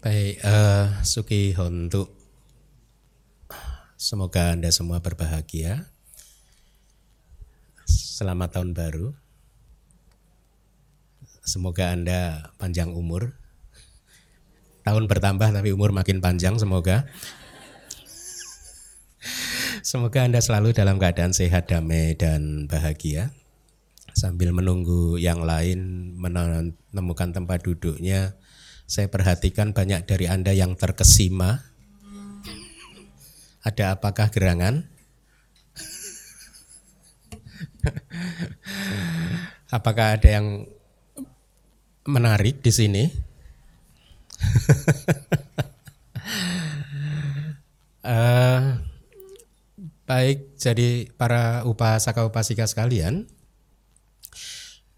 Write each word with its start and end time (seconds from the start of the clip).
Baik, 0.00 0.40
uh, 0.48 1.04
Suki 1.04 1.52
Hontu. 1.52 2.08
Semoga 4.00 4.56
Anda 4.56 4.72
semua 4.72 5.04
berbahagia. 5.04 5.92
Selamat 7.84 8.56
tahun 8.56 8.72
baru. 8.72 9.12
Semoga 11.44 11.92
Anda 11.92 12.48
panjang 12.56 12.96
umur. 12.96 13.36
Tahun 14.88 15.04
bertambah 15.04 15.52
tapi 15.52 15.68
umur 15.68 15.92
makin 15.92 16.24
panjang 16.24 16.56
semoga. 16.56 17.04
Semoga 19.84 20.24
Anda 20.24 20.40
selalu 20.40 20.72
dalam 20.72 20.96
keadaan 20.96 21.36
sehat, 21.36 21.68
damai, 21.68 22.16
dan 22.16 22.72
bahagia. 22.72 23.36
Sambil 24.16 24.56
menunggu 24.56 25.20
yang 25.20 25.44
lain 25.44 26.16
menemukan 26.16 27.36
tempat 27.36 27.68
duduknya, 27.68 28.39
saya 28.90 29.06
perhatikan 29.06 29.70
banyak 29.70 30.02
dari 30.02 30.26
Anda 30.26 30.50
yang 30.50 30.74
terkesima. 30.74 31.62
Ada 33.62 33.94
apakah 33.94 34.34
gerangan? 34.34 34.82
Apakah 39.70 40.18
ada 40.18 40.26
yang 40.26 40.66
menarik 42.02 42.58
di 42.58 42.74
sini? 42.74 43.06
uh, 48.02 48.74
baik, 50.02 50.58
jadi 50.58 51.06
para 51.14 51.62
upasaka 51.62 52.26
upasika 52.26 52.66
sekalian, 52.66 53.30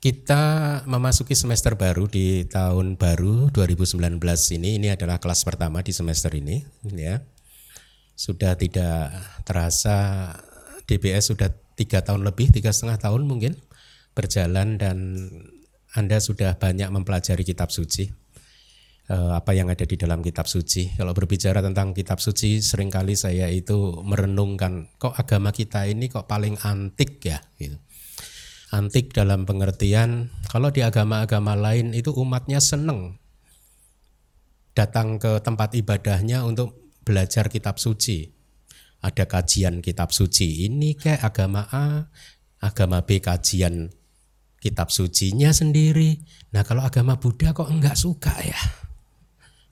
kita 0.03 0.83
memasuki 0.91 1.39
semester 1.39 1.79
baru 1.79 2.11
di 2.11 2.43
tahun 2.51 2.99
baru 2.99 3.55
2019 3.55 4.19
ini. 4.59 4.83
Ini 4.83 4.99
adalah 4.99 5.23
kelas 5.23 5.47
pertama 5.47 5.79
di 5.79 5.95
semester 5.95 6.35
ini, 6.35 6.59
ya. 6.91 7.23
Sudah 8.19 8.59
tidak 8.59 9.15
terasa 9.47 10.27
DBS 10.91 11.31
sudah 11.31 11.55
tiga 11.79 12.03
tahun 12.03 12.27
lebih, 12.27 12.51
tiga 12.51 12.75
setengah 12.75 12.99
tahun 12.99 13.31
mungkin 13.31 13.55
berjalan 14.19 14.75
dan 14.75 14.99
Anda 15.95 16.19
sudah 16.19 16.59
banyak 16.59 16.91
mempelajari 16.91 17.47
kitab 17.47 17.71
suci. 17.71 18.11
Eh, 19.07 19.33
apa 19.39 19.55
yang 19.55 19.71
ada 19.71 19.87
di 19.87 19.95
dalam 19.95 20.19
kitab 20.19 20.51
suci. 20.51 20.99
Kalau 20.99 21.15
berbicara 21.15 21.63
tentang 21.63 21.95
kitab 21.95 22.19
suci, 22.19 22.59
sering 22.59 22.91
kali 22.91 23.15
saya 23.15 23.47
itu 23.47 24.03
merenungkan, 24.03 24.99
kok 24.99 25.15
agama 25.15 25.55
kita 25.55 25.87
ini 25.87 26.11
kok 26.11 26.27
paling 26.27 26.59
antik 26.59 27.23
ya, 27.23 27.39
gitu 27.55 27.79
antik 28.73 29.13
dalam 29.13 29.45
pengertian 29.45 30.33
kalau 30.49 30.73
di 30.73 30.81
agama-agama 30.81 31.53
lain 31.53 31.93
itu 31.93 32.09
umatnya 32.17 32.57
seneng 32.57 33.21
datang 34.73 35.21
ke 35.21 35.45
tempat 35.45 35.77
ibadahnya 35.77 36.49
untuk 36.49 36.89
belajar 37.05 37.53
kitab 37.53 37.77
suci. 37.77 38.33
Ada 39.03 39.27
kajian 39.27 39.83
kitab 39.83 40.15
suci 40.15 40.71
ini 40.71 40.95
kayak 40.95 41.27
agama 41.27 41.67
A, 41.69 42.07
agama 42.63 43.03
B 43.03 43.19
kajian 43.19 43.91
kitab 44.63 44.95
sucinya 44.95 45.51
sendiri. 45.51 46.23
Nah 46.55 46.63
kalau 46.63 46.87
agama 46.87 47.19
Buddha 47.19 47.51
kok 47.51 47.67
enggak 47.67 47.99
suka 47.99 48.31
ya? 48.41 48.57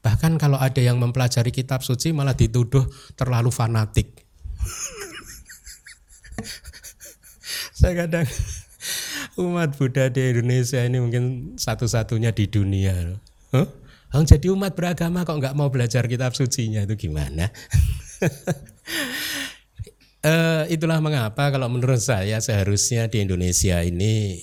Bahkan 0.02 0.40
kalau 0.40 0.58
ada 0.58 0.82
yang 0.82 0.98
mempelajari 0.98 1.54
kitab 1.54 1.86
suci 1.86 2.10
malah 2.10 2.34
dituduh 2.34 2.90
terlalu 3.14 3.54
fanatik. 3.54 4.26
Saya 7.78 8.04
kadang 8.04 8.26
umat 9.40 9.76
Buddha 9.76 10.08
di 10.08 10.32
Indonesia 10.34 10.80
ini 10.82 10.98
mungkin 10.98 11.54
satu-satunya 11.56 12.32
di 12.32 12.44
dunia. 12.48 13.18
Huh? 13.52 13.68
Oh, 14.10 14.26
jadi 14.26 14.50
umat 14.50 14.74
beragama 14.74 15.22
kok 15.22 15.38
nggak 15.38 15.54
mau 15.54 15.70
belajar 15.70 16.10
kitab 16.10 16.34
sucinya 16.34 16.82
itu 16.82 16.98
gimana? 16.98 17.46
uh, 20.26 20.66
itulah 20.74 20.98
mengapa 20.98 21.54
kalau 21.54 21.70
menurut 21.70 22.02
saya 22.02 22.42
seharusnya 22.42 23.06
di 23.06 23.22
Indonesia 23.22 23.78
ini 23.86 24.42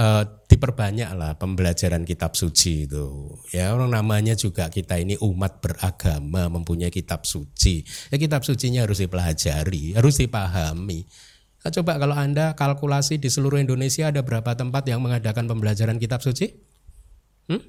uh, 0.00 0.24
diperbanyak 0.48 1.12
lah 1.12 1.36
pembelajaran 1.36 2.08
kitab 2.08 2.34
suci 2.34 2.88
itu. 2.88 3.36
Ya 3.52 3.76
orang 3.76 3.92
namanya 3.92 4.32
juga 4.32 4.72
kita 4.72 4.96
ini 4.96 5.20
umat 5.20 5.60
beragama 5.60 6.48
mempunyai 6.48 6.88
kitab 6.88 7.28
suci. 7.28 7.84
Ya 8.08 8.16
kitab 8.16 8.48
sucinya 8.48 8.88
harus 8.88 9.04
dipelajari, 9.04 9.92
harus 9.92 10.16
dipahami. 10.18 11.06
Coba 11.60 12.00
kalau 12.00 12.16
Anda 12.16 12.56
kalkulasi 12.56 13.20
di 13.20 13.28
seluruh 13.28 13.60
Indonesia 13.60 14.08
ada 14.08 14.24
berapa 14.24 14.56
tempat 14.56 14.88
yang 14.88 15.04
mengadakan 15.04 15.44
pembelajaran 15.44 16.00
kitab 16.00 16.24
suci? 16.24 16.56
Hmm? 17.52 17.60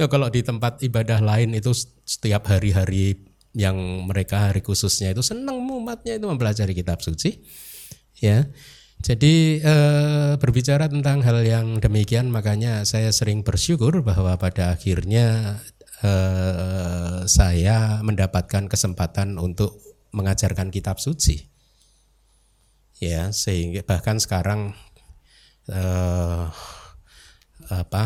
Ya, 0.00 0.08
kalau 0.08 0.32
di 0.32 0.40
tempat 0.40 0.80
ibadah 0.80 1.20
lain 1.20 1.52
itu 1.52 1.76
setiap 2.08 2.48
hari-hari 2.48 3.20
yang 3.52 3.76
mereka 4.08 4.48
hari 4.50 4.64
khususnya 4.64 5.12
itu 5.12 5.20
senang 5.20 5.62
umatnya 5.68 6.16
itu 6.16 6.24
mempelajari 6.24 6.72
kitab 6.72 7.04
suci. 7.04 7.44
Ya. 8.24 8.48
Jadi 9.04 9.60
eh, 9.60 10.32
berbicara 10.40 10.88
tentang 10.88 11.20
hal 11.20 11.44
yang 11.44 11.76
demikian 11.84 12.32
makanya 12.32 12.88
saya 12.88 13.12
sering 13.12 13.44
bersyukur 13.44 14.00
bahwa 14.00 14.32
pada 14.40 14.72
akhirnya 14.72 15.60
eh, 16.00 17.28
saya 17.28 18.00
mendapatkan 18.00 18.64
kesempatan 18.64 19.36
untuk 19.36 19.76
mengajarkan 20.16 20.72
kitab 20.72 20.96
suci 21.04 21.53
ya 23.04 23.30
sehingga 23.30 23.84
bahkan 23.84 24.16
sekarang 24.16 24.72
eh, 25.68 26.44
apa 27.68 28.04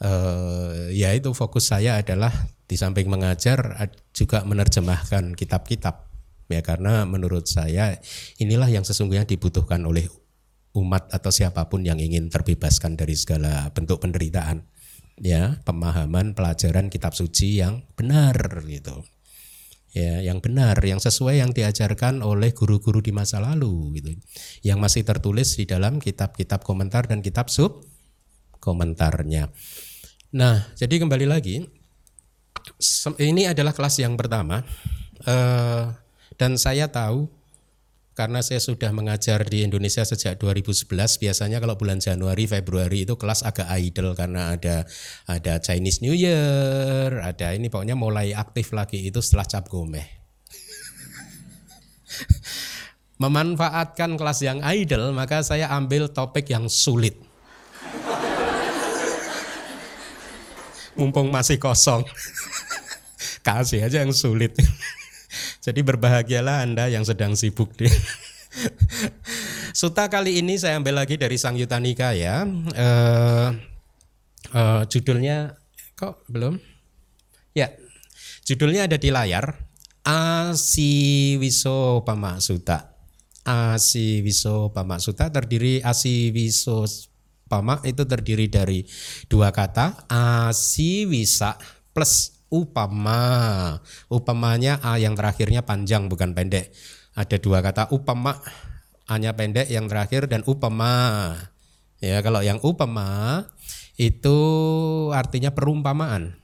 eh, 0.00 0.92
ya 0.96 1.12
itu 1.12 1.32
fokus 1.36 1.68
saya 1.68 2.00
adalah 2.00 2.32
di 2.64 2.78
samping 2.78 3.10
mengajar 3.10 3.76
juga 4.14 4.46
menerjemahkan 4.46 5.34
kitab-kitab. 5.34 6.08
Ya 6.50 6.62
karena 6.66 7.06
menurut 7.06 7.46
saya 7.46 7.98
inilah 8.42 8.66
yang 8.66 8.82
sesungguhnya 8.82 9.22
dibutuhkan 9.26 9.82
oleh 9.86 10.10
umat 10.74 11.10
atau 11.14 11.30
siapa 11.30 11.66
pun 11.70 11.86
yang 11.86 11.98
ingin 11.98 12.26
terbebaskan 12.30 12.98
dari 12.98 13.14
segala 13.14 13.70
bentuk 13.70 14.02
penderitaan. 14.02 14.66
Ya 15.20 15.60
pemahaman 15.68 16.32
pelajaran 16.32 16.88
kitab 16.88 17.12
suci 17.12 17.60
yang 17.60 17.86
benar 17.94 18.64
gitu 18.66 19.04
ya 19.90 20.22
yang 20.22 20.38
benar 20.38 20.78
yang 20.82 21.02
sesuai 21.02 21.42
yang 21.42 21.50
diajarkan 21.50 22.22
oleh 22.22 22.54
guru-guru 22.54 23.02
di 23.02 23.10
masa 23.10 23.42
lalu 23.42 23.98
gitu. 23.98 24.14
Yang 24.62 24.78
masih 24.78 25.02
tertulis 25.02 25.58
di 25.58 25.64
dalam 25.66 25.98
kitab-kitab 25.98 26.62
komentar 26.62 27.10
dan 27.10 27.24
kitab 27.24 27.50
sub 27.50 27.82
komentarnya. 28.62 29.50
Nah 30.36 30.70
jadi 30.78 30.94
kembali 31.02 31.26
lagi 31.26 31.66
ini 33.18 33.48
adalah 33.48 33.72
kelas 33.74 33.98
yang 33.98 34.14
pertama 34.14 34.62
eh, 35.24 35.84
dan 36.38 36.56
saya 36.60 36.88
tahu 36.88 37.39
karena 38.20 38.44
saya 38.44 38.60
sudah 38.60 38.92
mengajar 38.92 39.48
di 39.48 39.64
Indonesia 39.64 40.04
sejak 40.04 40.36
2011 40.36 40.92
biasanya 40.92 41.56
kalau 41.56 41.80
bulan 41.80 42.04
Januari 42.04 42.44
Februari 42.44 43.08
itu 43.08 43.16
kelas 43.16 43.40
agak 43.48 43.64
idle 43.80 44.12
karena 44.12 44.52
ada 44.52 44.84
ada 45.24 45.56
Chinese 45.56 46.04
New 46.04 46.12
Year 46.12 47.16
ada 47.16 47.56
ini 47.56 47.72
pokoknya 47.72 47.96
mulai 47.96 48.36
aktif 48.36 48.76
lagi 48.76 49.08
itu 49.08 49.24
setelah 49.24 49.48
cap 49.48 49.72
gomeh. 49.72 50.04
Memanfaatkan 53.24 54.20
kelas 54.20 54.44
yang 54.44 54.60
idle 54.68 55.16
maka 55.16 55.40
saya 55.40 55.72
ambil 55.72 56.12
topik 56.12 56.44
yang 56.52 56.68
sulit. 56.68 57.16
Mumpung 61.00 61.32
masih 61.32 61.56
kosong. 61.56 62.04
Kasih 63.48 63.88
aja 63.88 64.04
yang 64.04 64.12
sulit 64.12 64.52
jadi 65.70 65.86
berbahagialah 65.86 66.66
Anda 66.66 66.90
yang 66.90 67.06
sedang 67.06 67.38
sibuk 67.38 67.70
di 67.78 67.86
Suta 69.80 70.10
kali 70.10 70.42
ini 70.42 70.58
saya 70.58 70.82
ambil 70.82 70.98
lagi 70.98 71.14
dari 71.14 71.38
Sang 71.38 71.54
Yutanika 71.54 72.10
ya. 72.10 72.42
Uh, 72.74 73.54
uh, 74.50 74.82
judulnya 74.90 75.54
kok 75.94 76.26
belum? 76.26 76.58
Ya, 77.54 77.70
judulnya 78.42 78.90
ada 78.90 78.98
di 78.98 79.14
layar. 79.14 79.62
Asiwiso 80.02 82.02
Pamasuta. 82.02 82.98
Asiwiso 83.46 84.74
Pamasuta 84.74 85.30
terdiri 85.30 85.78
Asiwiso 85.86 86.82
Pama 87.46 87.78
itu 87.86 88.02
terdiri 88.06 88.50
dari 88.50 88.86
dua 89.26 89.54
kata 89.54 90.06
Asiwisa 90.10 91.58
plus 91.94 92.39
upama. 92.50 93.78
Upamanya 94.12 94.82
A 94.82 94.98
yang 94.98 95.16
terakhirnya 95.16 95.64
panjang 95.64 96.10
bukan 96.10 96.34
pendek. 96.36 96.74
Ada 97.14 97.38
dua 97.42 97.62
kata 97.64 97.90
upama, 97.90 98.38
A-nya 99.10 99.34
pendek 99.34 99.66
yang 99.66 99.90
terakhir 99.90 100.30
dan 100.30 100.46
upama. 100.46 101.34
Ya, 101.98 102.22
kalau 102.22 102.46
yang 102.46 102.62
upama 102.62 103.42
itu 103.98 104.38
artinya 105.10 105.50
perumpamaan. 105.50 106.38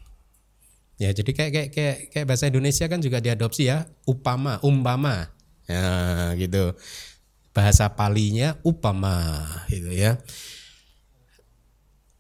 Ya, 0.99 1.15
jadi 1.15 1.31
kayak 1.31 1.53
kayak 1.53 1.69
kayak, 1.71 1.97
kayak 2.11 2.27
bahasa 2.27 2.51
Indonesia 2.51 2.91
kan 2.91 2.99
juga 2.99 3.23
diadopsi 3.23 3.71
ya, 3.71 3.87
upama, 4.09 4.59
umpama. 4.67 5.31
Ya, 5.71 6.35
gitu. 6.35 6.75
Bahasa 7.55 7.95
palinya 7.95 8.59
upama 8.67 9.47
gitu 9.71 9.95
ya. 9.95 10.19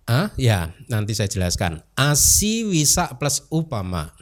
Ah, 0.06 0.30
ya, 0.38 0.70
nanti 0.86 1.18
saya 1.18 1.26
jelaskan. 1.26 1.82
Asi 1.98 2.62
wisa 2.62 3.18
plus 3.18 3.42
upama. 3.50 4.14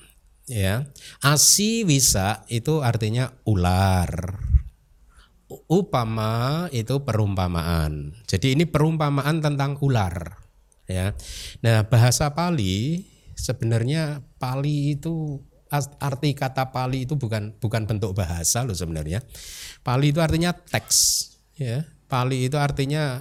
Ya. 0.48 0.88
Asi 1.20 1.84
wisa 1.84 2.48
itu 2.48 2.80
artinya 2.80 3.36
ular. 3.44 4.40
Upama 5.68 6.66
itu 6.72 7.04
perumpamaan. 7.04 8.16
Jadi 8.24 8.56
ini 8.56 8.64
perumpamaan 8.64 9.44
tentang 9.44 9.76
ular. 9.84 10.40
Ya. 10.88 11.12
Nah, 11.60 11.84
bahasa 11.88 12.32
Pali 12.32 13.04
sebenarnya 13.36 14.24
Pali 14.40 14.96
itu 14.96 15.40
arti 16.00 16.32
kata 16.32 16.70
Pali 16.70 17.04
itu 17.04 17.18
bukan 17.18 17.60
bukan 17.60 17.84
bentuk 17.84 18.16
bahasa 18.16 18.64
loh 18.64 18.76
sebenarnya. 18.76 19.20
Pali 19.84 20.16
itu 20.16 20.20
artinya 20.24 20.56
teks, 20.56 21.28
ya. 21.60 21.84
Pali 22.08 22.46
itu 22.46 22.56
artinya 22.56 23.20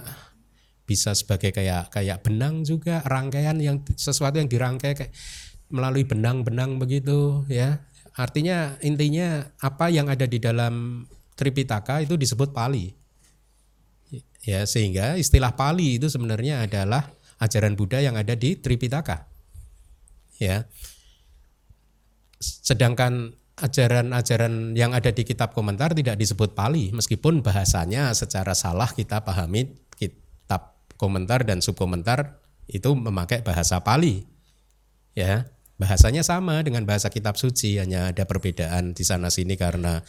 bisa 0.84 1.16
sebagai 1.16 1.50
kayak 1.52 1.88
kayak 1.88 2.20
benang 2.20 2.64
juga 2.64 3.00
rangkaian 3.08 3.56
yang 3.56 3.80
sesuatu 3.96 4.36
yang 4.36 4.48
dirangkai 4.48 4.92
kayak 4.92 5.12
melalui 5.72 6.04
benang-benang 6.04 6.76
begitu 6.76 7.42
ya. 7.48 7.80
Artinya 8.14 8.78
intinya 8.84 9.50
apa 9.58 9.90
yang 9.90 10.06
ada 10.06 10.28
di 10.28 10.38
dalam 10.38 11.02
Tripitaka 11.34 12.06
itu 12.06 12.14
disebut 12.14 12.54
Pali. 12.54 12.94
Ya, 14.44 14.62
sehingga 14.68 15.18
istilah 15.18 15.56
Pali 15.58 15.98
itu 15.98 16.06
sebenarnya 16.06 16.62
adalah 16.62 17.10
ajaran 17.42 17.74
Buddha 17.74 17.98
yang 17.98 18.14
ada 18.14 18.38
di 18.38 18.54
Tripitaka. 18.54 19.26
Ya. 20.38 20.70
Sedangkan 22.38 23.34
ajaran-ajaran 23.54 24.74
yang 24.74 24.90
ada 24.90 25.14
di 25.14 25.22
kitab 25.22 25.54
komentar 25.54 25.94
tidak 25.94 26.18
disebut 26.18 26.58
Pali 26.58 26.90
meskipun 26.90 27.38
bahasanya 27.38 28.10
secara 28.10 28.50
salah 28.50 28.90
kita 28.90 29.22
pahami 29.22 29.70
komentar 30.96 31.46
dan 31.46 31.60
subkomentar 31.60 32.40
itu 32.70 32.92
memakai 32.96 33.44
bahasa 33.44 33.80
Pali. 33.84 34.24
Ya, 35.14 35.46
bahasanya 35.78 36.26
sama 36.26 36.62
dengan 36.62 36.86
bahasa 36.86 37.10
kitab 37.10 37.38
suci 37.38 37.78
hanya 37.78 38.10
ada 38.10 38.26
perbedaan 38.26 38.94
di 38.94 39.04
sana 39.06 39.30
sini 39.30 39.54
karena 39.54 40.02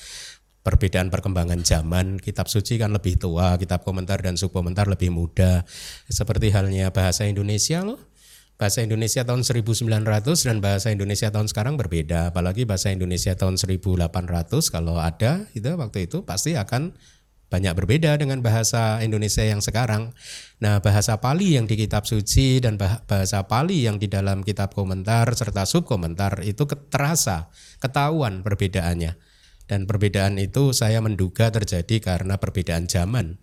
perbedaan 0.65 1.13
perkembangan 1.13 1.61
zaman 1.61 2.17
kitab 2.17 2.49
suci 2.49 2.81
kan 2.81 2.89
lebih 2.89 3.21
tua 3.21 3.53
kitab 3.61 3.85
komentar 3.85 4.17
dan 4.25 4.33
subkomentar 4.33 4.89
lebih 4.89 5.13
muda 5.13 5.61
seperti 6.09 6.49
halnya 6.49 6.89
bahasa 6.89 7.29
Indonesia 7.29 7.85
loh 7.85 8.01
bahasa 8.55 8.79
Indonesia 8.79 9.27
tahun 9.27 9.43
1900 9.43 9.99
dan 10.47 10.57
bahasa 10.63 10.87
Indonesia 10.87 11.27
tahun 11.27 11.51
sekarang 11.51 11.75
berbeda. 11.75 12.31
Apalagi 12.31 12.63
bahasa 12.63 12.87
Indonesia 12.87 13.35
tahun 13.35 13.59
1800 13.59 14.15
kalau 14.71 14.95
ada 14.95 15.43
itu 15.51 15.67
waktu 15.75 16.07
itu 16.07 16.23
pasti 16.23 16.55
akan 16.55 16.95
banyak 17.45 17.77
berbeda 17.77 18.17
dengan 18.17 18.41
bahasa 18.41 18.99
Indonesia 19.05 19.45
yang 19.45 19.61
sekarang. 19.61 20.11
Nah, 20.59 20.81
bahasa 20.81 21.21
Pali 21.21 21.55
yang 21.55 21.69
di 21.69 21.77
kitab 21.77 22.09
suci 22.09 22.57
dan 22.57 22.75
bahasa 22.81 23.45
Pali 23.45 23.85
yang 23.85 24.01
di 24.01 24.09
dalam 24.09 24.41
kitab 24.41 24.73
komentar 24.73 25.29
serta 25.37 25.63
subkomentar 25.63 26.41
itu 26.41 26.65
terasa, 26.89 27.53
ketahuan 27.77 28.41
perbedaannya. 28.41 29.15
Dan 29.65 29.89
perbedaan 29.89 30.37
itu 30.37 30.77
saya 30.77 31.01
menduga 31.01 31.49
terjadi 31.49 31.97
karena 31.97 32.37
perbedaan 32.37 32.85
zaman 32.85 33.41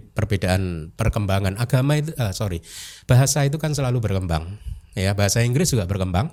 perbedaan 0.00 0.94
perkembangan 0.96 1.60
agama 1.60 2.00
itu 2.00 2.16
uh, 2.16 2.32
sorry 2.32 2.64
bahasa 3.04 3.44
itu 3.44 3.60
kan 3.60 3.76
selalu 3.76 4.00
berkembang 4.00 4.56
ya 4.96 5.12
bahasa 5.12 5.44
Inggris 5.44 5.68
juga 5.68 5.84
berkembang 5.84 6.32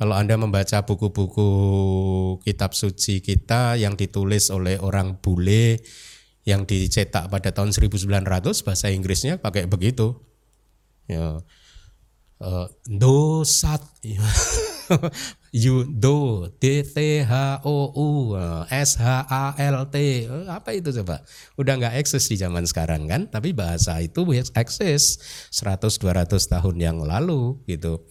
kalau 0.00 0.16
anda 0.16 0.34
membaca 0.40 0.88
buku-buku 0.88 1.50
kitab 2.40 2.72
suci 2.72 3.20
kita 3.20 3.76
yang 3.76 4.00
ditulis 4.00 4.48
oleh 4.48 4.80
orang 4.80 5.20
bule 5.20 5.84
yang 6.48 6.64
dicetak 6.64 7.28
pada 7.28 7.52
tahun 7.52 7.72
1900 7.76 8.06
bahasa 8.64 8.86
Inggrisnya 8.88 9.36
pakai 9.36 9.68
begitu 9.68 10.16
ya 11.04 11.40
uh, 12.40 12.66
dosat 12.88 13.84
Yudo, 15.50 16.46
D 16.62 16.86
T 16.86 17.26
H 17.26 17.66
O 17.66 17.90
U, 17.90 18.38
S 18.70 18.94
H 19.02 19.26
A 19.26 19.54
L 19.58 19.90
T. 19.90 20.26
Apa 20.46 20.70
itu 20.78 20.94
coba? 21.02 21.26
Udah 21.58 21.74
nggak 21.74 21.98
eksis 21.98 22.30
di 22.30 22.38
zaman 22.38 22.62
sekarang 22.70 23.10
kan? 23.10 23.26
Tapi 23.26 23.50
bahasa 23.50 23.98
itu 23.98 24.22
eksis 24.54 25.18
100 25.50 25.98
200 25.98 26.30
tahun 26.38 26.76
yang 26.78 26.98
lalu 27.02 27.58
gitu. 27.66 28.06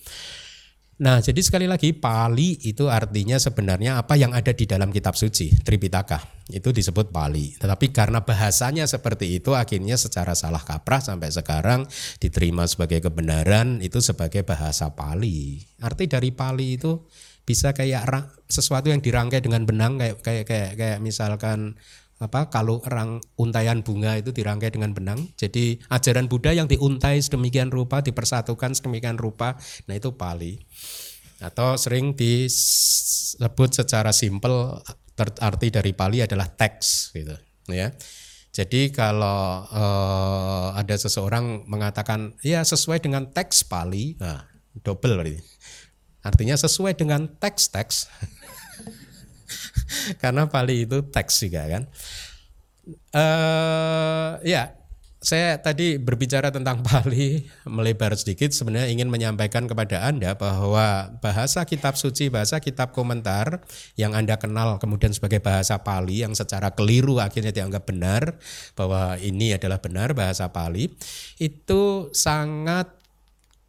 Nah, 1.00 1.24
jadi 1.24 1.40
sekali 1.40 1.64
lagi 1.64 1.96
Pali 1.96 2.60
itu 2.68 2.92
artinya 2.92 3.40
sebenarnya 3.40 4.04
apa 4.04 4.20
yang 4.20 4.36
ada 4.36 4.52
di 4.52 4.68
dalam 4.68 4.92
kitab 4.92 5.16
suci, 5.16 5.48
Tripitaka. 5.64 6.20
Itu 6.52 6.76
disebut 6.76 7.16
Pali. 7.16 7.56
Tetapi 7.56 7.96
karena 7.96 8.28
bahasanya 8.28 8.84
seperti 8.84 9.40
itu 9.40 9.56
akhirnya 9.56 9.96
secara 9.96 10.36
salah 10.36 10.60
kaprah 10.60 11.00
sampai 11.00 11.32
sekarang 11.32 11.88
diterima 12.20 12.68
sebagai 12.68 13.00
kebenaran 13.00 13.80
itu 13.80 14.04
sebagai 14.04 14.44
bahasa 14.44 14.92
Pali. 14.92 15.64
Arti 15.80 16.12
dari 16.12 16.36
Pali 16.36 16.76
itu 16.76 17.00
bisa 17.48 17.72
kayak 17.72 18.04
sesuatu 18.52 18.92
yang 18.92 19.00
dirangkai 19.00 19.40
dengan 19.40 19.64
benang 19.64 19.96
kayak 19.98 20.20
kayak 20.20 20.46
kayak, 20.52 20.72
kayak 20.76 21.00
misalkan 21.00 21.80
apa 22.20 22.52
kalau 22.52 22.84
rang 22.84 23.24
untaian 23.40 23.80
bunga 23.80 24.20
itu 24.20 24.36
dirangkai 24.36 24.76
dengan 24.76 24.92
benang. 24.92 25.32
Jadi 25.40 25.80
ajaran 25.88 26.28
Buddha 26.28 26.52
yang 26.52 26.68
diuntai 26.68 27.24
sedemikian 27.24 27.72
rupa, 27.72 28.04
dipersatukan 28.04 28.76
sedemikian 28.76 29.16
rupa, 29.16 29.56
nah 29.88 29.96
itu 29.96 30.12
Pali. 30.20 30.60
Atau 31.40 31.80
sering 31.80 32.20
disebut 32.20 33.72
secara 33.72 34.12
simpel 34.12 34.84
arti 35.40 35.72
dari 35.72 35.96
Pali 35.96 36.20
adalah 36.20 36.52
teks 36.52 37.16
gitu, 37.16 37.36
ya. 37.72 37.96
Jadi 38.52 38.92
kalau 38.92 39.64
uh, 39.72 40.76
ada 40.76 41.00
seseorang 41.00 41.64
mengatakan 41.72 42.36
ya 42.44 42.60
sesuai 42.60 43.00
dengan 43.00 43.32
teks 43.32 43.64
Pali, 43.64 44.20
nah 44.20 44.44
double. 44.84 45.40
Artinya 46.20 46.60
sesuai 46.60 47.00
dengan 47.00 47.32
teks-teks 47.40 48.12
karena 50.22 50.48
Pali 50.50 50.86
itu 50.88 51.04
teks 51.06 51.46
juga 51.46 51.68
kan. 51.70 51.84
Uh, 53.14 54.42
ya, 54.42 54.80
saya 55.20 55.60
tadi 55.60 56.00
berbicara 56.00 56.48
tentang 56.48 56.80
Pali 56.88 57.44
melebar 57.68 58.16
sedikit 58.16 58.56
sebenarnya 58.56 58.88
ingin 58.88 59.12
menyampaikan 59.12 59.68
kepada 59.68 60.08
Anda 60.08 60.40
bahwa 60.40 61.12
bahasa 61.20 61.68
kitab 61.68 62.00
suci, 62.00 62.32
bahasa 62.32 62.64
kitab 62.64 62.96
komentar 62.96 63.68
yang 64.00 64.16
Anda 64.16 64.40
kenal 64.40 64.80
kemudian 64.80 65.12
sebagai 65.12 65.44
bahasa 65.44 65.84
Pali 65.84 66.24
yang 66.24 66.32
secara 66.32 66.72
keliru 66.72 67.20
akhirnya 67.20 67.52
dianggap 67.52 67.84
benar 67.84 68.40
bahwa 68.80 69.20
ini 69.20 69.60
adalah 69.60 69.84
benar 69.84 70.16
bahasa 70.16 70.48
Pali 70.56 70.88
itu 71.36 72.08
sangat 72.16 72.88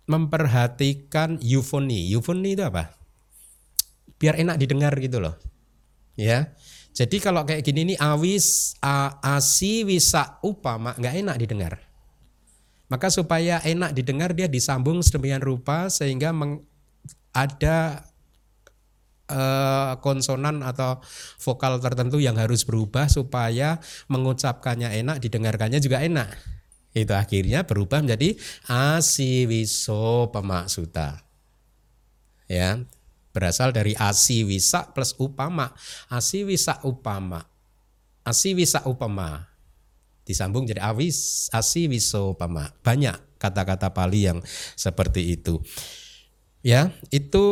memperhatikan 0.06 1.38
eufoni. 1.42 2.14
Eufoni 2.14 2.54
itu 2.54 2.62
apa? 2.62 2.94
Biar 4.22 4.38
enak 4.38 4.54
didengar 4.58 4.94
gitu 5.02 5.18
loh 5.18 5.49
ya. 6.14 6.54
Jadi 6.90 7.22
kalau 7.22 7.46
kayak 7.46 7.62
gini 7.62 7.94
nih 7.94 7.98
awis 8.02 8.74
a, 8.82 9.22
asi 9.22 9.86
wisa 9.86 10.42
upama 10.42 10.92
nggak 10.98 11.14
enak 11.22 11.36
didengar. 11.38 11.74
Maka 12.90 13.06
supaya 13.06 13.62
enak 13.62 13.94
didengar 13.94 14.34
dia 14.34 14.50
disambung 14.50 14.98
sedemikian 14.98 15.38
rupa 15.38 15.86
sehingga 15.86 16.34
meng, 16.34 16.66
ada 17.30 18.10
uh, 19.30 19.94
konsonan 20.02 20.66
atau 20.66 20.98
vokal 21.38 21.78
tertentu 21.78 22.18
yang 22.18 22.34
harus 22.34 22.66
berubah 22.66 23.06
supaya 23.06 23.78
mengucapkannya 24.10 24.90
enak, 25.06 25.22
didengarkannya 25.22 25.78
juga 25.78 26.02
enak. 26.02 26.34
Itu 26.90 27.14
akhirnya 27.14 27.62
berubah 27.62 28.02
menjadi 28.02 28.34
asiwiso 28.66 30.34
pemaksuta. 30.34 31.22
Ya, 32.50 32.82
berasal 33.40 33.72
dari 33.72 33.96
asi 33.96 34.44
wisa 34.44 34.92
plus 34.92 35.16
upama. 35.16 35.72
Asi 36.12 36.44
wisa 36.44 36.76
upama. 36.84 37.48
Asi 38.20 38.52
wisa 38.52 38.84
upama. 38.84 39.48
Disambung 40.28 40.68
jadi 40.68 40.84
awis 40.84 41.48
asi 41.50 41.88
wiso 41.88 42.36
upama. 42.36 42.68
Banyak 42.84 43.40
kata-kata 43.40 43.88
Pali 43.96 44.28
yang 44.28 44.44
seperti 44.76 45.40
itu. 45.40 45.64
Ya, 46.60 46.92
itu 47.08 47.44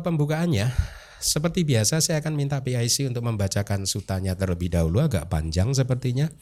pembukaannya. 0.00 0.72
Seperti 1.20 1.68
biasa 1.68 2.00
saya 2.00 2.24
akan 2.24 2.32
minta 2.32 2.60
PIC 2.64 3.12
untuk 3.12 3.24
membacakan 3.24 3.84
sutanya 3.84 4.32
terlebih 4.32 4.72
dahulu 4.72 5.04
agak 5.04 5.28
panjang 5.28 5.72
sepertinya. 5.76 6.32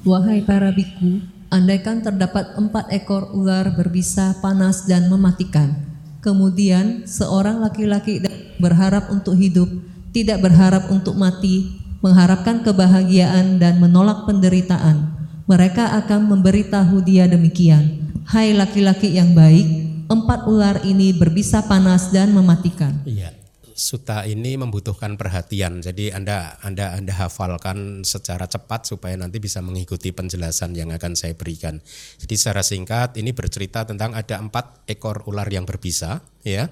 Wahai 0.00 0.40
para 0.40 0.72
biku, 0.72 1.20
andaikan 1.52 2.00
terdapat 2.00 2.56
empat 2.56 2.88
ekor 2.88 3.36
ular 3.36 3.68
berbisa 3.76 4.38
panas 4.40 4.88
dan 4.88 5.12
mematikan, 5.12 5.76
Kemudian 6.20 7.08
seorang 7.08 7.64
laki-laki 7.64 8.20
berharap 8.60 9.08
untuk 9.08 9.40
hidup, 9.40 9.72
tidak 10.12 10.44
berharap 10.44 10.92
untuk 10.92 11.16
mati, 11.16 11.80
mengharapkan 12.04 12.60
kebahagiaan 12.60 13.56
dan 13.56 13.80
menolak 13.80 14.28
penderitaan. 14.28 15.16
Mereka 15.48 15.96
akan 16.04 16.28
memberitahu 16.28 17.00
dia 17.02 17.24
demikian, 17.24 18.12
Hai 18.28 18.52
laki-laki 18.54 19.16
yang 19.16 19.32
baik, 19.32 19.66
empat 20.06 20.46
ular 20.46 20.84
ini 20.86 21.10
berbisa 21.16 21.64
panas 21.64 22.12
dan 22.14 22.30
mematikan. 22.30 23.00
Iya, 23.02 23.39
suta 23.80 24.28
ini 24.28 24.60
membutuhkan 24.60 25.16
perhatian. 25.16 25.80
Jadi 25.80 26.12
Anda 26.12 26.60
Anda 26.60 26.92
Anda 26.92 27.16
hafalkan 27.16 28.04
secara 28.04 28.44
cepat 28.44 28.84
supaya 28.84 29.16
nanti 29.16 29.40
bisa 29.40 29.64
mengikuti 29.64 30.12
penjelasan 30.12 30.76
yang 30.76 30.92
akan 30.92 31.16
saya 31.16 31.32
berikan. 31.32 31.80
Jadi 32.20 32.34
secara 32.36 32.60
singkat 32.60 33.16
ini 33.16 33.32
bercerita 33.32 33.88
tentang 33.88 34.12
ada 34.12 34.36
empat 34.36 34.84
ekor 34.84 35.24
ular 35.24 35.48
yang 35.48 35.64
berbisa, 35.64 36.20
ya, 36.44 36.68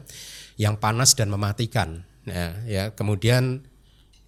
yang 0.61 0.77
panas 0.77 1.17
dan 1.17 1.33
mematikan. 1.33 2.05
Ya, 2.29 2.61
ya. 2.69 2.85
Kemudian 2.93 3.65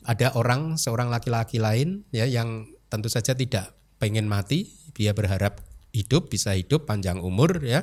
ada 0.09 0.33
orang 0.33 0.81
seorang 0.81 1.13
laki-laki 1.13 1.61
lain 1.61 2.09
ya 2.17 2.25
yang 2.25 2.65
tentu 2.89 3.13
saja 3.13 3.37
tidak 3.37 3.77
pengen 4.01 4.25
mati, 4.25 4.73
dia 4.97 5.13
berharap 5.13 5.61
hidup 5.93 6.33
bisa 6.33 6.55
hidup 6.57 6.87
panjang 6.87 7.19
umur 7.19 7.61
ya 7.67 7.83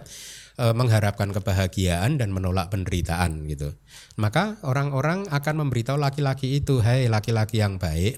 e, 0.58 0.66
mengharapkan 0.74 1.30
kebahagiaan 1.32 2.18
dan 2.18 2.34
menolak 2.34 2.74
penderitaan 2.74 3.46
gitu. 3.46 3.78
Maka 4.18 4.58
orang-orang 4.66 5.30
akan 5.30 5.56
memberitahu 5.64 5.96
laki-laki 5.96 6.58
itu, 6.58 6.82
"Hai 6.82 7.08
laki-laki 7.08 7.62
yang 7.62 7.78
baik, 7.78 8.18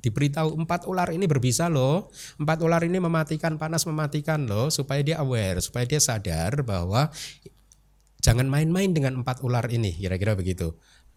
diberitahu 0.00 0.56
empat 0.64 0.88
ular 0.88 1.12
ini 1.12 1.28
berbisa 1.28 1.68
loh. 1.68 2.10
Empat 2.40 2.64
ular 2.64 2.82
ini 2.84 2.98
mematikan 3.00 3.60
panas 3.60 3.84
mematikan 3.84 4.48
loh 4.48 4.72
supaya 4.72 5.00
dia 5.04 5.16
aware, 5.20 5.60
supaya 5.60 5.84
dia 5.84 6.00
sadar 6.00 6.64
bahwa 6.64 7.12
jangan 8.24 8.48
main-main 8.48 8.90
dengan 8.90 9.20
empat 9.20 9.44
ular 9.44 9.68
ini." 9.68 9.92
Kira-kira 9.92 10.34
begitu. 10.34 10.74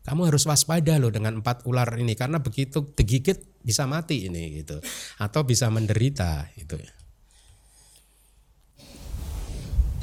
Kamu 0.07 0.31
harus 0.31 0.47
waspada 0.47 0.95
loh 1.03 1.11
dengan 1.11 1.43
empat 1.43 1.67
ular 1.67 1.99
ini 1.99 2.15
karena 2.15 2.39
begitu 2.39 2.95
digigit 2.95 3.43
bisa 3.59 3.83
mati 3.83 4.23
ini 4.31 4.63
gitu 4.63 4.79
atau 5.19 5.43
bisa 5.43 5.67
menderita 5.67 6.47
itu. 6.55 6.79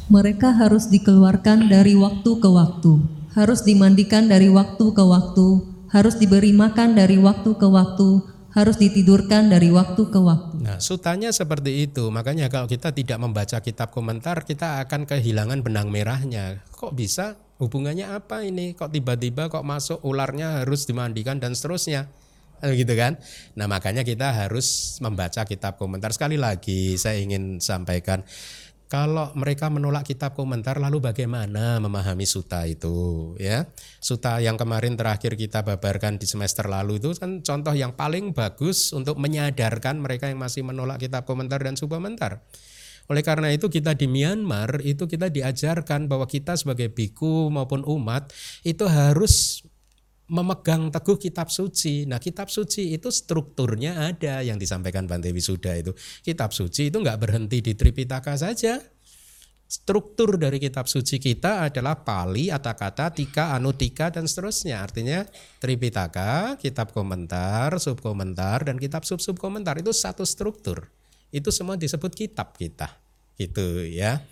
Mereka 0.04 0.60
harus 0.60 0.92
dikeluarkan 0.92 1.72
dari 1.72 1.96
waktu 1.96 2.36
ke 2.36 2.44
waktu, 2.44 3.00
harus 3.32 3.64
dimandikan 3.64 4.28
dari 4.28 4.52
waktu 4.52 4.92
ke 4.92 5.00
waktu, 5.00 5.64
harus 5.88 6.20
diberi 6.20 6.52
makan 6.52 6.92
dari 6.92 7.16
waktu 7.16 7.56
ke 7.56 7.64
waktu, 7.64 8.20
harus 8.52 8.76
ditidurkan 8.76 9.48
dari 9.48 9.72
waktu 9.72 10.04
ke 10.04 10.20
waktu. 10.20 10.60
Nah, 10.60 10.76
sutanya 10.76 11.32
seperti 11.32 11.88
itu. 11.88 12.12
Makanya 12.12 12.52
kalau 12.52 12.68
kita 12.68 12.92
tidak 12.92 13.16
membaca 13.16 13.64
kitab 13.64 13.96
komentar, 13.96 14.44
kita 14.44 14.84
akan 14.84 15.08
kehilangan 15.08 15.64
benang 15.64 15.88
merahnya. 15.88 16.60
Kok 16.76 16.92
bisa? 16.92 17.40
Hubungannya 17.56 18.04
apa 18.12 18.44
ini? 18.44 18.76
Kok 18.76 18.92
tiba-tiba 18.92 19.48
kok 19.48 19.64
masuk 19.64 20.04
ularnya 20.04 20.60
harus 20.60 20.84
dimandikan 20.84 21.40
dan 21.40 21.56
seterusnya? 21.56 22.12
gitu 22.72 22.96
kan. 22.96 23.20
Nah, 23.58 23.68
makanya 23.68 24.06
kita 24.06 24.32
harus 24.32 24.96
membaca 25.04 25.44
kitab 25.44 25.76
komentar. 25.76 26.16
Sekali 26.16 26.40
lagi 26.40 26.96
saya 26.96 27.20
ingin 27.20 27.60
sampaikan 27.60 28.24
kalau 28.88 29.32
mereka 29.34 29.72
menolak 29.72 30.06
kitab 30.06 30.36
komentar 30.38 30.76
lalu 30.78 31.00
bagaimana 31.00 31.80
memahami 31.80 32.28
suta 32.28 32.68
itu 32.68 33.32
ya? 33.40 33.66
Suta 33.98 34.38
yang 34.38 34.54
kemarin 34.60 34.94
terakhir 34.94 35.34
kita 35.34 35.64
babarkan 35.64 36.20
di 36.20 36.28
semester 36.28 36.68
lalu 36.68 37.00
itu 37.02 37.16
kan 37.16 37.40
contoh 37.40 37.74
yang 37.74 37.96
paling 37.96 38.36
bagus 38.36 38.92
untuk 38.92 39.16
menyadarkan 39.18 39.98
mereka 39.98 40.28
yang 40.30 40.38
masih 40.38 40.62
menolak 40.62 41.00
kitab 41.00 41.24
komentar 41.24 41.64
dan 41.64 41.74
suplementar 41.74 42.44
oleh 43.04 43.20
karena 43.20 43.52
itu 43.52 43.68
kita 43.68 43.92
di 43.92 44.08
Myanmar 44.08 44.80
itu 44.80 45.04
kita 45.04 45.28
diajarkan 45.28 46.08
bahwa 46.08 46.24
kita 46.24 46.56
sebagai 46.56 46.88
biku 46.88 47.52
maupun 47.52 47.84
umat 47.84 48.32
itu 48.64 48.88
harus 48.88 49.60
memegang 50.34 50.90
teguh 50.90 51.14
kitab 51.14 51.46
suci. 51.46 52.10
Nah, 52.10 52.18
kitab 52.18 52.50
suci 52.50 52.90
itu 52.90 53.06
strukturnya 53.14 54.10
ada 54.10 54.42
yang 54.42 54.58
disampaikan 54.58 55.06
Bante 55.06 55.30
Wisuda 55.30 55.78
itu. 55.78 55.94
Kitab 56.26 56.50
suci 56.50 56.90
itu 56.90 56.98
nggak 56.98 57.22
berhenti 57.22 57.62
di 57.62 57.78
Tripitaka 57.78 58.34
saja. 58.34 58.82
Struktur 59.64 60.36
dari 60.36 60.58
kitab 60.58 60.90
suci 60.90 61.22
kita 61.22 61.70
adalah 61.70 62.02
Pali, 62.02 62.50
Atakata, 62.50 63.14
Tika, 63.14 63.54
Anutika 63.54 64.10
dan 64.10 64.26
seterusnya. 64.26 64.82
Artinya 64.82 65.22
Tripitaka, 65.62 66.58
kitab 66.58 66.90
komentar, 66.90 67.78
subkomentar 67.78 68.66
dan 68.66 68.76
kitab 68.82 69.06
sub-sub 69.06 69.38
komentar 69.38 69.78
itu 69.78 69.94
satu 69.94 70.26
struktur. 70.26 70.90
Itu 71.30 71.54
semua 71.54 71.78
disebut 71.78 72.10
kitab 72.10 72.58
kita. 72.58 72.90
Gitu 73.34 73.86
ya 73.90 74.22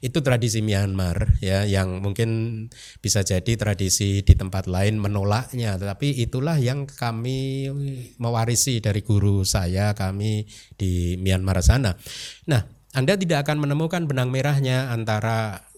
itu 0.00 0.24
tradisi 0.24 0.64
Myanmar 0.64 1.36
ya 1.44 1.68
yang 1.68 2.00
mungkin 2.00 2.28
bisa 3.04 3.20
jadi 3.20 3.52
tradisi 3.60 4.24
di 4.24 4.32
tempat 4.32 4.64
lain 4.64 4.96
menolaknya. 4.96 5.76
Tetapi 5.76 6.24
itulah 6.24 6.56
yang 6.56 6.88
kami 6.88 7.68
mewarisi 8.16 8.80
dari 8.80 9.04
guru 9.04 9.44
saya 9.44 9.92
kami 9.92 10.48
di 10.80 11.20
Myanmar 11.20 11.60
sana. 11.60 11.92
Nah, 12.48 12.64
Anda 12.96 13.20
tidak 13.20 13.44
akan 13.44 13.68
menemukan 13.68 14.08
benang 14.08 14.32
merahnya 14.32 14.88
antara 14.88 15.68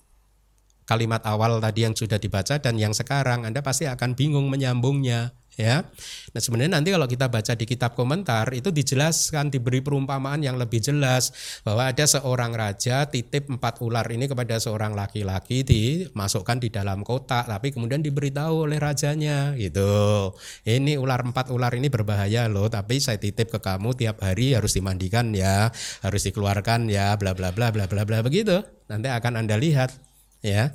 kalimat 0.87 1.23
awal 1.26 1.59
tadi 1.59 1.83
yang 1.83 1.99
sudah 1.99 2.23
dibaca 2.23 2.62
dan 2.62 2.79
yang 2.79 2.95
sekarang. 2.95 3.43
Anda 3.43 3.59
pasti 3.59 3.91
akan 3.91 4.14
bingung 4.14 4.47
menyambungnya 4.47 5.35
ya. 5.56 5.85
Nah 6.32 6.40
sebenarnya 6.40 6.80
nanti 6.80 6.90
kalau 6.92 7.04
kita 7.04 7.28
baca 7.28 7.52
di 7.52 7.64
kitab 7.68 7.92
komentar 7.92 8.49
itu 8.56 8.73
dijelaskan 8.73 9.52
diberi 9.52 9.85
perumpamaan 9.85 10.40
yang 10.40 10.56
lebih 10.56 10.80
jelas 10.80 11.32
bahwa 11.62 11.92
ada 11.92 12.04
seorang 12.09 12.56
raja 12.56 13.04
titip 13.09 13.52
empat 13.52 13.85
ular 13.85 14.04
ini 14.09 14.28
kepada 14.28 14.56
seorang 14.56 14.97
laki-laki 14.97 15.64
dimasukkan 15.64 16.61
di 16.61 16.68
dalam 16.73 17.04
kotak 17.04 17.49
tapi 17.49 17.71
kemudian 17.71 18.00
diberitahu 18.00 18.68
oleh 18.68 18.80
rajanya 18.80 19.52
gitu. 19.61 20.32
Ini 20.64 20.97
ular 20.97 21.25
empat 21.25 21.52
ular 21.52 21.73
ini 21.76 21.92
berbahaya 21.92 22.49
loh 22.49 22.73
tapi 22.73 22.99
saya 22.99 23.21
titip 23.21 23.52
ke 23.52 23.61
kamu 23.61 23.92
tiap 23.97 24.25
hari 24.25 24.56
harus 24.56 24.73
dimandikan 24.73 25.37
ya, 25.37 25.68
harus 26.00 26.23
dikeluarkan 26.25 26.88
ya, 26.88 27.14
bla 27.21 27.37
bla 27.37 27.52
bla 27.52 27.68
bla 27.71 27.85
bla 27.87 28.02
bla 28.09 28.18
begitu. 28.25 28.64
Nanti 28.88 29.09
akan 29.09 29.44
Anda 29.44 29.56
lihat 29.61 29.92
ya. 30.40 30.73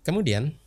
Kemudian 0.00 0.59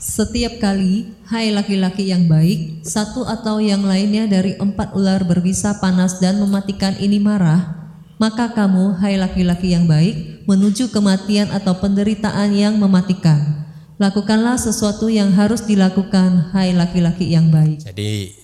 setiap 0.00 0.56
kali, 0.62 1.12
hai 1.28 1.52
laki-laki 1.52 2.08
yang 2.08 2.24
baik, 2.30 2.86
satu 2.86 3.28
atau 3.28 3.60
yang 3.60 3.84
lainnya 3.84 4.24
dari 4.24 4.56
empat 4.56 4.96
ular 4.96 5.24
berbisa 5.26 5.76
panas 5.82 6.16
dan 6.22 6.40
mematikan 6.40 6.96
ini 6.96 7.20
marah, 7.20 7.76
maka 8.16 8.52
kamu, 8.54 8.96
hai 9.02 9.20
laki-laki 9.20 9.74
yang 9.74 9.84
baik, 9.84 10.46
menuju 10.48 10.88
kematian 10.94 11.50
atau 11.52 11.76
penderitaan 11.76 12.54
yang 12.54 12.78
mematikan. 12.78 13.66
Lakukanlah 14.00 14.56
sesuatu 14.56 15.12
yang 15.12 15.30
harus 15.34 15.66
dilakukan, 15.68 16.54
hai 16.56 16.72
laki-laki 16.72 17.28
yang 17.34 17.52
baik. 17.52 17.82
Jadi 17.84 18.41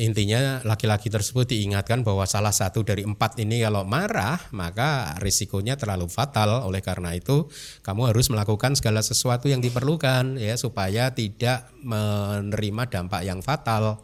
intinya 0.00 0.64
laki-laki 0.64 1.12
tersebut 1.12 1.44
diingatkan 1.52 2.00
bahwa 2.00 2.24
salah 2.24 2.52
satu 2.52 2.80
dari 2.80 3.04
empat 3.04 3.36
ini 3.36 3.60
kalau 3.60 3.84
marah 3.84 4.40
maka 4.56 5.16
risikonya 5.20 5.76
terlalu 5.76 6.08
fatal. 6.08 6.64
Oleh 6.64 6.80
karena 6.80 7.12
itu 7.12 7.48
kamu 7.84 8.12
harus 8.12 8.32
melakukan 8.32 8.72
segala 8.76 9.04
sesuatu 9.04 9.52
yang 9.52 9.60
diperlukan 9.60 10.40
ya 10.40 10.56
supaya 10.56 11.12
tidak 11.12 11.68
menerima 11.84 12.82
dampak 12.88 13.22
yang 13.24 13.44
fatal. 13.44 14.00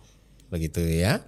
Begitu 0.52 0.84
ya. 0.84 1.24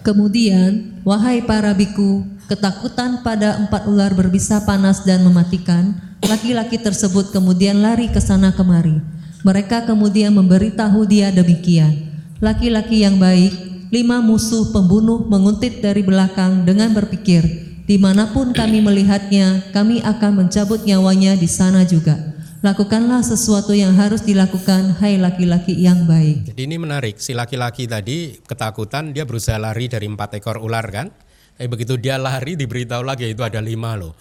Kemudian, 0.00 1.04
wahai 1.04 1.44
para 1.44 1.76
biku, 1.76 2.24
ketakutan 2.48 3.20
pada 3.20 3.60
empat 3.60 3.84
ular 3.84 4.16
berbisa 4.16 4.64
panas 4.64 5.04
dan 5.04 5.20
mematikan, 5.20 5.92
laki-laki 6.24 6.80
tersebut 6.80 7.28
kemudian 7.36 7.84
lari 7.84 8.08
ke 8.08 8.16
sana 8.16 8.56
kemari 8.56 9.19
mereka 9.40 9.88
kemudian 9.88 10.36
memberitahu 10.36 11.08
dia 11.08 11.32
demikian, 11.32 12.12
laki-laki 12.44 13.04
yang 13.04 13.16
baik, 13.16 13.52
lima 13.88 14.20
musuh 14.20 14.68
pembunuh 14.70 15.24
menguntit 15.26 15.80
dari 15.80 16.04
belakang 16.04 16.68
dengan 16.68 16.92
berpikir, 16.92 17.42
di 17.88 17.96
mana 17.98 18.30
pun 18.30 18.52
kami 18.52 18.84
melihatnya, 18.84 19.72
kami 19.72 20.04
akan 20.04 20.44
mencabut 20.44 20.84
nyawanya 20.84 21.34
di 21.34 21.48
sana 21.48 21.82
juga. 21.82 22.36
Lakukanlah 22.60 23.24
sesuatu 23.24 23.72
yang 23.72 23.96
harus 23.96 24.20
dilakukan, 24.20 25.00
hai 25.00 25.16
laki-laki 25.16 25.72
yang 25.80 26.04
baik. 26.04 26.52
Jadi 26.52 26.60
ini 26.68 26.76
menarik, 26.76 27.16
si 27.16 27.32
laki-laki 27.32 27.88
tadi 27.88 28.36
ketakutan, 28.44 29.16
dia 29.16 29.24
berusaha 29.24 29.56
lari 29.56 29.88
dari 29.88 30.04
empat 30.04 30.36
ekor 30.36 30.60
ular 30.60 30.84
kan? 30.92 31.08
Eh 31.56 31.68
begitu 31.72 31.96
dia 31.96 32.20
lari 32.20 32.60
diberitahu 32.60 33.00
lagi 33.00 33.32
itu 33.32 33.40
ada 33.40 33.64
lima 33.64 33.96
loh. 33.96 34.12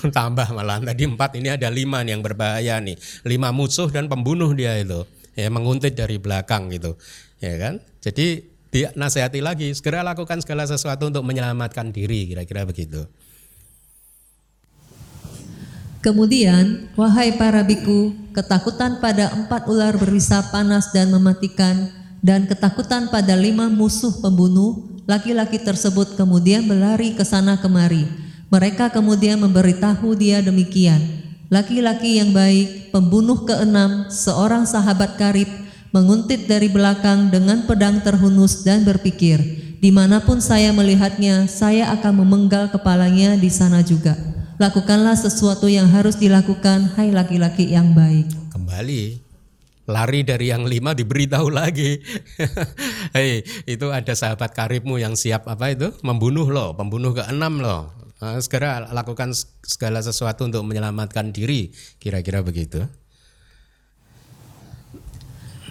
tambah 0.16 0.48
malah 0.56 0.80
tadi 0.80 1.04
empat 1.04 1.36
ini 1.36 1.52
ada 1.52 1.68
lima 1.68 2.00
nih 2.00 2.16
yang 2.16 2.22
berbahaya 2.24 2.80
nih. 2.80 2.96
Lima 3.28 3.52
musuh 3.52 3.92
dan 3.92 4.08
pembunuh 4.08 4.50
dia 4.56 4.76
itu. 4.80 5.04
Ya 5.36 5.48
menguntit 5.52 5.94
dari 5.96 6.16
belakang 6.16 6.72
gitu. 6.72 6.96
Ya 7.40 7.56
kan? 7.56 7.80
Jadi 8.00 8.44
dia 8.70 8.94
nasihati 8.96 9.40
lagi. 9.44 9.72
Segera 9.76 10.00
lakukan 10.00 10.40
segala 10.40 10.64
sesuatu 10.64 11.08
untuk 11.10 11.24
menyelamatkan 11.26 11.92
diri 11.92 12.30
kira-kira 12.32 12.64
begitu. 12.64 13.06
Kemudian, 16.00 16.88
wahai 16.96 17.36
para 17.36 17.60
biku, 17.60 18.16
ketakutan 18.32 19.04
pada 19.04 19.36
empat 19.36 19.68
ular 19.68 20.00
berbisa 20.00 20.40
panas 20.48 20.96
dan 20.96 21.12
mematikan, 21.12 21.92
dan 22.24 22.48
ketakutan 22.48 23.12
pada 23.12 23.36
lima 23.36 23.68
musuh 23.68 24.16
pembunuh, 24.24 24.80
laki-laki 25.04 25.60
tersebut 25.60 26.16
kemudian 26.16 26.64
berlari 26.64 27.12
ke 27.12 27.20
sana 27.20 27.60
kemari, 27.60 28.08
mereka 28.50 28.90
kemudian 28.90 29.38
memberitahu 29.38 30.18
dia 30.18 30.42
demikian, 30.42 30.98
laki-laki 31.54 32.18
yang 32.18 32.34
baik, 32.34 32.90
pembunuh 32.90 33.46
keenam, 33.46 34.10
seorang 34.10 34.66
sahabat 34.66 35.14
karib, 35.14 35.46
menguntit 35.94 36.50
dari 36.50 36.66
belakang 36.66 37.30
dengan 37.30 37.62
pedang 37.70 38.02
terhunus 38.02 38.66
dan 38.66 38.82
berpikir, 38.82 39.38
di 39.78 39.94
mana 39.94 40.18
pun 40.18 40.42
saya 40.42 40.74
melihatnya, 40.74 41.46
saya 41.46 41.94
akan 41.94 42.26
memenggal 42.26 42.74
kepalanya 42.74 43.38
di 43.38 43.46
sana 43.54 43.86
juga. 43.86 44.18
Lakukanlah 44.58 45.14
sesuatu 45.14 45.70
yang 45.70 45.86
harus 45.86 46.18
dilakukan, 46.18 46.98
hai 46.98 47.14
laki-laki 47.14 47.70
yang 47.70 47.94
baik. 47.94 48.26
Kembali 48.50 49.30
lari 49.86 50.26
dari 50.26 50.50
yang 50.50 50.66
lima 50.66 50.90
diberitahu 50.90 51.50
lagi. 51.54 52.02
Hei, 53.16 53.42
itu 53.66 53.86
ada 53.90 54.14
sahabat 54.14 54.54
karibmu 54.54 54.98
yang 54.98 55.14
siap 55.18 55.46
apa 55.46 55.70
itu 55.70 55.94
membunuh 56.02 56.50
lo, 56.50 56.74
pembunuh 56.74 57.10
ke 57.10 57.26
enam 57.26 57.58
lo. 57.58 57.78
Nah, 57.78 58.09
segera 58.40 58.92
lakukan 58.92 59.32
segala 59.64 60.04
sesuatu 60.04 60.44
untuk 60.44 60.60
menyelamatkan 60.68 61.32
diri, 61.32 61.72
kira-kira 61.96 62.44
begitu. 62.44 62.84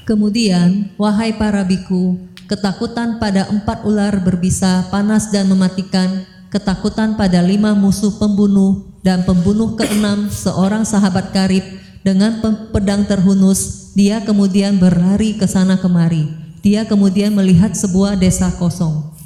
Kemudian, 0.10 0.90
wahai 0.98 1.38
para 1.38 1.62
biku, 1.62 2.18
ketakutan 2.50 3.22
pada 3.22 3.46
empat 3.46 3.86
ular 3.86 4.18
berbisa, 4.26 4.90
panas 4.90 5.30
dan 5.30 5.46
mematikan, 5.46 6.26
ketakutan 6.50 7.14
pada 7.14 7.46
lima 7.46 7.78
musuh 7.78 8.18
pembunuh, 8.18 8.90
dan 9.06 9.22
pembunuh 9.24 9.78
keenam 9.78 10.28
seorang 10.28 10.84
sahabat 10.84 11.30
karib 11.30 11.62
dengan 12.02 12.42
pedang 12.74 13.06
terhunus, 13.06 13.94
dia 13.94 14.26
kemudian 14.26 14.82
berlari 14.82 15.38
ke 15.38 15.46
sana 15.46 15.78
kemari. 15.78 16.26
Dia 16.66 16.84
kemudian 16.90 17.32
melihat 17.32 17.78
sebuah 17.78 18.18
desa 18.18 18.52
kosong. 18.58 19.19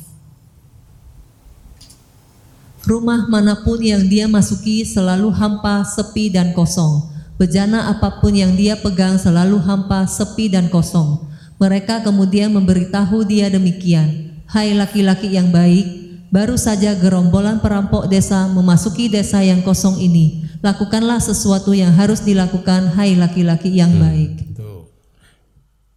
Rumah 2.84 3.32
mana 3.32 3.64
pun 3.64 3.80
yang 3.80 4.12
dia 4.12 4.28
masuki 4.28 4.84
selalu 4.84 5.32
hampa, 5.32 5.88
sepi, 5.88 6.28
dan 6.28 6.52
kosong. 6.52 7.16
Bejana 7.40 7.88
apa 7.88 8.20
pun 8.20 8.36
yang 8.36 8.60
dia 8.60 8.76
pegang 8.76 9.16
selalu 9.16 9.56
hampa, 9.64 10.04
sepi, 10.04 10.52
dan 10.52 10.68
kosong. 10.68 11.32
Mereka 11.64 12.04
kemudian 12.04 12.52
memberitahu 12.52 13.24
dia 13.24 13.48
demikian, 13.48 14.36
Hai 14.52 14.76
laki-laki 14.76 15.32
yang 15.32 15.56
baik, 15.56 15.88
baru 16.28 16.60
saja 16.60 16.92
gerombolan 17.00 17.64
perampok 17.64 18.12
desa 18.12 18.52
memasuki 18.52 19.08
desa 19.08 19.40
yang 19.40 19.64
kosong 19.64 20.04
ini. 20.04 20.44
Lakukanlah 20.60 21.24
sesuatu 21.24 21.72
yang 21.72 21.96
harus 21.96 22.20
dilakukan, 22.20 23.00
hai 23.00 23.16
laki-laki 23.16 23.72
yang 23.72 23.96
hmm, 23.96 24.04
baik. 24.04 24.32
Itu 24.54 24.92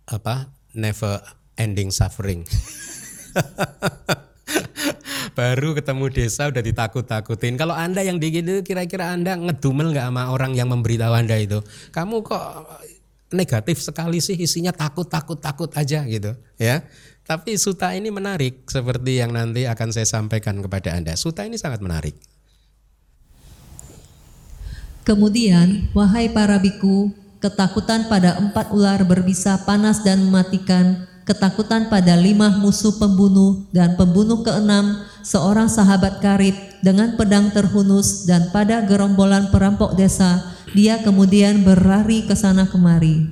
apa? 0.06 0.54
Never 0.70 1.18
ending 1.58 1.90
suffering. 1.90 2.46
baru 5.36 5.76
ketemu 5.76 6.08
desa 6.08 6.48
udah 6.48 6.64
ditakut-takutin. 6.64 7.60
Kalau 7.60 7.76
anda 7.76 8.00
yang 8.00 8.16
digini 8.16 8.64
kira-kira 8.64 9.12
anda 9.12 9.36
ngedumel 9.36 9.92
nggak 9.92 10.08
sama 10.08 10.32
orang 10.32 10.56
yang 10.56 10.72
memberitahu 10.72 11.12
anda 11.12 11.36
itu? 11.36 11.60
Kamu 11.92 12.24
kok 12.24 12.64
negatif 13.34 13.82
sekali 13.82 14.22
sih 14.22 14.38
isinya 14.38 14.70
takut 14.70 15.10
takut 15.10 15.38
takut 15.38 15.70
aja 15.74 16.06
gitu 16.06 16.38
ya 16.62 16.86
tapi 17.26 17.58
suta 17.58 17.90
ini 17.90 18.14
menarik 18.14 18.62
seperti 18.70 19.18
yang 19.18 19.34
nanti 19.34 19.66
akan 19.66 19.90
saya 19.90 20.06
sampaikan 20.06 20.62
kepada 20.62 20.94
anda 20.94 21.18
suta 21.18 21.42
ini 21.42 21.58
sangat 21.58 21.82
menarik 21.82 22.14
kemudian 25.02 25.90
wahai 25.90 26.30
para 26.30 26.62
biku 26.62 27.10
ketakutan 27.42 28.06
pada 28.06 28.38
empat 28.38 28.70
ular 28.70 29.02
berbisa 29.02 29.58
panas 29.66 30.06
dan 30.06 30.22
mematikan 30.30 31.10
ketakutan 31.26 31.90
pada 31.90 32.14
lima 32.14 32.54
musuh 32.62 32.94
pembunuh 33.02 33.66
dan 33.74 33.98
pembunuh 33.98 34.46
keenam 34.46 35.02
seorang 35.26 35.66
sahabat 35.66 36.22
karib 36.22 36.54
dengan 36.80 37.18
pedang 37.18 37.50
terhunus 37.50 38.24
dan 38.30 38.54
pada 38.54 38.78
gerombolan 38.86 39.50
perampok 39.50 39.98
desa 39.98 40.54
dia 40.70 41.02
kemudian 41.02 41.66
berlari 41.66 42.22
ke 42.22 42.38
sana 42.38 42.70
kemari. 42.70 43.26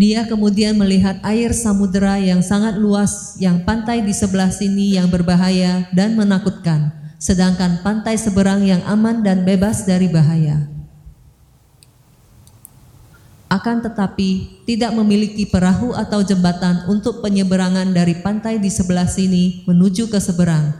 Dia 0.00 0.24
kemudian 0.24 0.80
melihat 0.80 1.20
air 1.20 1.52
samudera 1.52 2.16
yang 2.16 2.40
sangat 2.40 2.80
luas, 2.80 3.36
yang 3.36 3.68
pantai 3.68 4.00
di 4.00 4.16
sebelah 4.16 4.48
sini 4.48 4.96
yang 4.96 5.12
berbahaya 5.12 5.84
dan 5.92 6.16
menakutkan, 6.16 6.88
sedangkan 7.20 7.84
pantai 7.84 8.16
seberang 8.16 8.64
yang 8.64 8.80
aman 8.88 9.20
dan 9.20 9.44
bebas 9.44 9.84
dari 9.84 10.08
bahaya. 10.08 10.79
Akan 13.50 13.82
tetapi, 13.82 14.62
tidak 14.62 14.94
memiliki 14.94 15.42
perahu 15.42 15.90
atau 15.90 16.22
jembatan 16.22 16.86
untuk 16.86 17.18
penyeberangan 17.18 17.90
dari 17.90 18.22
pantai 18.22 18.62
di 18.62 18.70
sebelah 18.70 19.10
sini 19.10 19.66
menuju 19.66 20.06
ke 20.06 20.22
seberang, 20.22 20.70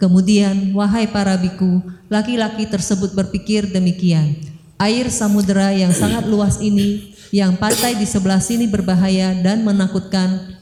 Kemudian, 0.00 0.72
wahai 0.72 1.04
para 1.12 1.36
biku, 1.36 1.84
laki-laki 2.08 2.64
tersebut 2.64 3.12
berpikir 3.12 3.68
demikian. 3.68 4.32
Air 4.80 5.12
samudera 5.12 5.76
yang 5.76 5.92
sangat 5.92 6.24
luas 6.24 6.56
ini, 6.56 7.12
yang 7.28 7.60
pantai 7.60 8.00
di 8.00 8.08
sebelah 8.08 8.40
sini 8.40 8.64
berbahaya 8.64 9.36
dan 9.44 9.60
menakutkan, 9.60 10.56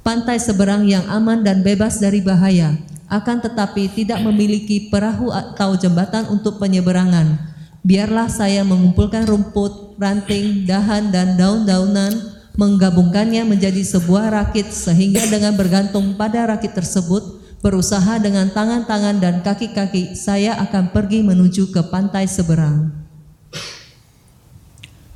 pantai 0.00 0.40
seberang 0.40 0.88
yang 0.88 1.04
aman 1.12 1.44
dan 1.44 1.60
bebas 1.60 2.00
dari 2.00 2.24
bahaya, 2.24 2.72
akan 3.04 3.44
tetapi 3.44 3.92
tidak 3.92 4.24
memiliki 4.24 4.88
perahu 4.88 5.28
atau 5.28 5.76
jembatan 5.76 6.32
untuk 6.32 6.56
penyeberangan. 6.56 7.52
Biarlah 7.86 8.26
saya 8.26 8.66
mengumpulkan 8.66 9.30
rumput, 9.30 9.94
ranting, 9.94 10.66
dahan, 10.66 11.14
dan 11.14 11.38
daun-daunan 11.38 12.34
menggabungkannya 12.58 13.46
menjadi 13.46 13.78
sebuah 13.86 14.34
rakit 14.34 14.74
sehingga 14.74 15.22
dengan 15.30 15.54
bergantung 15.54 16.18
pada 16.18 16.50
rakit 16.50 16.74
tersebut 16.74 17.22
berusaha 17.62 18.18
dengan 18.18 18.50
tangan-tangan 18.50 19.22
dan 19.22 19.38
kaki-kaki 19.46 20.18
saya 20.18 20.58
akan 20.66 20.90
pergi 20.90 21.22
menuju 21.22 21.70
ke 21.70 21.86
pantai 21.86 22.26
seberang. 22.26 22.90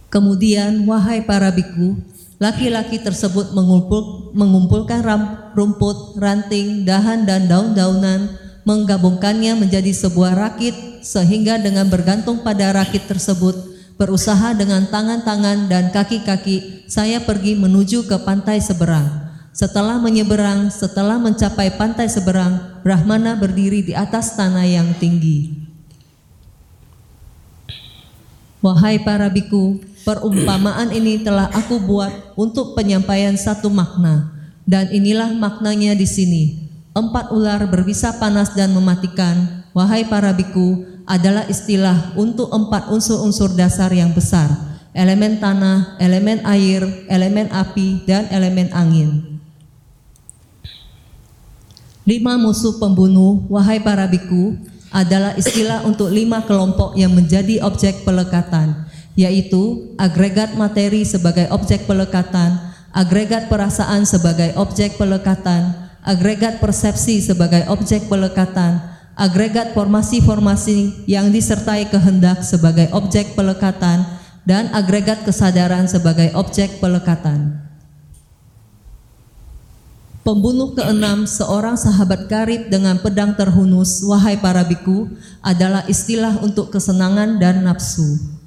Kemudian 0.06 0.86
wahai 0.86 1.26
para 1.26 1.50
biku, 1.50 1.98
laki-laki 2.38 3.02
tersebut 3.02 3.50
mengumpul, 3.50 4.30
mengumpulkan 4.30 5.02
rumput, 5.58 6.18
ranting, 6.22 6.86
dahan 6.86 7.26
dan 7.26 7.50
daun-daunan, 7.50 8.30
menggabungkannya 8.64 9.56
menjadi 9.56 9.92
sebuah 9.94 10.36
rakit 10.36 11.04
sehingga 11.04 11.56
dengan 11.56 11.88
bergantung 11.88 12.44
pada 12.44 12.76
rakit 12.76 13.08
tersebut 13.08 13.56
berusaha 14.00 14.56
dengan 14.56 14.88
tangan-tangan 14.88 15.68
dan 15.68 15.92
kaki-kaki 15.92 16.88
saya 16.88 17.20
pergi 17.20 17.52
menuju 17.52 18.08
ke 18.08 18.16
pantai 18.24 18.56
seberang. 18.56 19.28
Setelah 19.52 20.00
menyeberang, 20.00 20.72
setelah 20.72 21.20
mencapai 21.20 21.76
pantai 21.76 22.08
seberang, 22.08 22.80
Brahmana 22.80 23.36
berdiri 23.36 23.84
di 23.84 23.92
atas 23.92 24.38
tanah 24.38 24.64
yang 24.64 24.96
tinggi. 24.96 25.52
Wahai 28.64 29.02
para 29.04 29.28
biku, 29.28 29.84
perumpamaan 30.04 30.92
ini 30.96 31.20
telah 31.20 31.52
aku 31.52 31.76
buat 31.80 32.12
untuk 32.40 32.72
penyampaian 32.72 33.36
satu 33.36 33.68
makna, 33.68 34.32
dan 34.64 34.88
inilah 34.88 35.28
maknanya 35.34 35.92
di 35.92 36.08
sini. 36.08 36.69
Empat 36.90 37.30
ular 37.30 37.62
berbisa 37.70 38.18
panas 38.18 38.50
dan 38.58 38.74
mematikan. 38.74 39.62
Wahai 39.70 40.10
para 40.10 40.34
biku, 40.34 40.82
adalah 41.10 41.42
istilah 41.50 42.14
untuk 42.14 42.54
empat 42.54 42.86
unsur-unsur 42.86 43.58
dasar 43.58 43.90
yang 43.90 44.14
besar, 44.14 44.46
elemen 44.94 45.42
tanah, 45.42 45.98
elemen 45.98 46.38
air, 46.46 46.86
elemen 47.10 47.50
api, 47.50 48.06
dan 48.06 48.30
elemen 48.30 48.70
angin. 48.70 49.42
Lima 52.06 52.38
musuh 52.38 52.78
pembunuh, 52.78 53.42
wahai 53.50 53.82
para 53.82 54.06
biku, 54.06 54.54
adalah 54.94 55.34
istilah 55.34 55.82
untuk 55.82 56.10
lima 56.10 56.46
kelompok 56.46 56.94
yang 56.94 57.10
menjadi 57.10 57.62
objek 57.62 58.06
pelekatan, 58.06 58.86
yaitu 59.18 59.94
agregat 59.98 60.54
materi 60.54 61.02
sebagai 61.02 61.50
objek 61.50 61.90
pelekatan, 61.90 62.54
agregat 62.94 63.50
perasaan 63.50 64.06
sebagai 64.06 64.54
objek 64.58 64.94
pelekatan, 64.94 65.89
agregat 66.04 66.58
persepsi 66.58 67.20
sebagai 67.20 67.68
objek 67.68 68.08
pelekatan, 68.08 68.80
agregat 69.16 69.76
formasi-formasi 69.76 71.04
yang 71.04 71.28
disertai 71.28 71.88
kehendak 71.92 72.40
sebagai 72.40 72.88
objek 72.96 73.36
pelekatan 73.36 74.04
dan 74.48 74.72
agregat 74.72 75.20
kesadaran 75.22 75.84
sebagai 75.84 76.32
objek 76.32 76.80
pelekatan. 76.80 77.70
Pembunuh 80.20 80.76
keenam, 80.76 81.24
seorang 81.24 81.80
sahabat 81.80 82.28
karib 82.28 82.68
dengan 82.68 83.00
pedang 83.00 83.32
terhunus, 83.32 84.04
wahai 84.04 84.36
para 84.36 84.60
biku, 84.62 85.08
adalah 85.40 85.88
istilah 85.88 86.44
untuk 86.44 86.68
kesenangan 86.68 87.40
dan 87.40 87.64
nafsu. 87.64 88.39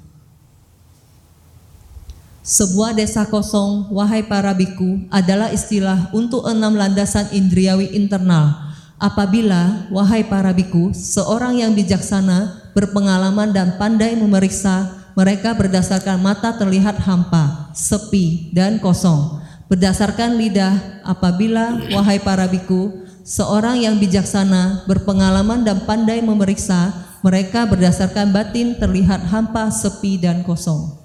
Sebuah 2.44 2.92
desa 2.92 3.24
kosong, 3.24 3.88
wahai 3.88 4.20
para 4.20 4.52
biku, 4.52 5.08
adalah 5.08 5.48
istilah 5.48 6.12
untuk 6.12 6.44
enam 6.44 6.76
landasan 6.76 7.32
indriawi 7.32 7.96
internal, 7.96 8.64
Apabila, 9.04 9.90
wahai 9.92 10.24
para 10.24 10.54
biku, 10.54 10.94
seorang 10.96 11.60
yang 11.60 11.76
bijaksana, 11.76 12.72
berpengalaman 12.72 13.52
dan 13.52 13.74
pandai 13.76 14.16
memeriksa, 14.16 15.04
mereka 15.12 15.52
berdasarkan 15.52 16.24
mata 16.24 16.56
terlihat 16.56 17.02
hampa, 17.04 17.68
sepi, 17.76 18.48
dan 18.56 18.80
kosong. 18.80 19.44
Berdasarkan 19.68 20.40
lidah, 20.40 21.04
apabila, 21.04 21.84
wahai 21.92 22.16
para 22.16 22.48
biku, 22.48 23.04
seorang 23.28 23.82
yang 23.82 24.00
bijaksana, 24.00 24.88
berpengalaman 24.88 25.68
dan 25.68 25.84
pandai 25.84 26.24
memeriksa, 26.24 26.94
mereka 27.20 27.68
berdasarkan 27.68 28.32
batin 28.32 28.78
terlihat 28.80 29.26
hampa, 29.28 29.68
sepi, 29.68 30.16
dan 30.16 30.40
kosong. 30.46 31.03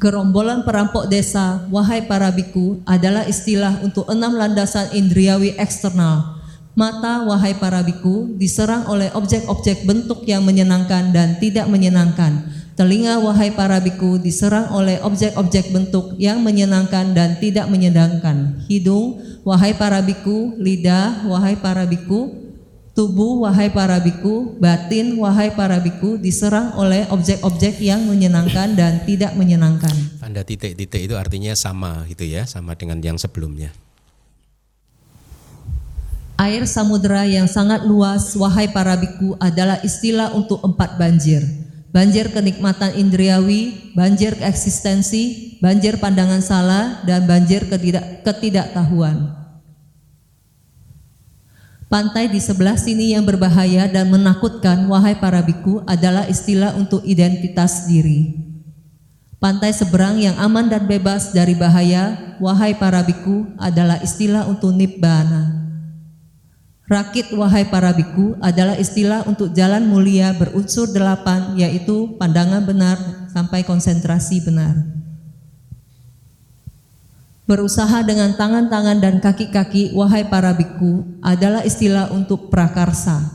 Gerombolan 0.00 0.64
perampok 0.64 1.12
desa, 1.12 1.68
wahai 1.68 2.08
para 2.08 2.32
biku, 2.32 2.80
adalah 2.88 3.28
istilah 3.28 3.84
untuk 3.84 4.08
enam 4.08 4.32
landasan 4.32 4.88
indriawi 4.96 5.52
eksternal. 5.60 6.40
Mata, 6.72 7.28
wahai 7.28 7.52
para 7.52 7.84
biku, 7.84 8.32
diserang 8.40 8.88
oleh 8.88 9.12
objek-objek 9.12 9.84
bentuk 9.84 10.24
yang 10.24 10.40
menyenangkan 10.40 11.12
dan 11.12 11.36
tidak 11.36 11.68
menyenangkan. 11.68 12.48
Telinga, 12.80 13.20
wahai 13.20 13.52
para 13.52 13.76
biku, 13.76 14.16
diserang 14.16 14.72
oleh 14.72 14.96
objek-objek 15.04 15.68
bentuk 15.68 16.16
yang 16.16 16.40
menyenangkan 16.40 17.12
dan 17.12 17.36
tidak 17.36 17.68
menyenangkan. 17.68 18.56
Hidung, 18.72 19.20
wahai 19.44 19.76
para 19.76 20.00
biku, 20.00 20.56
lidah, 20.56 21.28
wahai 21.28 21.60
para 21.60 21.84
biku, 21.84 22.39
tubuh, 23.00 23.48
wahai 23.48 23.72
para 23.72 23.96
biku, 23.96 24.60
batin, 24.60 25.16
wahai 25.16 25.56
para 25.56 25.80
biku, 25.80 26.20
diserang 26.20 26.76
oleh 26.76 27.08
objek-objek 27.08 27.80
yang 27.80 28.04
menyenangkan 28.04 28.76
dan 28.76 29.00
tidak 29.08 29.32
menyenangkan. 29.40 30.20
Tanda 30.20 30.44
titik-titik 30.44 31.08
itu 31.08 31.16
artinya 31.16 31.56
sama 31.56 32.04
gitu 32.12 32.28
ya, 32.28 32.44
sama 32.44 32.76
dengan 32.76 33.00
yang 33.00 33.16
sebelumnya. 33.16 33.72
Air 36.36 36.68
samudera 36.68 37.24
yang 37.24 37.48
sangat 37.48 37.88
luas, 37.88 38.36
wahai 38.36 38.68
para 38.68 39.00
biku, 39.00 39.32
adalah 39.40 39.80
istilah 39.80 40.36
untuk 40.36 40.60
empat 40.60 41.00
banjir. 41.00 41.40
Banjir 41.96 42.28
kenikmatan 42.36 43.00
indriawi, 43.00 43.96
banjir 43.96 44.36
eksistensi, 44.44 45.56
banjir 45.64 45.96
pandangan 45.96 46.44
salah, 46.44 47.00
dan 47.08 47.24
banjir 47.24 47.64
ketidak, 47.64 48.28
ketidaktahuan. 48.28 49.39
Pantai 51.90 52.30
di 52.30 52.38
sebelah 52.38 52.78
sini 52.78 53.18
yang 53.18 53.26
berbahaya 53.26 53.90
dan 53.90 54.14
menakutkan, 54.14 54.86
wahai 54.86 55.18
para 55.18 55.42
biku, 55.42 55.82
adalah 55.90 56.22
istilah 56.30 56.70
untuk 56.78 57.02
identitas 57.02 57.90
diri. 57.90 58.46
Pantai 59.42 59.74
seberang 59.74 60.22
yang 60.22 60.38
aman 60.38 60.70
dan 60.70 60.86
bebas 60.86 61.34
dari 61.34 61.58
bahaya, 61.58 62.38
wahai 62.38 62.78
para 62.78 63.02
biku, 63.02 63.42
adalah 63.58 63.98
istilah 64.06 64.46
untuk 64.46 64.70
nibbana. 64.70 65.66
Rakit 66.86 67.34
wahai 67.34 67.66
para 67.66 67.90
biku 67.90 68.38
adalah 68.38 68.78
istilah 68.78 69.26
untuk 69.26 69.50
jalan 69.50 69.90
mulia 69.90 70.30
berunsur 70.38 70.90
delapan 70.94 71.58
yaitu 71.58 72.18
pandangan 72.18 72.66
benar 72.66 72.98
sampai 73.34 73.66
konsentrasi 73.66 74.46
benar. 74.46 74.78
Berusaha 77.50 78.06
dengan 78.06 78.30
tangan-tangan 78.38 79.02
dan 79.02 79.18
kaki-kaki 79.18 79.90
wahai 79.90 80.22
para 80.22 80.54
biku 80.54 81.02
adalah 81.18 81.66
istilah 81.66 82.06
untuk 82.14 82.46
prakarsa. 82.46 83.26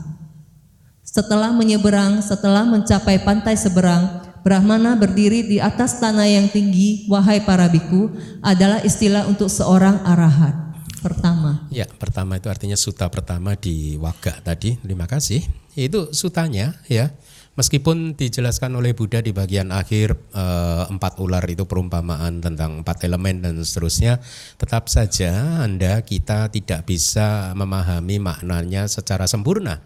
Setelah 1.04 1.52
menyeberang, 1.52 2.24
setelah 2.24 2.64
mencapai 2.64 3.20
pantai 3.20 3.60
seberang, 3.60 4.24
Brahmana 4.40 4.96
berdiri 4.96 5.44
di 5.44 5.60
atas 5.60 6.00
tanah 6.00 6.32
yang 6.32 6.48
tinggi 6.48 7.04
wahai 7.12 7.44
para 7.44 7.68
biku 7.68 8.08
adalah 8.40 8.80
istilah 8.80 9.28
untuk 9.28 9.52
seorang 9.52 10.00
arahat 10.08 10.56
pertama. 11.04 11.68
Ya, 11.68 11.84
pertama 11.84 12.40
itu 12.40 12.48
artinya 12.48 12.78
suta 12.80 13.12
pertama 13.12 13.52
di 13.52 14.00
Waga 14.00 14.40
tadi. 14.40 14.80
Terima 14.80 15.04
kasih. 15.04 15.44
Itu 15.76 16.16
sutanya 16.16 16.72
ya. 16.88 17.12
Meskipun 17.56 18.20
dijelaskan 18.20 18.76
oleh 18.76 18.92
Buddha 18.92 19.24
di 19.24 19.32
bagian 19.32 19.72
akhir 19.72 20.12
eh, 20.12 20.84
empat 20.92 21.16
ular 21.24 21.40
itu 21.48 21.64
perumpamaan 21.64 22.44
tentang 22.44 22.84
empat 22.84 23.08
elemen 23.08 23.40
dan 23.40 23.56
seterusnya, 23.64 24.20
tetap 24.60 24.92
saja 24.92 25.64
Anda 25.64 26.04
kita 26.04 26.52
tidak 26.52 26.84
bisa 26.84 27.56
memahami 27.56 28.20
maknanya 28.20 28.84
secara 28.92 29.24
sempurna. 29.24 29.80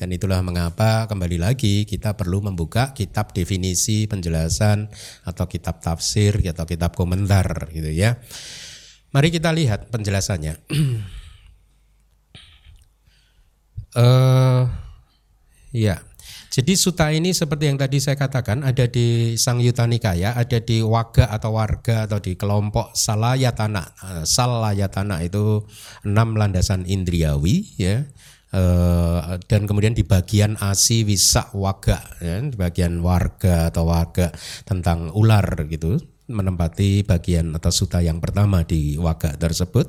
Dan 0.00 0.16
itulah 0.16 0.40
mengapa 0.40 1.04
kembali 1.12 1.36
lagi 1.36 1.84
kita 1.84 2.16
perlu 2.16 2.40
membuka 2.40 2.96
kitab 2.96 3.36
definisi 3.36 4.08
penjelasan 4.08 4.88
atau 5.28 5.44
kitab 5.44 5.84
tafsir 5.84 6.40
atau 6.40 6.64
kitab 6.64 6.96
komentar 6.96 7.68
gitu 7.68 7.92
ya. 7.92 8.16
Mari 9.12 9.28
kita 9.28 9.52
lihat 9.52 9.92
penjelasannya. 9.92 10.56
uh, 13.92 14.64
ya, 15.84 16.00
jadi 16.50 16.74
suta 16.74 17.14
ini 17.14 17.30
seperti 17.30 17.70
yang 17.70 17.78
tadi 17.78 18.02
saya 18.02 18.18
katakan 18.18 18.66
ada 18.66 18.90
di 18.90 19.38
Sang 19.38 19.62
Yuta 19.62 19.86
ada 19.86 20.58
di 20.58 20.82
waga 20.82 21.30
atau 21.30 21.54
warga 21.54 22.10
atau 22.10 22.18
di 22.18 22.34
kelompok 22.34 22.90
salayatana. 22.90 23.94
Uh, 24.02 24.24
salayatana 24.26 25.22
itu 25.22 25.62
enam 26.02 26.34
landasan 26.34 26.90
indriawi 26.90 27.70
ya. 27.78 28.02
Uh, 28.50 29.38
dan 29.46 29.62
kemudian 29.70 29.94
di 29.94 30.02
bagian 30.02 30.58
asi 30.58 31.06
wisa 31.06 31.54
waga 31.54 32.02
ya, 32.18 32.42
di 32.42 32.58
bagian 32.58 32.98
warga 32.98 33.70
atau 33.70 33.86
warga 33.86 34.34
tentang 34.66 35.14
ular 35.14 35.70
gitu 35.70 36.02
menempati 36.26 37.06
bagian 37.06 37.54
atau 37.54 37.70
suta 37.70 38.02
yang 38.02 38.18
pertama 38.18 38.66
di 38.66 38.98
waga 38.98 39.38
tersebut. 39.38 39.86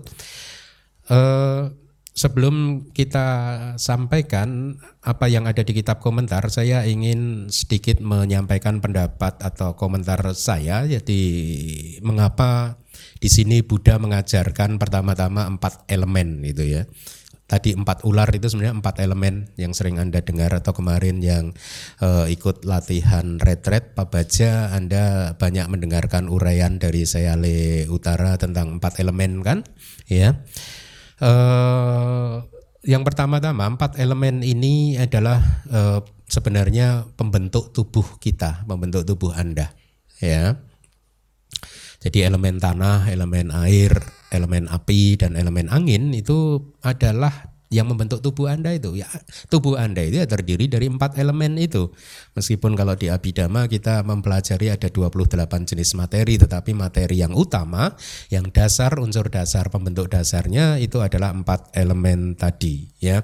Eh, 1.11 1.63
sebelum 2.11 2.87
kita 2.91 3.27
sampaikan 3.79 4.75
apa 5.01 5.31
yang 5.31 5.47
ada 5.47 5.63
di 5.63 5.71
kitab 5.71 6.03
komentar, 6.03 6.43
saya 6.51 6.83
ingin 6.83 7.47
sedikit 7.47 8.03
menyampaikan 8.03 8.83
pendapat 8.83 9.39
atau 9.39 9.79
komentar 9.79 10.19
saya. 10.35 10.83
Jadi 10.85 11.21
mengapa 12.03 12.75
di 13.17 13.29
sini 13.31 13.63
Buddha 13.63 13.95
mengajarkan 13.97 14.75
pertama-tama 14.75 15.47
empat 15.47 15.87
elemen 15.87 16.43
itu 16.43 16.67
ya. 16.67 16.83
Tadi 17.51 17.75
empat 17.75 18.07
ular 18.07 18.31
itu 18.31 18.47
sebenarnya 18.47 18.79
empat 18.79 19.03
elemen 19.03 19.51
yang 19.59 19.75
sering 19.75 19.99
Anda 19.99 20.23
dengar 20.23 20.55
atau 20.55 20.71
kemarin 20.71 21.19
yang 21.19 21.51
uh, 21.99 22.23
ikut 22.31 22.63
latihan 22.63 23.43
retret 23.43 23.91
Pak 23.91 24.07
Baja 24.07 24.71
Anda 24.71 25.35
banyak 25.35 25.67
mendengarkan 25.67 26.31
uraian 26.31 26.79
dari 26.79 27.03
Sayale 27.03 27.91
Utara 27.91 28.39
tentang 28.39 28.79
empat 28.79 29.03
elemen 29.03 29.43
kan? 29.43 29.67
Ya 30.07 30.39
uh, 31.21 32.41
yang 32.81 33.05
pertama-tama 33.05 33.69
empat 33.69 34.01
elemen 34.01 34.41
ini 34.41 34.97
adalah 34.97 35.39
uh, 35.69 36.01
sebenarnya 36.25 37.05
pembentuk 37.13 37.69
tubuh 37.69 38.17
kita 38.17 38.65
pembentuk 38.65 39.05
tubuh 39.05 39.31
Anda 39.37 39.69
ya. 40.17 40.57
Jadi 42.01 42.25
elemen 42.25 42.57
tanah, 42.57 43.13
elemen 43.13 43.53
air, 43.53 43.93
elemen 44.33 44.65
api 44.65 45.21
dan 45.21 45.37
elemen 45.37 45.69
angin 45.69 46.09
itu 46.17 46.57
adalah 46.81 47.50
yang 47.71 47.87
membentuk 47.87 48.19
tubuh 48.19 48.51
Anda 48.51 48.75
itu. 48.75 48.99
Ya, 48.99 49.07
tubuh 49.47 49.79
Anda 49.79 50.03
itu 50.03 50.19
ya 50.19 50.27
terdiri 50.27 50.67
dari 50.67 50.91
empat 50.91 51.15
elemen 51.15 51.55
itu. 51.55 51.89
Meskipun 52.35 52.75
kalau 52.75 52.99
di 52.99 53.07
Abhidhamma 53.07 53.71
kita 53.71 54.03
mempelajari 54.03 54.67
ada 54.69 54.91
28 54.91 55.71
jenis 55.71 55.95
materi, 55.95 56.35
tetapi 56.35 56.75
materi 56.75 57.23
yang 57.23 57.31
utama, 57.31 57.95
yang 58.27 58.51
dasar, 58.51 58.99
unsur 58.99 59.31
dasar, 59.31 59.71
pembentuk 59.71 60.11
dasarnya 60.11 60.77
itu 60.83 60.99
adalah 60.99 61.31
empat 61.31 61.71
elemen 61.71 62.35
tadi. 62.35 62.91
Ya. 62.99 63.23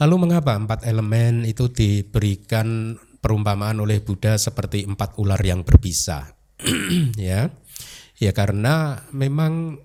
Lalu 0.00 0.16
mengapa 0.16 0.56
empat 0.56 0.88
elemen 0.88 1.44
itu 1.44 1.68
diberikan 1.68 2.96
perumpamaan 3.20 3.76
oleh 3.84 4.00
Buddha 4.00 4.40
seperti 4.40 4.88
empat 4.88 5.20
ular 5.20 5.38
yang 5.44 5.60
berbisa? 5.60 6.32
ya. 7.20 7.52
Ya 8.20 8.32
karena 8.36 9.04
memang 9.12 9.80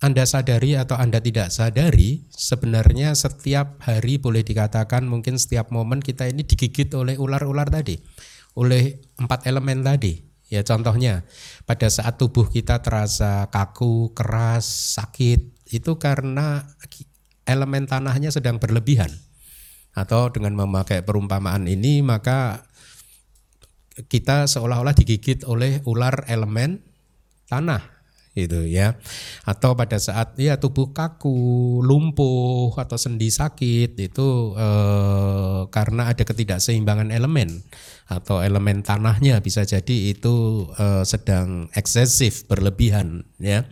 anda 0.00 0.24
sadari 0.24 0.80
atau 0.80 0.96
Anda 0.96 1.20
tidak 1.20 1.52
sadari, 1.52 2.24
sebenarnya 2.32 3.12
setiap 3.12 3.84
hari 3.84 4.16
boleh 4.16 4.40
dikatakan 4.40 5.04
mungkin 5.04 5.36
setiap 5.36 5.68
momen 5.68 6.00
kita 6.00 6.24
ini 6.24 6.40
digigit 6.40 6.88
oleh 6.96 7.20
ular-ular 7.20 7.68
tadi, 7.68 8.00
oleh 8.56 8.96
empat 9.20 9.44
elemen 9.44 9.84
tadi. 9.84 10.16
Ya 10.48 10.64
contohnya, 10.64 11.28
pada 11.68 11.84
saat 11.92 12.16
tubuh 12.16 12.48
kita 12.48 12.80
terasa 12.80 13.52
kaku, 13.52 14.16
keras, 14.16 14.96
sakit, 14.96 15.68
itu 15.68 15.92
karena 16.00 16.64
elemen 17.44 17.84
tanahnya 17.84 18.32
sedang 18.32 18.56
berlebihan. 18.56 19.12
Atau 19.92 20.32
dengan 20.32 20.56
memakai 20.56 21.04
perumpamaan 21.04 21.68
ini 21.68 22.00
maka 22.00 22.64
kita 24.08 24.48
seolah-olah 24.48 24.96
digigit 24.96 25.44
oleh 25.44 25.84
ular 25.84 26.24
elemen 26.24 26.80
tanah 27.52 27.99
gitu 28.34 28.62
ya. 28.66 28.94
Atau 29.42 29.74
pada 29.74 29.98
saat 29.98 30.38
ya 30.38 30.58
tubuh 30.62 30.94
kaku 30.94 31.80
lumpuh 31.82 32.70
atau 32.78 32.94
sendi 32.94 33.28
sakit 33.30 33.98
itu 33.98 34.28
eh, 34.54 35.60
karena 35.70 36.14
ada 36.14 36.22
ketidakseimbangan 36.22 37.10
elemen 37.10 37.62
atau 38.10 38.42
elemen 38.42 38.82
tanahnya 38.86 39.42
bisa 39.42 39.66
jadi 39.66 40.14
itu 40.14 40.66
eh, 40.78 41.02
sedang 41.02 41.66
eksesif 41.74 42.46
berlebihan 42.46 43.26
ya. 43.42 43.66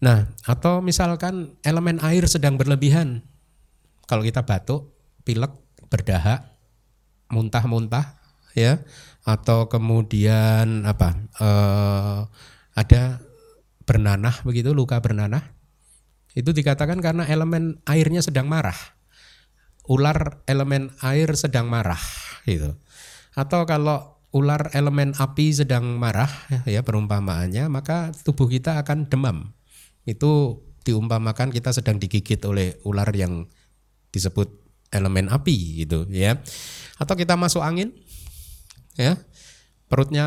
Nah 0.00 0.30
atau 0.46 0.80
misalkan 0.80 1.58
elemen 1.66 1.98
air 2.02 2.26
sedang 2.30 2.54
berlebihan. 2.54 3.26
Kalau 4.06 4.26
kita 4.26 4.42
batuk 4.42 4.90
pilek 5.22 5.54
berdahak 5.90 6.46
muntah-muntah 7.30 8.18
ya. 8.54 8.82
Atau 9.20 9.68
kemudian 9.68 10.88
apa 10.88 11.12
eh, 11.42 12.20
ada 12.78 13.02
bernanah 13.90 14.30
begitu 14.46 14.70
luka 14.70 15.02
bernanah 15.02 15.42
itu 16.38 16.54
dikatakan 16.54 17.02
karena 17.02 17.26
elemen 17.26 17.82
airnya 17.90 18.22
sedang 18.22 18.46
marah 18.46 18.78
ular 19.90 20.46
elemen 20.46 20.94
air 21.02 21.34
sedang 21.34 21.66
marah 21.66 21.98
gitu 22.46 22.78
atau 23.34 23.66
kalau 23.66 24.22
ular 24.30 24.70
elemen 24.78 25.10
api 25.18 25.50
sedang 25.50 25.98
marah 25.98 26.30
ya 26.70 26.86
perumpamaannya 26.86 27.66
maka 27.66 28.14
tubuh 28.22 28.46
kita 28.46 28.78
akan 28.78 29.10
demam 29.10 29.50
itu 30.06 30.62
diumpamakan 30.86 31.52
kita 31.52 31.74
sedang 31.74 32.00
digigit 32.00 32.40
oleh 32.46 32.78
ular 32.86 33.10
yang 33.12 33.44
disebut 34.10 34.48
elemen 34.90 35.30
api 35.30 35.86
gitu 35.86 36.08
ya. 36.10 36.38
Atau 36.98 37.14
kita 37.14 37.38
masuk 37.38 37.62
angin 37.62 37.94
ya. 38.98 39.16
Perutnya 39.90 40.26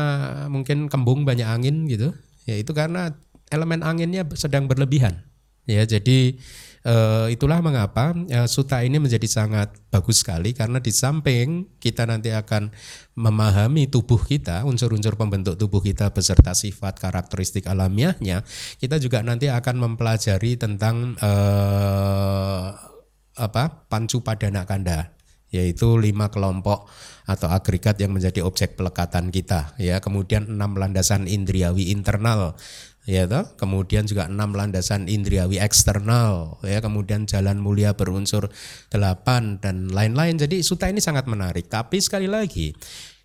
mungkin 0.52 0.92
kembung 0.92 1.24
banyak 1.24 1.48
angin 1.48 1.88
gitu. 1.88 2.12
Ya 2.44 2.60
itu 2.60 2.72
karena 2.76 3.16
elemen 3.54 3.86
anginnya 3.86 4.26
sedang 4.34 4.66
berlebihan. 4.66 5.22
Ya, 5.64 5.86
jadi 5.86 6.36
Uh, 6.84 7.32
itulah 7.32 7.64
mengapa 7.64 8.12
uh, 8.12 8.44
suta 8.44 8.84
ini 8.84 9.00
menjadi 9.00 9.24
sangat 9.24 9.72
bagus 9.88 10.20
sekali 10.20 10.52
karena 10.52 10.84
di 10.84 10.92
samping 10.92 11.64
kita 11.80 12.04
nanti 12.04 12.28
akan 12.28 12.76
memahami 13.16 13.88
tubuh 13.88 14.20
kita, 14.20 14.68
unsur-unsur 14.68 15.16
pembentuk 15.16 15.56
tubuh 15.56 15.80
kita 15.80 16.12
beserta 16.12 16.52
sifat 16.52 17.00
karakteristik 17.00 17.64
alamiahnya, 17.72 18.44
kita 18.76 19.00
juga 19.00 19.24
nanti 19.24 19.48
akan 19.48 19.80
mempelajari 19.80 20.60
tentang 20.60 21.16
uh, 21.24 22.76
apa 23.40 23.88
pancu 23.88 24.20
padana 24.20 24.68
kanda 24.68 25.16
yaitu 25.54 25.96
lima 25.96 26.28
kelompok 26.28 26.90
atau 27.24 27.48
agregat 27.48 27.96
yang 27.96 28.10
menjadi 28.10 28.42
objek 28.42 28.74
pelekatan 28.74 29.30
kita 29.30 29.72
ya 29.78 30.02
kemudian 30.02 30.50
enam 30.50 30.74
landasan 30.74 31.30
indriawi 31.30 31.94
internal 31.94 32.58
ya 33.04 33.28
toh 33.28 33.44
kemudian 33.60 34.08
juga 34.08 34.24
enam 34.32 34.56
landasan 34.56 35.12
indriawi 35.12 35.60
eksternal 35.60 36.56
ya 36.64 36.80
kemudian 36.80 37.28
jalan 37.28 37.60
mulia 37.60 37.92
berunsur 37.92 38.48
delapan 38.88 39.60
dan 39.60 39.92
lain-lain. 39.92 40.40
Jadi 40.40 40.64
suta 40.64 40.88
ini 40.88 41.04
sangat 41.04 41.28
menarik. 41.28 41.68
Tapi 41.68 42.00
sekali 42.00 42.24
lagi 42.24 42.72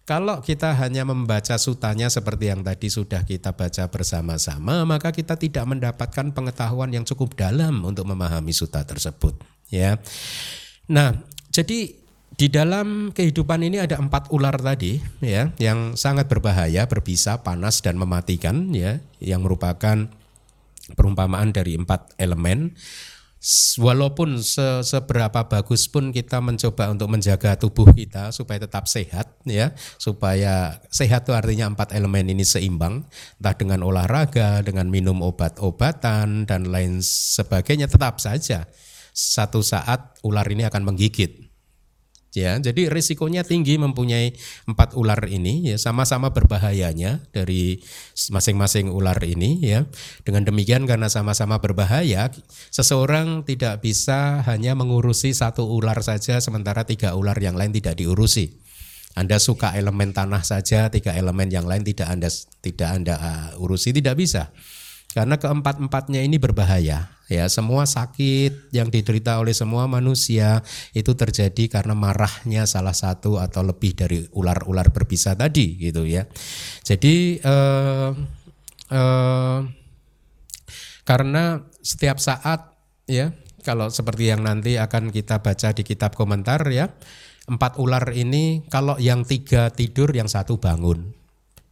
kalau 0.04 0.42
kita 0.42 0.74
hanya 0.74 1.06
membaca 1.06 1.54
sutanya 1.62 2.10
seperti 2.10 2.50
yang 2.50 2.65
tadi 2.65 2.89
sudah 2.89 3.22
kita 3.24 3.54
baca 3.54 3.86
bersama-sama 3.94 4.82
maka 4.82 5.13
kita 5.13 5.38
tidak 5.38 5.70
mendapatkan 5.70 6.34
pengetahuan 6.34 6.89
yang 6.89 7.06
cukup 7.06 7.38
dalam 7.38 7.86
untuk 7.86 8.10
memahami 8.10 8.50
suta 8.50 8.82
tersebut 8.84 9.38
ya. 9.70 10.02
Nah 10.89 11.13
jadi 11.54 11.94
di 12.39 12.47
dalam 12.47 13.12
kehidupan 13.12 13.67
ini 13.67 13.84
ada 13.84 13.99
empat 13.99 14.32
ular 14.32 14.56
tadi 14.56 14.95
ya 15.19 15.52
yang 15.60 15.99
sangat 15.99 16.32
berbahaya, 16.32 16.88
berbisa, 16.88 17.43
panas 17.43 17.84
dan 17.84 17.99
mematikan 17.99 18.71
ya 18.71 19.04
yang 19.19 19.43
merupakan 19.43 20.08
perumpamaan 20.95 21.52
dari 21.52 21.75
empat 21.75 22.15
elemen. 22.15 22.80
Walaupun 23.80 24.43
se 24.43 24.84
seberapa 24.84 25.47
bagus 25.47 25.88
pun 25.88 26.12
kita 26.12 26.43
mencoba 26.43 26.91
untuk 26.91 27.08
menjaga 27.08 27.56
tubuh 27.56 27.88
kita 27.95 28.36
supaya 28.36 28.67
tetap 28.67 28.84
sehat 28.84 29.32
ya, 29.47 29.71
supaya 29.95 30.84
sehat 30.91 31.23
itu 31.23 31.32
artinya 31.32 31.71
empat 31.71 31.95
elemen 31.95 32.28
ini 32.36 32.43
seimbang, 32.43 33.08
entah 33.39 33.56
dengan 33.56 33.80
olahraga, 33.88 34.60
dengan 34.60 34.91
minum 34.91 35.23
obat-obatan 35.23 36.43
dan 36.43 36.67
lain 36.67 36.99
sebagainya 36.99 37.88
tetap 37.88 38.19
saja 38.19 38.67
satu 39.15 39.63
saat 39.63 40.19
ular 40.19 40.47
ini 40.52 40.67
akan 40.67 40.84
menggigit 40.84 41.49
ya 42.34 42.62
jadi 42.62 42.94
risikonya 42.94 43.42
tinggi 43.42 43.82
mempunyai 43.82 44.38
empat 44.70 44.94
ular 44.94 45.26
ini 45.26 45.74
ya 45.74 45.78
sama-sama 45.82 46.30
berbahayanya 46.30 47.26
dari 47.34 47.82
masing-masing 48.30 48.92
ular 48.92 49.18
ini 49.24 49.63
ya. 49.63 49.88
Dengan 50.22 50.46
demikian 50.46 50.86
karena 50.86 51.08
sama-sama 51.08 51.58
berbahaya 51.58 52.30
seseorang 52.70 53.48
tidak 53.48 53.82
bisa 53.82 54.44
hanya 54.46 54.76
mengurusi 54.76 55.32
satu 55.32 55.65
ular 55.65 55.98
saja 56.06 56.38
sementara 56.44 56.86
tiga 56.86 57.15
ular 57.18 57.38
yang 57.39 57.56
lain 57.58 57.72
tidak 57.72 57.98
diurusi. 57.98 58.60
Anda 59.18 59.42
suka 59.42 59.74
elemen 59.74 60.13
tanah 60.13 60.46
saja 60.46 60.88
tiga 60.94 61.18
elemen 61.18 61.50
yang 61.50 61.65
lain 61.65 61.82
tidak 61.82 62.08
anda 62.08 62.30
tidak 62.62 62.89
anda 62.94 63.15
uh, 63.18 63.63
urusi 63.63 63.89
tidak 63.89 64.15
bisa 64.22 64.54
karena 65.10 65.41
keempat-empatnya 65.41 66.22
ini 66.22 66.38
berbahaya 66.38 67.10
ya. 67.30 67.45
Semua 67.48 67.86
sakit 67.86 68.74
yang 68.74 68.89
diderita 68.89 69.38
oleh 69.41 69.54
semua 69.54 69.86
manusia 69.86 70.65
itu 70.93 71.13
terjadi 71.13 71.69
karena 71.69 71.93
marahnya 71.98 72.65
salah 72.65 72.93
satu 72.93 73.38
atau 73.38 73.65
lebih 73.65 73.98
dari 73.98 74.26
ular-ular 74.34 74.89
berbisa 74.93 75.38
tadi 75.38 75.78
gitu 75.82 76.04
ya. 76.06 76.26
Jadi 76.86 77.41
eh, 77.41 78.10
eh, 78.91 79.60
karena 81.06 81.43
setiap 81.82 82.22
saat 82.22 82.69
ya 83.10 83.34
kalau 83.65 83.89
seperti 83.89 84.30
yang 84.30 84.45
nanti 84.45 84.78
akan 84.78 85.10
kita 85.10 85.41
baca 85.41 85.74
di 85.74 85.82
kitab 85.86 86.13
komentar 86.13 86.62
ya 86.69 86.89
empat 87.50 87.82
ular 87.82 88.13
ini 88.13 88.62
kalau 88.69 89.02
yang 89.02 89.26
tiga 89.26 89.74
tidur 89.74 90.13
yang 90.13 90.30
satu 90.30 90.62
bangun. 90.62 91.17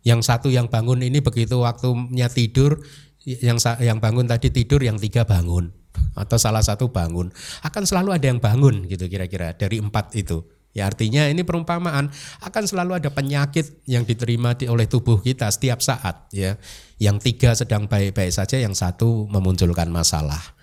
Yang 0.02 0.26
satu 0.26 0.47
yang 0.47 0.71
bangun 0.71 1.04
ini 1.04 1.19
begitu 1.19 1.62
waktunya 1.62 2.32
tidur 2.32 2.80
yang 3.28 3.60
yang 3.84 4.00
bangun 4.00 4.24
tadi 4.24 4.48
tidur 4.48 4.80
yang 4.80 4.96
tiga 4.96 5.28
bangun. 5.28 5.76
Atau 6.16 6.40
salah 6.40 6.63
satu 6.63 6.94
bangun. 6.94 7.30
Akan 7.66 7.84
selalu 7.84 8.16
ada 8.16 8.26
yang 8.32 8.40
bangun 8.40 8.88
gitu 8.88 9.12
kira-kira 9.12 9.52
dari 9.54 9.84
empat 9.84 10.16
itu. 10.16 10.48
Ya 10.72 10.88
artinya 10.88 11.28
ini 11.28 11.42
perumpamaan. 11.44 12.13
Akan 12.40 12.63
selalu 12.63 13.02
ada 13.02 13.10
penyakit 13.12 13.82
yang 13.90 14.06
diterima 14.06 14.54
di, 14.54 14.70
oleh 14.70 14.86
tubuh 14.86 15.20
kita 15.20 15.50
setiap 15.52 15.84
saat 15.84 16.30
ya. 16.32 16.56
Yang 17.02 17.18
tiga 17.34 17.50
sedang 17.58 17.90
baik-baik 17.90 18.32
saja 18.32 18.62
yang 18.62 18.78
satu 18.78 19.28
memunculkan 19.28 19.90
masalah 19.92 20.57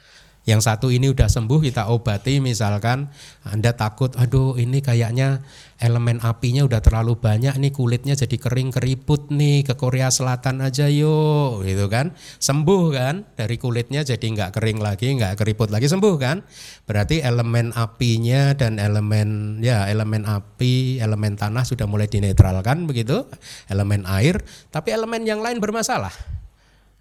yang 0.45 0.61
satu 0.61 0.93
ini 0.93 1.09
udah 1.09 1.25
sembuh 1.25 1.57
kita 1.57 1.89
obati 1.89 2.37
misalkan 2.37 3.09
Anda 3.49 3.73
takut 3.73 4.13
aduh 4.13 4.61
ini 4.61 4.85
kayaknya 4.85 5.41
elemen 5.81 6.21
apinya 6.21 6.69
udah 6.69 6.85
terlalu 6.85 7.17
banyak 7.17 7.57
nih 7.57 7.73
kulitnya 7.73 8.13
jadi 8.13 8.37
kering 8.37 8.69
keriput 8.69 9.33
nih 9.33 9.65
ke 9.65 9.73
Korea 9.73 10.13
Selatan 10.13 10.61
aja 10.61 10.93
yuk 10.93 11.65
gitu 11.65 11.89
kan. 11.89 12.13
Sembuh 12.37 12.85
kan 12.93 13.25
dari 13.41 13.57
kulitnya 13.57 14.05
jadi 14.05 14.21
nggak 14.21 14.53
kering 14.53 14.85
lagi 14.85 15.17
nggak 15.17 15.41
keriput 15.41 15.73
lagi 15.73 15.89
sembuh 15.89 16.15
kan. 16.21 16.45
Berarti 16.85 17.25
elemen 17.25 17.73
apinya 17.73 18.53
dan 18.53 18.77
elemen 18.77 19.61
ya 19.65 19.89
elemen 19.89 20.29
api 20.29 21.01
elemen 21.01 21.41
tanah 21.41 21.65
sudah 21.65 21.89
mulai 21.89 22.05
dinetralkan 22.05 22.85
begitu 22.85 23.25
elemen 23.73 24.05
air. 24.05 24.45
Tapi 24.69 24.93
elemen 24.93 25.25
yang 25.25 25.41
lain 25.41 25.57
bermasalah 25.57 26.13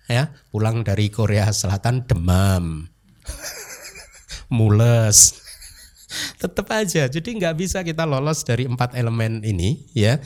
ya. 0.08 0.32
Pulang 0.48 0.88
dari 0.88 1.12
Korea 1.12 1.52
Selatan 1.52 2.08
demam 2.08 2.93
mules. 4.56 5.42
Tetap 6.42 6.68
aja 6.70 7.10
jadi 7.10 7.30
nggak 7.34 7.56
bisa 7.58 7.82
kita 7.82 8.06
lolos 8.06 8.46
dari 8.46 8.70
empat 8.70 8.94
elemen 8.96 9.42
ini 9.42 9.88
ya. 9.96 10.22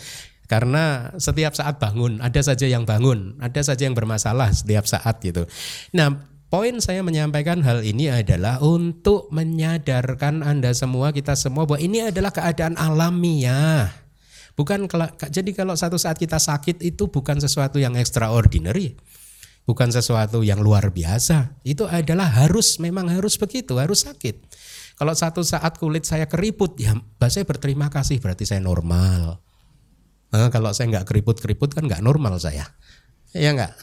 Karena 0.48 1.12
setiap 1.20 1.52
saat 1.60 1.76
bangun 1.76 2.24
ada 2.24 2.40
saja 2.40 2.64
yang 2.64 2.88
bangun 2.88 3.36
ada 3.44 3.60
saja 3.60 3.84
yang 3.84 3.96
bermasalah 3.96 4.48
setiap 4.56 4.88
saat 4.88 5.20
gitu. 5.20 5.44
Nah 5.92 6.24
poin 6.48 6.80
saya 6.80 7.04
menyampaikan 7.04 7.60
hal 7.60 7.84
ini 7.84 8.08
adalah 8.08 8.64
untuk 8.64 9.28
menyadarkan 9.36 10.48
anda 10.48 10.72
semua 10.72 11.12
kita 11.12 11.36
semua 11.36 11.68
bahwa 11.68 11.84
ini 11.84 12.08
adalah 12.08 12.32
keadaan 12.32 12.80
alamiah 12.80 13.92
bukan 14.56 14.88
jadi 15.28 15.52
kalau 15.52 15.76
satu 15.76 16.00
saat 16.00 16.16
kita 16.16 16.40
sakit 16.40 16.80
itu 16.82 17.12
bukan 17.12 17.38
sesuatu 17.44 17.78
yang 17.84 18.00
extraordinary 18.00 18.96
bukan 19.68 19.92
sesuatu 19.92 20.42
yang 20.48 20.64
luar 20.64 20.96
biasa. 20.96 21.60
Itu 21.68 21.86
adalah 21.92 22.32
harus, 22.32 22.80
memang 22.80 23.12
harus 23.12 23.36
begitu, 23.36 23.76
harus 23.76 24.08
sakit. 24.08 24.48
Kalau 24.98 25.14
satu 25.14 25.44
saat 25.44 25.78
kulit 25.78 26.08
saya 26.08 26.26
keriput, 26.26 26.80
ya 26.80 26.96
saya 27.28 27.44
berterima 27.44 27.92
kasih 27.92 28.18
berarti 28.18 28.48
saya 28.48 28.64
normal. 28.64 29.44
Nah, 30.34 30.50
kalau 30.50 30.74
saya 30.74 30.90
nggak 30.90 31.06
keriput-keriput 31.06 31.76
kan 31.76 31.86
nggak 31.86 32.02
normal 32.02 32.40
saya. 32.42 32.66
Ya 33.36 33.54
nggak? 33.54 33.76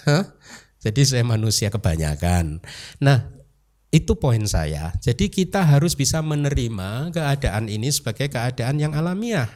Jadi 0.83 1.01
saya 1.07 1.23
manusia 1.23 1.71
kebanyakan. 1.71 2.59
Nah, 2.99 3.31
itu 3.95 4.19
poin 4.19 4.43
saya. 4.51 4.91
Jadi 4.99 5.31
kita 5.31 5.63
harus 5.63 5.95
bisa 5.95 6.19
menerima 6.19 7.15
keadaan 7.15 7.71
ini 7.71 7.95
sebagai 7.95 8.27
keadaan 8.27 8.83
yang 8.83 8.93
alamiah. 8.99 9.47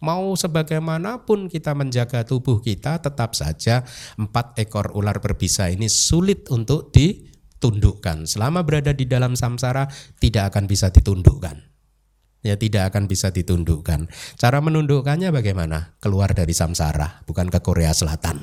Mau 0.00 0.32
sebagaimanapun 0.32 1.52
kita 1.52 1.76
menjaga 1.76 2.24
tubuh 2.24 2.64
kita, 2.64 3.04
tetap 3.04 3.36
saja 3.36 3.84
empat 4.16 4.56
ekor 4.56 4.96
ular 4.96 5.20
berbisa 5.20 5.68
ini 5.68 5.92
sulit 5.92 6.48
untuk 6.48 6.88
ditundukkan. 6.88 8.24
Selama 8.24 8.64
berada 8.64 8.96
di 8.96 9.04
dalam 9.04 9.36
samsara, 9.36 9.92
tidak 10.16 10.56
akan 10.56 10.64
bisa 10.64 10.88
ditundukkan. 10.88 11.68
Ya 12.40 12.56
tidak 12.56 12.96
akan 12.96 13.04
bisa 13.04 13.28
ditundukkan. 13.28 14.08
Cara 14.40 14.58
menundukkannya 14.64 15.28
bagaimana? 15.28 15.92
Keluar 16.00 16.32
dari 16.32 16.56
samsara, 16.56 17.20
bukan 17.28 17.52
ke 17.52 17.60
Korea 17.60 17.92
Selatan. 17.92 18.40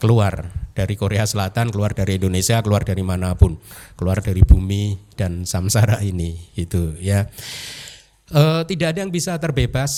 Keluar 0.00 0.48
dari 0.72 0.96
Korea 0.96 1.28
Selatan, 1.28 1.68
keluar 1.68 1.92
dari 1.92 2.16
Indonesia, 2.16 2.64
keluar 2.64 2.88
dari 2.88 3.04
mana 3.04 3.36
pun, 3.36 3.60
keluar 4.00 4.24
dari 4.24 4.40
bumi 4.40 4.96
dan 5.12 5.44
samsara 5.44 6.00
ini, 6.00 6.56
itu 6.56 6.96
ya. 7.04 7.28
E, 8.28 8.42
tidak 8.68 8.92
ada 8.92 8.98
yang 9.04 9.12
bisa 9.12 9.40
terbebas 9.40 9.92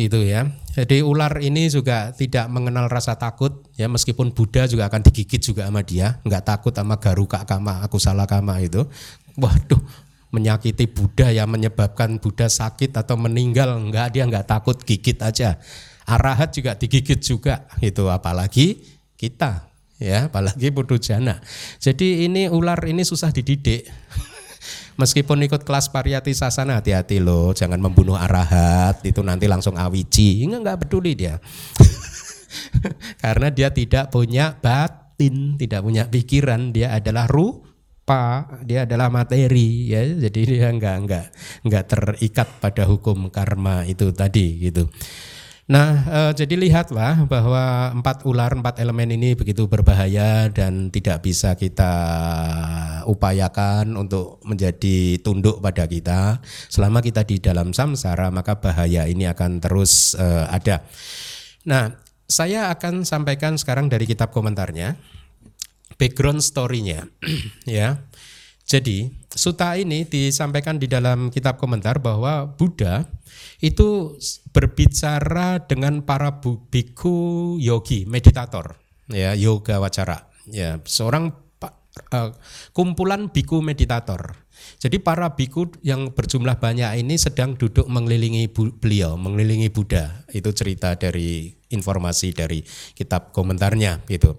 itu 0.00 0.24
ya. 0.24 0.48
Jadi 0.72 1.02
ular 1.04 1.42
ini 1.42 1.68
juga 1.68 2.14
tidak 2.14 2.46
mengenal 2.48 2.86
rasa 2.86 3.18
takut 3.18 3.66
ya 3.74 3.90
meskipun 3.90 4.32
Buddha 4.32 4.64
juga 4.64 4.86
akan 4.88 5.04
digigit 5.04 5.42
juga 5.42 5.68
sama 5.68 5.84
dia, 5.84 6.22
nggak 6.22 6.44
takut 6.46 6.72
sama 6.72 6.96
garuka 6.96 7.42
kama, 7.44 7.84
aku 7.84 7.98
salah 8.00 8.24
kama 8.24 8.62
itu. 8.62 8.86
Waduh, 9.36 9.82
menyakiti 10.30 10.86
Buddha 10.88 11.28
ya 11.34 11.44
menyebabkan 11.44 12.22
Buddha 12.22 12.46
sakit 12.46 12.94
atau 12.94 13.18
meninggal, 13.18 13.74
enggak 13.76 14.14
dia 14.14 14.24
nggak 14.24 14.46
takut 14.48 14.78
gigit 14.80 15.18
aja. 15.20 15.58
Arahat 16.08 16.56
juga 16.56 16.72
digigit 16.72 17.20
juga 17.20 17.68
itu 17.84 18.08
apalagi 18.08 18.80
kita 19.18 19.68
ya, 20.00 20.30
apalagi 20.30 20.70
putu 20.70 20.96
jana. 20.96 21.42
Jadi 21.82 22.24
ini 22.24 22.46
ular 22.48 22.80
ini 22.86 23.02
susah 23.04 23.34
dididik. 23.34 23.84
Meskipun 24.98 25.46
ikut 25.46 25.62
kelas 25.62 25.94
pariyati 25.94 26.34
sasana 26.34 26.82
hati-hati 26.82 27.22
loh, 27.22 27.54
jangan 27.54 27.78
membunuh 27.78 28.18
arahat 28.18 28.98
itu 29.06 29.22
nanti 29.22 29.46
langsung 29.46 29.78
awici. 29.78 30.42
Enggak 30.42 30.58
enggak 30.58 30.78
peduli 30.82 31.14
dia. 31.14 31.38
Karena 33.22 33.54
dia 33.54 33.70
tidak 33.70 34.10
punya 34.10 34.58
batin, 34.58 35.54
tidak 35.54 35.86
punya 35.86 36.10
pikiran, 36.10 36.74
dia 36.74 36.98
adalah 36.98 37.30
rupa, 37.30 38.50
dia 38.66 38.90
adalah 38.90 39.06
materi 39.06 39.86
ya. 39.86 40.02
Jadi 40.02 40.40
dia 40.58 40.74
enggak 40.74 40.96
enggak 41.06 41.26
enggak 41.62 41.84
terikat 41.86 42.48
pada 42.58 42.82
hukum 42.90 43.30
karma 43.30 43.86
itu 43.86 44.10
tadi 44.10 44.66
gitu. 44.66 44.90
Nah, 45.68 46.00
e, 46.00 46.20
jadi 46.32 46.56
lihatlah 46.56 47.28
bahwa 47.28 47.92
empat 47.92 48.24
ular, 48.24 48.56
empat 48.56 48.80
elemen 48.80 49.12
ini 49.12 49.36
begitu 49.36 49.68
berbahaya 49.68 50.48
dan 50.48 50.88
tidak 50.88 51.20
bisa 51.20 51.52
kita 51.60 51.92
upayakan 53.04 53.92
untuk 54.00 54.40
menjadi 54.48 55.20
tunduk 55.20 55.60
pada 55.60 55.84
kita. 55.84 56.40
Selama 56.72 57.04
kita 57.04 57.20
di 57.28 57.36
dalam 57.36 57.76
samsara, 57.76 58.32
maka 58.32 58.56
bahaya 58.56 59.04
ini 59.04 59.28
akan 59.28 59.60
terus 59.60 60.16
e, 60.16 60.24
ada. 60.48 60.88
Nah, 61.68 61.92
saya 62.24 62.72
akan 62.72 63.04
sampaikan 63.04 63.60
sekarang 63.60 63.92
dari 63.92 64.08
kitab 64.08 64.32
komentarnya, 64.32 64.96
background 66.00 66.40
story-nya, 66.40 67.12
ya. 67.68 68.07
Jadi, 68.68 69.08
suta 69.32 69.80
ini 69.80 70.04
disampaikan 70.04 70.76
di 70.76 70.84
dalam 70.84 71.32
kitab 71.32 71.56
komentar 71.56 72.04
bahwa 72.04 72.52
Buddha 72.52 73.08
itu 73.64 74.20
berbicara 74.52 75.64
dengan 75.64 76.04
para 76.04 76.36
biku 76.44 77.56
yogi, 77.56 78.04
meditator, 78.04 78.76
ya, 79.08 79.32
yoga 79.32 79.80
wacara, 79.80 80.28
ya, 80.52 80.84
seorang 80.84 81.32
uh, 82.12 82.30
kumpulan 82.76 83.32
biku 83.32 83.64
meditator. 83.64 84.36
Jadi 84.78 84.98
para 85.00 85.32
biku 85.32 85.70
yang 85.80 86.12
berjumlah 86.12 86.58
banyak 86.60 87.00
ini 87.00 87.16
sedang 87.16 87.54
duduk 87.54 87.86
mengelilingi 87.86 88.50
beliau, 88.52 89.14
mengelilingi 89.16 89.70
Buddha. 89.70 90.28
Itu 90.28 90.50
cerita 90.52 90.92
dari 90.98 91.56
informasi 91.70 92.34
dari 92.34 92.60
kitab 92.92 93.30
komentarnya 93.30 94.02
gitu. 94.10 94.36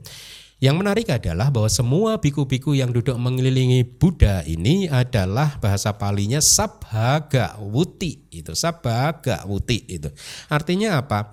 Yang 0.59 0.75
menarik 0.75 1.07
adalah 1.07 1.47
bahwa 1.55 1.71
semua 1.71 2.19
biku-biku 2.19 2.75
yang 2.75 2.91
duduk 2.91 3.15
mengelilingi 3.15 3.87
Buddha 3.95 4.43
ini 4.43 4.91
adalah 4.91 5.55
bahasa 5.63 5.95
palinya 5.95 6.43
sabhaga 6.43 7.55
wuti 7.63 8.27
itu 8.27 8.51
sabhaga 8.51 9.47
wuti 9.47 9.87
itu. 9.87 10.11
Artinya 10.51 10.99
apa? 10.99 11.31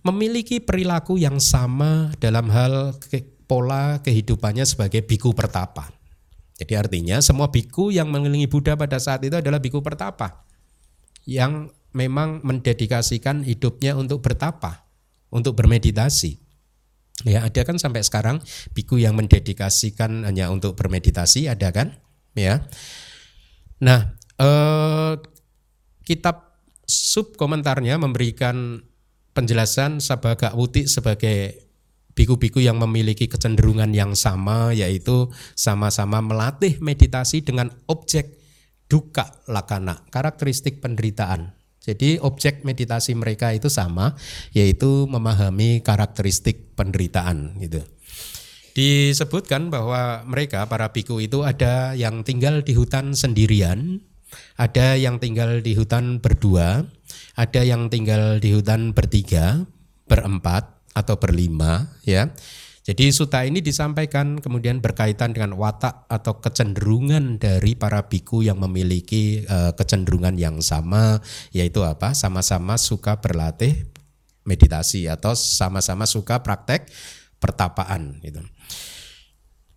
Memiliki 0.00 0.58
perilaku 0.58 1.20
yang 1.20 1.36
sama 1.36 2.16
dalam 2.16 2.48
hal 2.48 2.96
pola 3.44 4.00
kehidupannya 4.00 4.64
sebagai 4.64 5.04
biku 5.04 5.36
pertapa. 5.36 5.92
Jadi 6.56 6.72
artinya 6.72 7.20
semua 7.20 7.52
biku 7.52 7.92
yang 7.92 8.08
mengelilingi 8.08 8.48
Buddha 8.48 8.72
pada 8.72 8.96
saat 8.96 9.20
itu 9.20 9.36
adalah 9.36 9.60
biku 9.60 9.84
pertapa 9.84 10.48
yang 11.28 11.68
memang 11.92 12.40
mendedikasikan 12.40 13.44
hidupnya 13.44 13.94
untuk 13.94 14.24
bertapa, 14.24 14.88
untuk 15.28 15.60
bermeditasi. 15.60 16.41
Ya, 17.22 17.44
ada 17.46 17.60
kan 17.62 17.76
sampai 17.76 18.02
sekarang 18.02 18.40
biku 18.72 18.96
yang 18.98 19.14
mendedikasikan 19.14 20.24
hanya 20.26 20.48
untuk 20.48 20.74
bermeditasi 20.74 21.46
ada 21.46 21.70
kan? 21.70 22.00
Ya. 22.32 22.66
Nah, 23.84 24.16
eh, 24.40 25.12
kitab 26.02 26.58
sub 26.88 27.36
komentarnya 27.38 28.00
memberikan 28.00 28.82
penjelasan 29.36 30.00
Sabhaga 30.00 30.56
Wuti 30.56 30.88
sebagai 30.88 31.68
biku-biku 32.12 32.60
yang 32.60 32.76
memiliki 32.76 33.28
kecenderungan 33.28 33.92
yang 33.96 34.12
sama 34.12 34.76
yaitu 34.76 35.32
sama-sama 35.56 36.20
melatih 36.20 36.76
meditasi 36.84 37.40
dengan 37.40 37.72
objek 37.88 38.36
duka 38.92 39.40
lakana, 39.48 40.04
karakteristik 40.12 40.84
penderitaan. 40.84 41.56
Jadi 41.82 42.22
objek 42.22 42.62
meditasi 42.62 43.18
mereka 43.18 43.50
itu 43.50 43.66
sama, 43.66 44.14
yaitu 44.54 45.10
memahami 45.10 45.82
karakteristik 45.82 46.78
penderitaan 46.78 47.58
gitu. 47.58 47.82
Disebutkan 48.72 49.68
bahwa 49.68 50.24
mereka 50.24 50.64
para 50.64 50.88
biku 50.94 51.20
itu 51.20 51.44
ada 51.44 51.92
yang 51.92 52.24
tinggal 52.24 52.64
di 52.64 52.72
hutan 52.72 53.12
sendirian, 53.12 54.00
ada 54.56 54.96
yang 54.96 55.20
tinggal 55.20 55.60
di 55.60 55.76
hutan 55.76 56.22
berdua, 56.22 56.88
ada 57.36 57.60
yang 57.60 57.92
tinggal 57.92 58.40
di 58.40 58.56
hutan 58.56 58.96
bertiga, 58.96 59.68
berempat 60.08 60.72
atau 60.96 61.20
berlima 61.20 61.92
ya. 62.06 62.32
Jadi 62.82 63.14
suta 63.14 63.46
ini 63.46 63.62
disampaikan 63.62 64.42
kemudian 64.42 64.82
berkaitan 64.82 65.30
dengan 65.30 65.54
watak 65.54 66.10
atau 66.10 66.42
kecenderungan 66.42 67.38
dari 67.38 67.78
para 67.78 68.10
biku 68.10 68.42
yang 68.42 68.58
memiliki 68.58 69.46
uh, 69.46 69.70
kecenderungan 69.78 70.34
yang 70.34 70.58
sama 70.58 71.22
yaitu 71.54 71.86
apa? 71.86 72.10
Sama-sama 72.10 72.74
suka 72.74 73.22
berlatih 73.22 73.86
meditasi 74.42 75.06
atau 75.06 75.38
sama-sama 75.38 76.10
suka 76.10 76.42
praktek 76.42 76.90
pertapaan 77.38 78.18
gitu. 78.18 78.42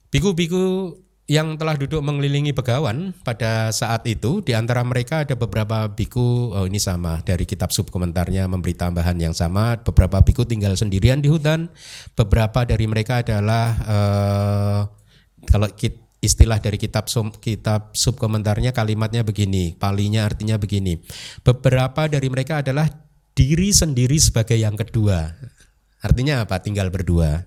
Biku-biku 0.10 0.98
yang 1.26 1.58
telah 1.58 1.74
duduk 1.74 2.06
mengelilingi 2.06 2.54
begawan 2.54 3.10
pada 3.26 3.74
saat 3.74 4.06
itu 4.06 4.46
di 4.46 4.54
antara 4.54 4.86
mereka 4.86 5.26
ada 5.26 5.34
beberapa 5.34 5.90
biku 5.90 6.54
oh 6.54 6.70
ini 6.70 6.78
sama 6.78 7.26
dari 7.26 7.50
kitab 7.50 7.74
sub 7.74 7.90
komentarnya 7.90 8.46
memberi 8.46 8.78
tambahan 8.78 9.18
yang 9.18 9.34
sama 9.34 9.82
beberapa 9.82 10.22
biku 10.22 10.46
tinggal 10.46 10.78
sendirian 10.78 11.26
di 11.26 11.34
hutan 11.34 11.74
beberapa 12.14 12.62
dari 12.62 12.86
mereka 12.86 13.26
adalah 13.26 13.66
uh, 13.90 14.80
kalau 15.50 15.66
istilah 16.22 16.62
dari 16.62 16.78
kitab 16.78 17.10
sub, 17.10 17.42
kitab 17.42 17.98
sub 17.98 18.22
komentarnya 18.22 18.70
kalimatnya 18.70 19.26
begini 19.26 19.74
palinya 19.74 20.30
artinya 20.30 20.62
begini 20.62 21.02
beberapa 21.42 22.06
dari 22.06 22.30
mereka 22.30 22.62
adalah 22.62 22.86
diri 23.36 23.76
sendiri 23.76 24.16
sebagai 24.16 24.56
yang 24.56 24.80
kedua. 24.80 25.28
Artinya 26.00 26.48
apa? 26.48 26.62
Tinggal 26.64 26.88
berdua 26.88 27.44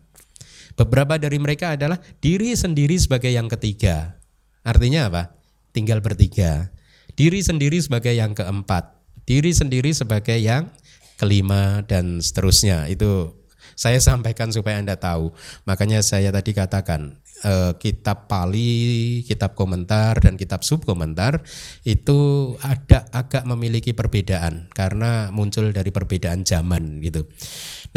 Beberapa 0.78 1.18
dari 1.18 1.42
mereka 1.42 1.74
adalah 1.74 1.98
diri 2.22 2.54
sendiri 2.54 2.94
sebagai 2.94 3.34
yang 3.34 3.50
ketiga. 3.50 4.14
Artinya 4.62 5.10
apa? 5.10 5.34
Tinggal 5.74 5.98
bertiga. 5.98 6.70
Diri 7.18 7.42
sendiri 7.42 7.82
sebagai 7.82 8.14
yang 8.14 8.30
keempat. 8.30 8.94
Diri 9.26 9.50
sendiri 9.50 9.90
sebagai 9.90 10.38
yang 10.38 10.70
kelima 11.18 11.82
dan 11.82 12.22
seterusnya. 12.22 12.86
Itu 12.86 13.34
saya 13.74 13.98
sampaikan 14.08 14.54
supaya 14.54 14.78
Anda 14.78 14.94
tahu. 14.94 15.34
Makanya 15.66 15.98
saya 15.98 16.30
tadi 16.30 16.54
katakan 16.54 17.18
eh, 17.42 17.74
kitab 17.82 18.30
Pali, 18.30 19.26
kitab 19.26 19.58
komentar 19.58 20.22
dan 20.22 20.38
kitab 20.38 20.62
subkomentar 20.62 21.42
itu 21.82 22.54
ada 22.62 23.02
agak 23.10 23.42
memiliki 23.50 23.98
perbedaan 23.98 24.70
karena 24.70 25.34
muncul 25.34 25.74
dari 25.74 25.90
perbedaan 25.90 26.46
zaman 26.46 27.02
gitu. 27.02 27.26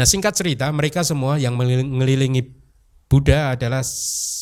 Nah, 0.02 0.06
singkat 0.08 0.34
cerita 0.34 0.66
mereka 0.74 1.06
semua 1.06 1.38
yang 1.38 1.54
mengelilingi 1.54 2.61
Buddha 3.12 3.52
adalah 3.52 3.84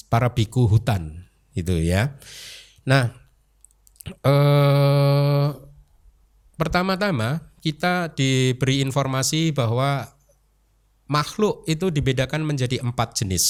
para 0.06 0.30
biku 0.30 0.70
hutan 0.70 1.26
itu 1.58 1.74
ya. 1.82 2.14
Nah, 2.86 3.10
eh, 4.06 5.48
pertama-tama 6.54 7.50
kita 7.58 8.14
diberi 8.14 8.78
informasi 8.78 9.50
bahwa 9.50 10.06
makhluk 11.10 11.66
itu 11.66 11.90
dibedakan 11.90 12.46
menjadi 12.46 12.78
empat 12.78 13.18
jenis. 13.18 13.46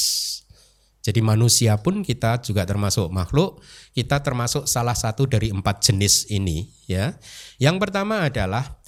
Jadi 1.04 1.20
manusia 1.20 1.76
pun 1.76 2.00
kita 2.00 2.40
juga 2.40 2.64
termasuk 2.64 3.12
makhluk, 3.12 3.60
kita 3.92 4.24
termasuk 4.24 4.64
salah 4.64 4.96
satu 4.96 5.28
dari 5.28 5.52
empat 5.52 5.84
jenis 5.84 6.32
ini 6.32 6.64
ya. 6.88 7.12
Yang 7.60 7.76
pertama 7.76 8.24
adalah 8.24 8.80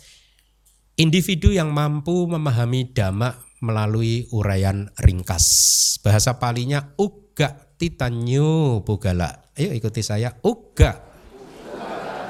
individu 0.96 1.52
yang 1.52 1.68
mampu 1.76 2.24
memahami 2.24 2.88
dhamma 2.88 3.51
melalui 3.62 4.26
uraian 4.34 4.90
ringkas. 4.98 5.46
Bahasa 6.02 6.42
palinya 6.42 6.90
uga 6.98 7.54
titanyu 7.78 8.82
bugala. 8.82 9.46
Ayo 9.54 9.70
ikuti 9.70 10.02
saya 10.02 10.34
uga 10.42 10.98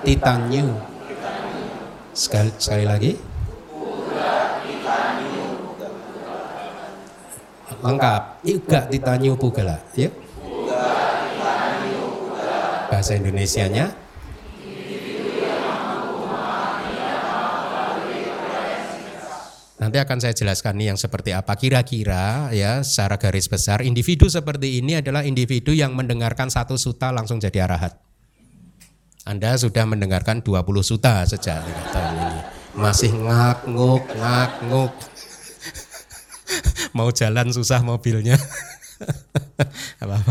titanyu. 0.05 0.77
Sekali, 2.12 2.53
sekali 2.61 2.85
lagi. 2.85 3.12
Lengkap. 7.80 8.22
Uga 8.45 8.80
titanyu 8.93 9.33
bugala. 9.41 9.80
Yuk. 9.97 10.12
Bahasa 12.93 13.16
Indonesianya 13.16 14.01
Nanti 19.83 19.99
akan 19.99 20.22
saya 20.22 20.30
jelaskan 20.30 20.78
nih 20.78 20.95
yang 20.95 20.99
seperti 21.01 21.35
apa. 21.35 21.59
Kira-kira 21.59 22.55
ya 22.55 22.87
secara 22.87 23.18
garis 23.18 23.51
besar 23.51 23.83
individu 23.83 24.30
seperti 24.30 24.78
ini 24.78 25.03
adalah 25.03 25.26
individu 25.26 25.74
yang 25.74 25.99
mendengarkan 25.99 26.47
satu 26.47 26.78
suta 26.78 27.11
langsung 27.11 27.43
jadi 27.43 27.66
arahat. 27.66 27.99
Anda 29.26 29.59
sudah 29.59 29.83
mendengarkan 29.83 30.47
20 30.47 30.62
suta 30.87 31.26
sejak 31.26 31.66
tahun 31.91 32.14
ini. 32.14 32.41
Masih 32.78 33.11
ngak-nguk, 33.11 34.07
ngak-nguk. 34.22 34.95
Mau 36.95 37.11
jalan 37.11 37.51
susah 37.51 37.83
mobilnya. 37.83 38.39
Apa-apa. 40.03 40.30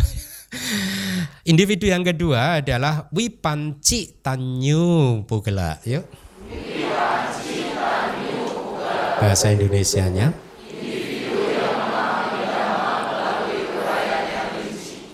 Individu 1.44 1.92
yang 1.92 2.08
kedua 2.08 2.64
adalah 2.64 3.12
Wipanci 3.12 4.24
Tanyu 4.24 5.28
Pugela. 5.28 5.76
Yuk. 5.84 6.08
Bahasa 9.22 9.54
Indonesianya. 9.54 10.34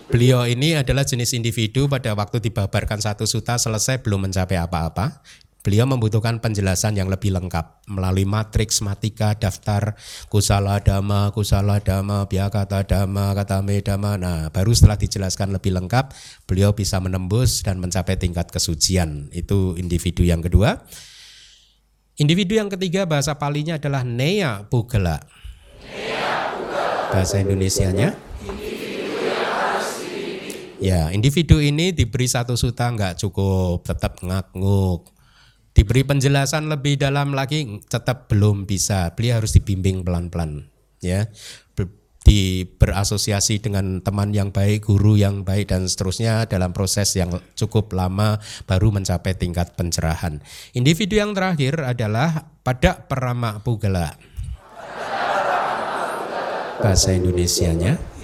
Beliau 0.07 0.47
ini 0.47 0.79
adalah 0.79 1.03
jenis 1.03 1.35
individu 1.35 1.91
pada 1.91 2.15
waktu 2.15 2.39
dibabarkan 2.39 3.03
satu 3.03 3.27
suta 3.27 3.59
selesai 3.59 3.99
belum 3.99 4.31
mencapai 4.31 4.55
apa-apa. 4.63 5.19
Beliau 5.59 5.83
membutuhkan 5.83 6.39
penjelasan 6.39 6.95
yang 6.95 7.11
lebih 7.11 7.35
lengkap 7.35 7.83
melalui 7.91 8.23
matriks, 8.23 8.79
matika, 8.79 9.35
daftar, 9.35 9.99
kusala 10.31 10.79
dama, 10.79 11.27
kusala 11.35 11.83
dama, 11.83 12.23
biakata 12.31 12.87
dama, 12.87 13.35
kata 13.35 13.59
dama. 13.83 14.15
Nah, 14.15 14.47
baru 14.47 14.71
setelah 14.71 14.95
dijelaskan 14.95 15.51
lebih 15.51 15.75
lengkap, 15.75 16.15
beliau 16.47 16.71
bisa 16.71 17.03
menembus 17.03 17.59
dan 17.67 17.83
mencapai 17.83 18.15
tingkat 18.15 18.47
kesucian. 18.47 19.27
Itu 19.35 19.75
individu 19.75 20.23
yang 20.23 20.39
kedua. 20.39 20.79
Individu 22.17 22.57
yang 22.57 22.65
ketiga 22.65 23.05
bahasa 23.05 23.37
palinya 23.37 23.77
adalah 23.77 24.01
Nea 24.01 24.65
Pugela. 24.65 25.21
Bahasa 27.13 27.37
Indonesianya? 27.37 28.17
Ya, 30.81 31.09
individu 31.13 31.61
ini 31.61 31.93
diberi 31.93 32.25
satu 32.25 32.57
suta 32.57 32.89
nggak 32.89 33.21
cukup, 33.21 33.85
tetap 33.85 34.21
ngak-nguk. 34.25 35.13
Diberi 35.77 36.01
penjelasan 36.05 36.69
lebih 36.73 36.97
dalam 36.97 37.37
lagi 37.37 37.85
tetap 37.85 38.29
belum 38.33 38.65
bisa. 38.65 39.13
Beliau 39.13 39.37
harus 39.37 39.53
dibimbing 39.53 40.01
pelan-pelan, 40.01 40.69
ya. 41.01 41.29
Di 42.27 42.67
berasosiasi 42.67 43.63
dengan 43.63 44.03
teman 44.03 44.35
yang 44.35 44.51
baik, 44.51 44.91
guru 44.91 45.15
yang 45.15 45.47
baik 45.47 45.71
dan 45.71 45.87
seterusnya 45.87 46.43
dalam 46.43 46.75
proses 46.75 47.15
yang 47.15 47.31
cukup 47.55 47.95
lama 47.95 48.35
baru 48.67 48.91
mencapai 48.91 49.31
tingkat 49.39 49.79
pencerahan. 49.79 50.43
Individu 50.75 51.23
yang 51.23 51.31
terakhir 51.31 51.79
adalah 51.79 52.51
pada 52.67 52.99
peramak 53.07 53.63
pugela. 53.63 54.11
Bahasa 56.83 57.15
Indonesianya 57.15 58.17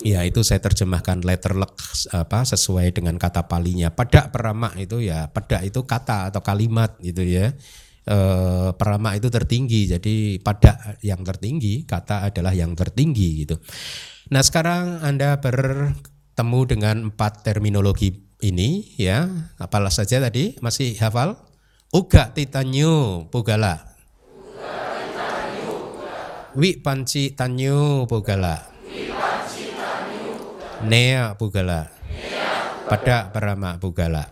Ya 0.00 0.24
itu 0.24 0.40
saya 0.40 0.64
terjemahkan 0.64 1.20
letterlek 1.20 1.76
apa 2.16 2.40
sesuai 2.44 2.96
dengan 2.96 3.20
kata 3.20 3.48
palinya. 3.48 3.92
Pada 3.92 4.32
peramak 4.32 4.72
itu 4.80 5.04
ya 5.04 5.28
pada 5.28 5.60
itu 5.60 5.84
kata 5.84 6.32
atau 6.32 6.40
kalimat 6.40 6.96
gitu 7.04 7.20
ya. 7.20 7.52
E, 8.00 8.16
peramak 8.74 9.20
itu 9.20 9.28
tertinggi 9.28 9.92
jadi 9.92 10.40
pada 10.40 10.96
yang 11.04 11.20
tertinggi 11.20 11.84
kata 11.84 12.32
adalah 12.32 12.56
yang 12.56 12.72
tertinggi 12.72 13.44
gitu. 13.44 13.60
Nah 14.32 14.40
sekarang 14.40 15.04
anda 15.04 15.36
bertemu 15.38 16.60
dengan 16.64 16.96
empat 17.12 17.44
terminologi 17.44 18.16
ini 18.40 18.96
ya 18.96 19.28
apalah 19.60 19.92
saja 19.92 20.18
tadi 20.18 20.56
masih 20.64 20.96
hafal? 20.96 21.36
Uga 21.92 22.32
titanyu 22.32 23.26
pugala. 23.28 23.84
Wi 26.56 26.82
panci 26.82 27.36
tanyu 27.36 28.08
pugala. 28.08 28.70
Nea 30.80 31.36
Pugala. 31.36 31.92
Pada 32.88 33.28
Parama 33.28 33.76
Pugala. 33.76 34.24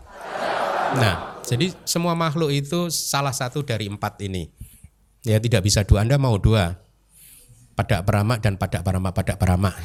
Nah, 0.97 1.38
jadi 1.49 1.73
semua 1.89 2.13
makhluk 2.13 2.53
itu 2.53 2.93
salah 2.93 3.33
satu 3.33 3.65
dari 3.65 3.89
empat 3.89 4.21
ini. 4.21 4.53
Ya 5.25 5.41
tidak 5.41 5.65
bisa 5.65 5.81
dua, 5.83 6.05
Anda 6.05 6.21
mau 6.21 6.37
dua. 6.37 6.77
Pada 7.73 8.05
Parama 8.05 8.37
dan 8.37 8.61
pada 8.61 8.85
Parama, 8.85 9.17
pada 9.17 9.41
Parama. 9.41 9.73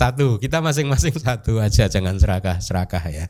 satu, 0.00 0.40
kita 0.40 0.64
masing-masing 0.64 1.20
satu 1.20 1.60
aja, 1.60 1.90
jangan 1.90 2.16
serakah-serakah 2.16 3.04
ya. 3.12 3.26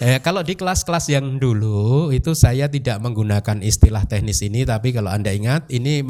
Eh, 0.00 0.16
kalau 0.24 0.40
di 0.40 0.56
kelas-kelas 0.56 1.12
yang 1.12 1.36
dulu 1.36 2.08
itu 2.08 2.32
saya 2.32 2.72
tidak 2.72 2.96
menggunakan 3.04 3.60
istilah 3.60 4.08
teknis 4.08 4.40
ini, 4.40 4.64
tapi 4.64 4.96
kalau 4.96 5.12
anda 5.12 5.28
ingat 5.28 5.68
ini 5.68 6.00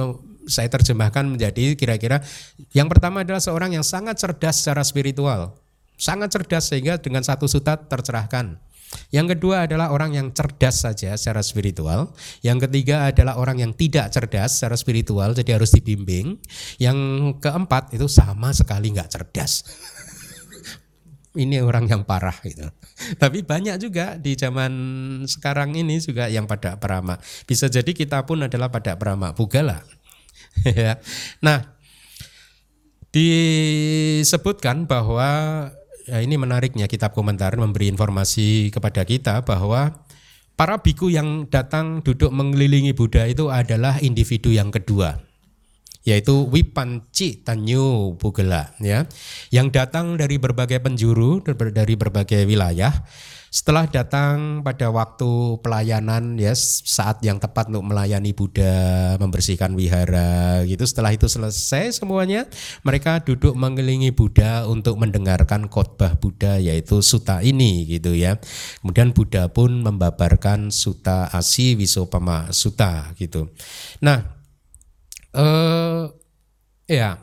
saya 0.46 0.70
terjemahkan 0.70 1.26
menjadi 1.26 1.74
kira-kira 1.74 2.22
yang 2.70 2.86
pertama 2.86 3.26
adalah 3.26 3.42
seorang 3.42 3.74
yang 3.74 3.86
sangat 3.86 4.18
cerdas 4.18 4.62
secara 4.62 4.86
spiritual. 4.86 5.58
Sangat 5.98 6.32
cerdas 6.32 6.70
sehingga 6.70 7.02
dengan 7.02 7.26
satu 7.26 7.50
suta 7.50 7.76
tercerahkan. 7.76 8.56
Yang 9.10 9.38
kedua 9.38 9.66
adalah 9.70 9.94
orang 9.94 10.14
yang 10.14 10.26
cerdas 10.34 10.82
saja 10.82 11.14
secara 11.14 11.42
spiritual. 11.42 12.10
Yang 12.42 12.66
ketiga 12.66 13.10
adalah 13.10 13.38
orang 13.38 13.62
yang 13.62 13.72
tidak 13.74 14.10
cerdas 14.10 14.58
secara 14.58 14.74
spiritual, 14.78 15.34
jadi 15.34 15.58
harus 15.58 15.74
dibimbing. 15.74 16.38
Yang 16.78 16.98
keempat 17.42 17.94
itu 17.94 18.06
sama 18.10 18.50
sekali 18.54 18.94
nggak 18.94 19.10
cerdas. 19.10 19.62
ini 21.42 21.62
orang 21.62 21.86
yang 21.86 22.02
parah 22.02 22.34
gitu. 22.42 22.66
Tapi 23.18 23.46
banyak 23.46 23.78
juga 23.78 24.18
di 24.18 24.34
zaman 24.34 24.72
sekarang 25.30 25.78
ini 25.78 26.02
juga 26.02 26.26
yang 26.26 26.50
pada 26.50 26.74
perama. 26.78 27.18
Bisa 27.46 27.70
jadi 27.70 27.90
kita 27.94 28.26
pun 28.26 28.42
adalah 28.46 28.70
pada 28.70 28.98
perama 28.98 29.30
Bugala. 29.30 29.82
ya. 30.66 30.98
Nah, 31.38 31.78
disebutkan 33.14 34.86
bahwa 34.90 35.30
ya 36.06 36.22
ini 36.22 36.40
menariknya 36.40 36.88
kitab 36.88 37.12
komentar 37.12 37.52
memberi 37.56 37.90
informasi 37.90 38.72
kepada 38.72 39.04
kita 39.04 39.42
bahwa 39.44 40.04
para 40.54 40.80
biku 40.80 41.08
yang 41.08 41.48
datang 41.48 42.04
duduk 42.04 42.32
mengelilingi 42.32 42.92
Buddha 42.92 43.24
itu 43.28 43.48
adalah 43.48 43.96
individu 44.00 44.52
yang 44.52 44.68
kedua 44.72 45.20
yaitu 46.04 46.48
Wipanci 46.48 47.44
Tanyu 47.44 48.16
Bugela 48.16 48.72
ya 48.80 49.04
yang 49.52 49.68
datang 49.68 50.16
dari 50.16 50.40
berbagai 50.40 50.80
penjuru 50.80 51.44
dari 51.72 51.94
berbagai 51.96 52.48
wilayah 52.48 52.92
setelah 53.50 53.90
datang 53.90 54.62
pada 54.62 54.94
waktu 54.94 55.58
pelayanan 55.58 56.38
ya 56.38 56.54
saat 56.54 57.18
yang 57.26 57.42
tepat 57.42 57.66
untuk 57.66 57.82
melayani 57.82 58.30
Buddha, 58.30 59.18
membersihkan 59.18 59.74
wihara 59.74 60.62
gitu. 60.70 60.86
Setelah 60.86 61.10
itu 61.10 61.26
selesai 61.26 61.98
semuanya, 61.98 62.46
mereka 62.86 63.18
duduk 63.18 63.58
mengelilingi 63.58 64.14
Buddha 64.14 64.70
untuk 64.70 65.02
mendengarkan 65.02 65.66
khotbah 65.66 66.14
Buddha 66.14 66.62
yaitu 66.62 67.02
suta 67.02 67.42
ini 67.42 67.90
gitu 67.90 68.14
ya. 68.14 68.38
Kemudian 68.86 69.10
Buddha 69.10 69.50
pun 69.50 69.82
membabarkan 69.82 70.70
suta 70.70 71.26
Asi 71.34 71.74
Wisopama 71.74 72.54
Suta 72.54 73.10
gitu. 73.18 73.50
Nah, 73.98 74.30
eh 75.34 76.06
ya 76.86 77.18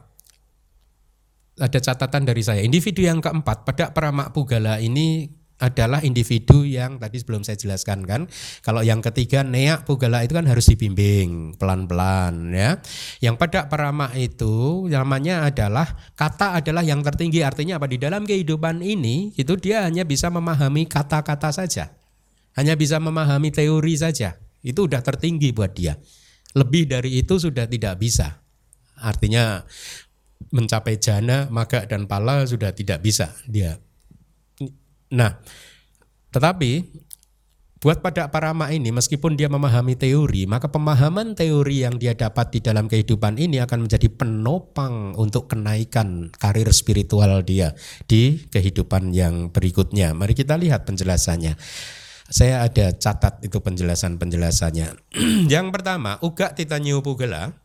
ada 1.56 1.80
catatan 1.80 2.28
dari 2.28 2.44
saya. 2.44 2.62
Individu 2.68 3.00
yang 3.00 3.24
keempat 3.24 3.64
pada 3.64 3.96
Peramak 3.96 4.36
Pugala 4.36 4.84
ini 4.84 5.37
adalah 5.58 6.06
individu 6.06 6.62
yang 6.62 7.02
tadi 7.02 7.18
sebelum 7.18 7.42
saya 7.42 7.58
jelaskan 7.58 8.06
kan. 8.06 8.30
Kalau 8.62 8.86
yang 8.86 9.02
ketiga 9.02 9.42
neak 9.42 9.90
pugala 9.90 10.22
itu 10.22 10.38
kan 10.38 10.46
harus 10.46 10.70
dibimbing 10.70 11.58
pelan-pelan 11.58 12.54
ya. 12.54 12.78
Yang 13.22 13.36
pada 13.42 13.66
parama 13.66 14.14
itu 14.14 14.86
namanya 14.86 15.50
adalah 15.50 15.90
kata 16.14 16.62
adalah 16.62 16.86
yang 16.86 17.02
tertinggi 17.02 17.42
artinya 17.42 17.82
apa 17.82 17.90
di 17.90 17.98
dalam 17.98 18.30
kehidupan 18.30 18.86
ini 18.86 19.34
itu 19.34 19.58
dia 19.58 19.86
hanya 19.86 20.06
bisa 20.06 20.30
memahami 20.30 20.86
kata-kata 20.86 21.50
saja. 21.50 21.94
Hanya 22.54 22.78
bisa 22.78 23.02
memahami 23.02 23.54
teori 23.54 23.94
saja. 23.98 24.38
Itu 24.62 24.90
udah 24.90 25.02
tertinggi 25.02 25.54
buat 25.54 25.74
dia. 25.74 25.98
Lebih 26.58 26.90
dari 26.90 27.22
itu 27.22 27.38
sudah 27.38 27.70
tidak 27.70 28.02
bisa. 28.02 28.42
Artinya 28.98 29.62
mencapai 30.50 30.98
jana, 30.98 31.50
maga 31.54 31.86
dan 31.86 32.10
pala 32.10 32.46
sudah 32.50 32.74
tidak 32.74 33.06
bisa 33.06 33.34
dia 33.46 33.78
Nah, 35.12 35.40
tetapi 36.32 36.84
buat 37.78 38.02
pada 38.02 38.34
para 38.34 38.58
mak 38.58 38.74
ini 38.74 38.90
meskipun 38.90 39.38
dia 39.38 39.48
memahami 39.54 39.94
teori, 39.94 40.50
maka 40.50 40.66
pemahaman 40.68 41.38
teori 41.38 41.86
yang 41.86 42.02
dia 42.02 42.18
dapat 42.18 42.50
di 42.50 42.60
dalam 42.60 42.90
kehidupan 42.90 43.38
ini 43.38 43.62
akan 43.62 43.86
menjadi 43.86 44.10
penopang 44.10 45.14
untuk 45.14 45.46
kenaikan 45.54 46.34
karir 46.34 46.68
spiritual 46.74 47.46
dia 47.46 47.78
di 48.10 48.50
kehidupan 48.50 49.14
yang 49.14 49.54
berikutnya. 49.54 50.18
Mari 50.18 50.34
kita 50.34 50.58
lihat 50.58 50.90
penjelasannya. 50.90 51.54
Saya 52.28 52.66
ada 52.66 52.92
catat 52.92 53.40
itu 53.46 53.62
penjelasan-penjelasannya. 53.64 55.16
yang 55.54 55.72
pertama, 55.72 56.20
uga 56.20 56.52
titanyu 56.52 57.00
pugela 57.00 57.56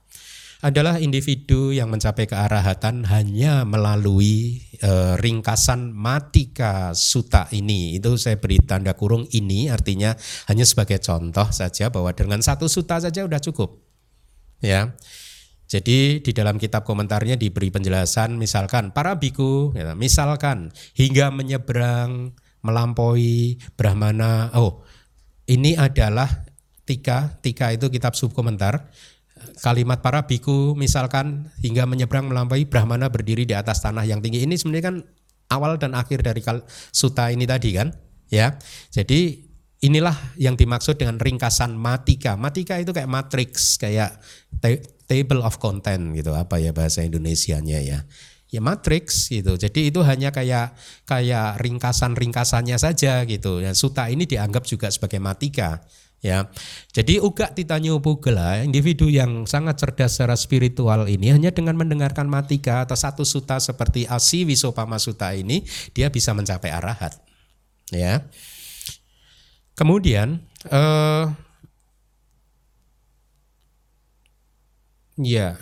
adalah 0.62 1.02
individu 1.02 1.74
yang 1.74 1.90
mencapai 1.90 2.30
kearahatan 2.30 3.02
hanya 3.10 3.66
melalui 3.66 4.62
e, 4.78 5.18
ringkasan 5.18 5.90
matika 5.90 6.94
suta 6.94 7.50
ini. 7.50 7.98
Itu 7.98 8.14
saya 8.14 8.38
beri 8.38 8.62
tanda 8.62 8.94
kurung 8.94 9.26
ini 9.34 9.66
artinya 9.74 10.14
hanya 10.46 10.62
sebagai 10.62 11.02
contoh 11.02 11.50
saja 11.50 11.90
bahwa 11.90 12.14
dengan 12.14 12.38
satu 12.38 12.70
suta 12.70 13.02
saja 13.02 13.26
sudah 13.26 13.42
cukup. 13.42 13.82
Ya. 14.62 14.94
Jadi 15.66 16.22
di 16.22 16.30
dalam 16.30 16.62
kitab 16.62 16.86
komentarnya 16.86 17.34
diberi 17.34 17.74
penjelasan 17.74 18.38
misalkan 18.38 18.94
para 18.94 19.18
biku 19.18 19.74
ya, 19.74 19.98
misalkan 19.98 20.70
hingga 20.94 21.34
menyeberang 21.34 22.38
melampaui 22.62 23.58
brahmana. 23.74 24.54
Oh, 24.54 24.86
ini 25.50 25.74
adalah 25.74 26.46
tika, 26.86 27.34
tika 27.42 27.74
itu 27.74 27.90
kitab 27.90 28.14
subkomentar 28.14 28.86
kalimat 29.60 30.00
para 30.00 30.24
biku 30.26 30.74
misalkan 30.78 31.50
hingga 31.62 31.84
menyeberang 31.84 32.28
melampaui 32.30 32.66
Brahmana 32.66 33.08
berdiri 33.08 33.46
di 33.46 33.54
atas 33.56 33.82
tanah 33.82 34.06
yang 34.06 34.22
tinggi. 34.22 34.42
Ini 34.42 34.54
sebenarnya 34.56 34.84
kan 34.88 34.96
awal 35.52 35.76
dan 35.76 35.92
akhir 35.92 36.24
dari 36.24 36.40
suta 36.90 37.28
ini 37.28 37.44
tadi 37.44 37.76
kan 37.76 37.92
ya. 38.32 38.56
Jadi 38.88 39.52
inilah 39.82 40.14
yang 40.38 40.54
dimaksud 40.56 40.96
dengan 40.96 41.18
ringkasan 41.18 41.74
matika. 41.76 42.38
Matika 42.38 42.78
itu 42.78 42.94
kayak 42.94 43.10
matrix 43.10 43.76
kayak 43.76 44.16
table 45.04 45.42
of 45.44 45.58
content 45.60 46.14
gitu 46.16 46.32
apa 46.32 46.56
ya 46.62 46.72
bahasa 46.72 47.04
Indonesianya 47.04 47.78
ya. 47.84 48.00
Ya 48.52 48.60
matrix 48.60 49.32
gitu. 49.32 49.56
Jadi 49.56 49.88
itu 49.88 50.04
hanya 50.04 50.28
kayak 50.28 50.76
kayak 51.08 51.56
ringkasan 51.60 52.12
ringkasannya 52.12 52.76
saja 52.76 53.24
gitu. 53.24 53.64
Ya 53.64 53.72
suta 53.72 54.12
ini 54.12 54.28
dianggap 54.28 54.68
juga 54.68 54.92
sebagai 54.92 55.20
matika 55.24 55.80
ya. 56.22 56.48
Jadi 56.94 57.18
uga 57.18 57.50
titanyo 57.50 57.98
pugela 57.98 58.62
individu 58.62 59.10
yang 59.10 59.44
sangat 59.44 59.82
cerdas 59.82 60.16
secara 60.16 60.38
spiritual 60.38 61.10
ini 61.10 61.34
hanya 61.34 61.50
dengan 61.50 61.74
mendengarkan 61.76 62.30
matika 62.30 62.86
atau 62.86 62.96
satu 62.96 63.26
suta 63.26 63.58
seperti 63.58 64.06
Asi 64.06 64.46
Wisopama 64.46 64.96
Suta 65.02 65.34
ini 65.34 65.66
dia 65.92 66.08
bisa 66.08 66.32
mencapai 66.32 66.70
arahat. 66.70 67.18
Ya. 67.90 68.24
Kemudian 69.74 70.40
eh 70.70 71.26
ya 75.20 75.58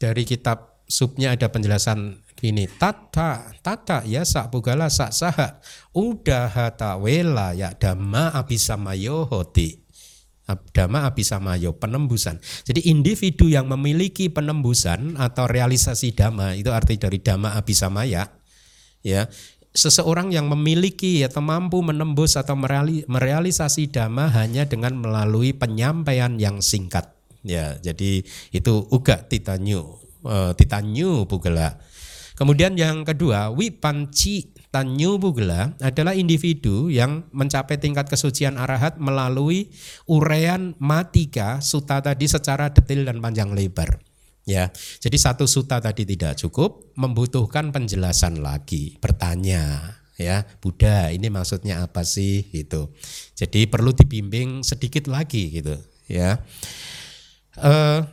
dari 0.00 0.24
kitab 0.24 0.82
subnya 0.90 1.38
ada 1.38 1.46
penjelasan 1.52 2.18
ini 2.40 2.64
tata 2.66 3.52
tata 3.60 4.00
ya 4.08 4.24
sak 4.24 4.48
pugala 4.48 4.88
sak 4.88 5.12
saha 5.12 5.60
udah 5.92 6.48
hata 6.48 6.96
wela 6.96 7.52
ya 7.52 7.76
dhamma 7.76 8.32
abisamayo 8.32 9.28
hoti 9.28 9.79
Dhamma 10.54 11.06
abisamayo, 11.06 11.76
penembusan. 11.76 12.40
Jadi 12.66 12.90
individu 12.90 13.46
yang 13.46 13.68
memiliki 13.68 14.32
penembusan 14.32 15.20
atau 15.20 15.46
realisasi 15.46 16.16
dhamma 16.16 16.56
itu 16.56 16.72
arti 16.72 16.96
dari 16.96 17.20
dhamma 17.20 17.54
abisamaya 17.58 18.30
ya. 19.04 19.28
Seseorang 19.70 20.34
yang 20.34 20.50
memiliki 20.50 21.22
atau 21.22 21.38
mampu 21.38 21.78
menembus 21.78 22.34
atau 22.34 22.58
merealisasi 22.58 23.94
dhamma 23.94 24.26
hanya 24.34 24.66
dengan 24.66 24.98
melalui 24.98 25.54
penyampaian 25.54 26.34
yang 26.42 26.58
singkat. 26.58 27.14
Ya, 27.46 27.78
jadi 27.78 28.26
itu 28.50 28.74
uga 28.90 29.22
titanyu, 29.22 30.02
uh, 30.26 30.52
titanyu 30.58 31.22
bugela. 31.30 31.78
Kemudian 32.34 32.74
yang 32.74 33.06
kedua, 33.06 33.54
wipanci 33.54 34.50
Tanyu 34.70 35.18
Bugela 35.18 35.74
adalah 35.82 36.14
individu 36.14 36.86
yang 36.86 37.26
mencapai 37.34 37.82
tingkat 37.82 38.06
kesucian 38.06 38.54
arahat 38.54 39.02
melalui 39.02 39.74
urean 40.06 40.78
matika 40.78 41.58
suta 41.58 41.98
tadi 41.98 42.30
secara 42.30 42.70
detail 42.70 43.02
dan 43.02 43.18
panjang 43.18 43.50
lebar. 43.50 43.98
Ya, 44.46 44.70
jadi 45.02 45.18
satu 45.18 45.50
suta 45.50 45.82
tadi 45.82 46.06
tidak 46.06 46.38
cukup, 46.38 46.94
membutuhkan 46.94 47.74
penjelasan 47.74 48.40
lagi, 48.40 48.96
bertanya, 48.98 49.94
ya 50.16 50.46
Buddha 50.62 51.10
ini 51.10 51.28
maksudnya 51.28 51.82
apa 51.82 52.06
sih 52.06 52.46
gitu. 52.50 52.94
Jadi 53.34 53.66
perlu 53.66 53.90
dibimbing 53.90 54.62
sedikit 54.62 55.10
lagi 55.10 55.50
gitu, 55.50 55.76
ya. 56.06 56.40
Uh, 57.58 58.06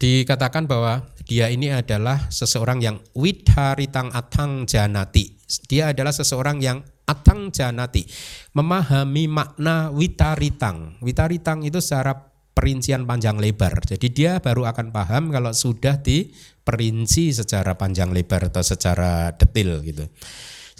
dikatakan 0.00 0.64
bahwa 0.64 1.09
dia 1.30 1.46
ini 1.46 1.70
adalah 1.70 2.26
seseorang 2.26 2.82
yang 2.82 2.98
widharitang 3.14 4.10
atang 4.10 4.66
janati. 4.66 5.38
Dia 5.70 5.94
adalah 5.94 6.10
seseorang 6.10 6.58
yang 6.58 6.82
atang 7.06 7.54
janati, 7.54 8.02
memahami 8.50 9.30
makna 9.30 9.94
witaritang. 9.94 10.98
Witaritang 10.98 11.62
itu 11.62 11.78
secara 11.78 12.18
perincian 12.50 13.06
panjang 13.06 13.38
lebar. 13.38 13.78
Jadi 13.86 14.10
dia 14.10 14.42
baru 14.42 14.66
akan 14.74 14.90
paham 14.90 15.30
kalau 15.30 15.54
sudah 15.54 16.02
diperinci 16.02 17.30
secara 17.30 17.78
panjang 17.78 18.10
lebar 18.10 18.50
atau 18.50 18.66
secara 18.66 19.30
detail 19.38 19.86
gitu. 19.86 20.10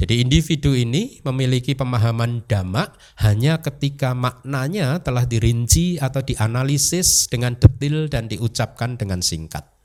Jadi 0.03 0.19
individu 0.19 0.75
ini 0.75 1.23
memiliki 1.23 1.79
pemahaman 1.79 2.43
dhamma 2.51 2.91
hanya 3.23 3.63
ketika 3.63 4.19
maknanya 4.19 4.99
telah 4.99 5.31
dirinci 5.31 6.03
atau 6.03 6.27
dianalisis 6.27 7.31
dengan 7.31 7.55
detail 7.55 8.11
dan 8.11 8.27
diucapkan 8.27 8.99
dengan 8.99 9.23
singkat. 9.23 9.80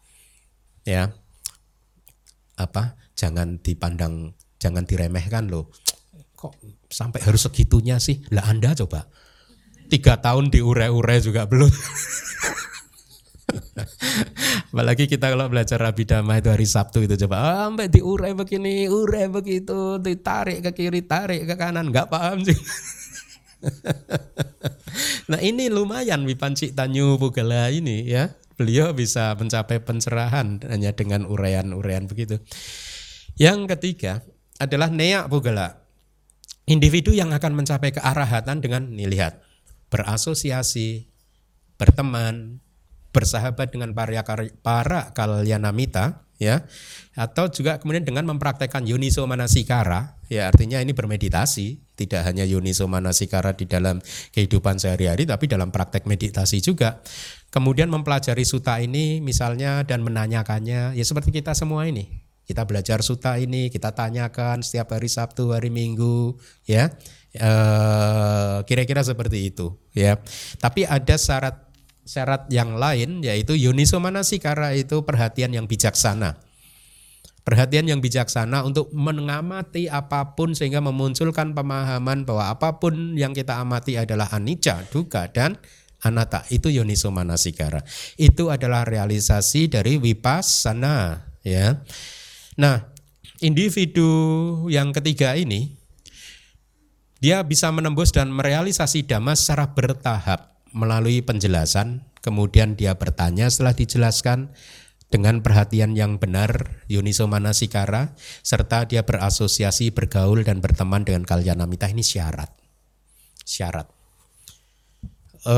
Ya. 0.85 1.11
Apa? 2.55 2.95
Jangan 3.17 3.59
dipandang, 3.59 4.37
jangan 4.61 4.85
diremehkan 4.85 5.49
loh. 5.49 5.73
Kok 6.37 6.85
sampai 6.87 7.25
harus 7.25 7.49
segitunya 7.49 7.97
sih? 7.97 8.21
Lah 8.29 8.45
Anda 8.47 8.77
coba. 8.77 9.09
Tiga 9.89 10.21
tahun 10.21 10.53
diure-ure 10.53 11.17
juga 11.25 11.49
belum. 11.49 11.69
Apalagi 14.75 15.07
kita 15.07 15.31
kalau 15.31 15.47
belajar 15.47 15.79
Rabi 15.79 16.03
Dhamma 16.03 16.41
itu 16.41 16.51
hari 16.51 16.67
Sabtu 16.67 17.05
itu 17.07 17.15
coba 17.25 17.35
ah, 17.39 17.71
sampai 17.71 17.87
diurai 17.87 18.35
begini, 18.35 18.91
urai 18.91 19.31
begitu, 19.31 20.01
ditarik 20.03 20.59
ke 20.67 20.71
kiri, 20.75 21.07
tarik 21.07 21.47
ke 21.47 21.55
kanan, 21.55 21.93
nggak 21.93 22.11
paham 22.11 22.43
sih. 22.43 22.57
nah 25.31 25.39
ini 25.39 25.71
lumayan 25.71 26.27
Wipanci 26.27 26.75
Tanyu 26.75 27.15
Pugala 27.15 27.71
ini 27.71 28.03
ya. 28.03 28.35
Beliau 28.55 28.95
bisa 28.95 29.35
mencapai 29.35 29.83
pencerahan 29.83 30.63
hanya 30.71 30.95
dengan 30.95 31.27
uraian-uraian 31.27 32.07
begitu. 32.07 32.39
Yang 33.35 33.75
ketiga 33.75 34.23
adalah 34.59 34.87
Nea 34.87 35.27
Pugala. 35.27 35.83
Individu 36.65 37.13
yang 37.13 37.29
akan 37.35 37.53
mencapai 37.53 37.93
kearahatan 37.93 38.63
dengan 38.63 38.89
nih 38.89 39.05
lihat 39.11 39.43
berasosiasi, 39.93 41.05
berteman, 41.77 42.63
bersahabat 43.15 43.71
dengan 43.71 43.95
para 43.95 44.23
para 44.59 45.15
kalyanamita 45.15 46.27
ya 46.35 46.67
atau 47.15 47.47
juga 47.47 47.79
kemudian 47.79 48.03
dengan 48.03 48.27
mempraktekkan 48.27 48.83
yuniso 48.83 49.23
manasikara 49.23 50.19
ya 50.27 50.51
artinya 50.51 50.83
ini 50.83 50.91
bermeditasi 50.91 51.95
tidak 51.95 52.27
hanya 52.27 52.43
yuniso 52.43 52.91
manasikara 52.91 53.55
di 53.55 53.71
dalam 53.71 54.03
kehidupan 54.35 54.75
sehari-hari 54.75 55.23
tapi 55.23 55.47
dalam 55.47 55.71
praktek 55.71 56.03
meditasi 56.03 56.59
juga 56.59 56.99
kemudian 57.55 57.87
mempelajari 57.87 58.43
suta 58.43 58.83
ini 58.83 59.23
misalnya 59.23 59.87
dan 59.87 60.03
menanyakannya 60.03 60.91
ya 60.91 61.05
seperti 61.07 61.31
kita 61.39 61.55
semua 61.55 61.87
ini. 61.87 62.27
Kita 62.45 62.67
belajar 62.67 63.01
suta 63.01 63.39
ini 63.39 63.71
kita 63.71 63.95
tanyakan 63.95 64.61
setiap 64.61 64.93
hari 64.93 65.07
Sabtu 65.07 65.55
hari 65.55 65.71
Minggu 65.71 66.35
ya. 66.67 66.91
Eh, 67.31 68.57
kira-kira 68.67 68.99
seperti 69.07 69.55
itu 69.55 69.71
ya. 69.95 70.19
Tapi 70.59 70.83
ada 70.83 71.15
syarat 71.15 71.63
syarat 72.03 72.45
yang 72.51 72.75
lain 72.75 73.23
yaitu 73.23 73.55
yuniso 73.55 74.03
manasikara 74.03 74.75
itu 74.75 75.07
perhatian 75.07 75.55
yang 75.55 75.65
bijaksana. 75.65 76.37
Perhatian 77.47 77.87
yang 77.87 78.01
bijaksana 78.01 78.65
untuk 78.65 78.89
mengamati 78.91 79.85
apa 79.87 80.33
pun 80.35 80.57
sehingga 80.57 80.81
memunculkan 80.81 81.53
pemahaman 81.53 82.25
bahwa 82.25 82.51
apa 82.51 82.81
pun 82.81 83.15
yang 83.15 83.37
kita 83.37 83.61
amati 83.61 84.01
adalah 84.01 84.27
anicca, 84.33 84.81
duka 84.89 85.29
dan 85.29 85.55
anatta. 86.05 86.45
Itu 86.53 86.69
yuniso 86.69 87.09
manasikara. 87.09 87.81
Itu 88.15 88.53
adalah 88.53 88.85
realisasi 88.85 89.73
dari 89.73 89.97
vipassana 89.97 91.25
ya. 91.41 91.81
Nah, 92.61 92.85
individu 93.41 94.07
yang 94.69 94.93
ketiga 94.93 95.33
ini 95.33 95.73
dia 97.17 97.41
bisa 97.41 97.73
menembus 97.73 98.13
dan 98.13 98.29
merealisasi 98.29 99.09
dhamma 99.09 99.33
secara 99.33 99.73
bertahap 99.73 100.61
melalui 100.75 101.25
penjelasan, 101.25 102.05
kemudian 102.21 102.77
dia 102.77 102.99
bertanya 102.99 103.49
setelah 103.49 103.73
dijelaskan 103.73 104.53
dengan 105.07 105.39
perhatian 105.39 105.95
yang 105.95 106.19
benar 106.19 106.83
Yuniso 106.91 107.31
Manasikara 107.31 108.19
serta 108.43 108.83
dia 108.83 109.07
berasosiasi, 109.07 109.95
bergaul 109.95 110.43
dan 110.43 110.59
berteman 110.59 111.07
dengan 111.07 111.23
Kalyanamita 111.23 111.87
ini 111.87 112.03
syarat. 112.03 112.51
Syarat. 113.47 113.94
E, 115.45 115.55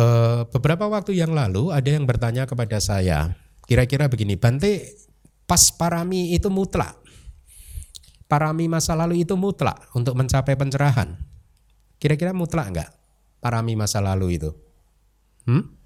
beberapa 0.52 0.92
waktu 0.92 1.16
yang 1.16 1.32
lalu 1.32 1.72
ada 1.72 1.88
yang 1.88 2.04
bertanya 2.04 2.44
kepada 2.44 2.84
saya, 2.84 3.40
kira-kira 3.64 4.12
begini, 4.12 4.36
Bante 4.36 5.00
pas 5.48 5.72
parami 5.72 6.36
itu 6.36 6.52
mutlak. 6.52 7.00
Parami 8.28 8.68
masa 8.68 8.92
lalu 8.92 9.24
itu 9.24 9.40
mutlak 9.40 9.88
untuk 9.96 10.12
mencapai 10.20 10.60
pencerahan. 10.60 11.16
Kira-kira 11.96 12.36
mutlak 12.36 12.68
enggak? 12.68 12.90
Parami 13.40 13.80
masa 13.80 14.04
lalu 14.04 14.36
itu. 14.36 14.52
Hmm? 15.48 15.78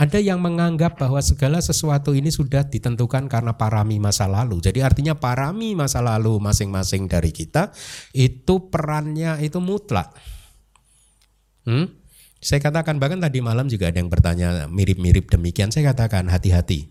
Ada 0.00 0.16
yang 0.16 0.40
menganggap 0.40 0.96
bahwa 0.96 1.20
segala 1.20 1.60
sesuatu 1.60 2.16
ini 2.16 2.32
sudah 2.32 2.64
ditentukan 2.68 3.28
karena 3.28 3.56
parami 3.56 4.00
masa 4.00 4.24
lalu. 4.24 4.60
Jadi 4.60 4.80
artinya 4.80 5.12
parami 5.16 5.76
masa 5.76 6.00
lalu 6.00 6.40
masing-masing 6.40 7.04
dari 7.04 7.32
kita 7.32 7.68
itu 8.16 8.72
perannya 8.72 9.40
itu 9.44 9.60
mutlak. 9.60 10.12
Hmm? 11.68 11.99
Saya 12.40 12.64
katakan 12.64 12.96
bahkan 12.96 13.20
tadi 13.20 13.44
malam 13.44 13.68
juga 13.68 13.92
ada 13.92 14.00
yang 14.00 14.08
bertanya 14.08 14.64
mirip-mirip 14.64 15.28
demikian. 15.28 15.68
Saya 15.68 15.92
katakan 15.92 16.24
hati-hati. 16.32 16.88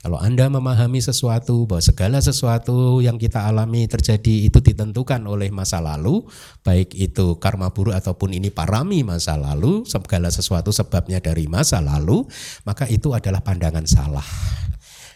Kalau 0.00 0.16
Anda 0.16 0.48
memahami 0.50 0.98
sesuatu 0.98 1.68
bahwa 1.68 1.84
segala 1.84 2.18
sesuatu 2.18 3.04
yang 3.04 3.20
kita 3.20 3.44
alami 3.46 3.84
terjadi 3.86 4.48
itu 4.48 4.58
ditentukan 4.58 5.20
oleh 5.28 5.52
masa 5.52 5.78
lalu, 5.78 6.24
baik 6.64 6.96
itu 6.96 7.36
karma 7.36 7.70
buruk 7.70 7.94
ataupun 7.94 8.32
ini 8.32 8.48
parami 8.48 9.04
masa 9.04 9.36
lalu, 9.36 9.84
segala 9.84 10.32
sesuatu 10.32 10.72
sebabnya 10.72 11.20
dari 11.20 11.44
masa 11.46 11.84
lalu, 11.84 12.24
maka 12.64 12.88
itu 12.88 13.12
adalah 13.12 13.44
pandangan 13.44 13.84
salah. 13.84 14.24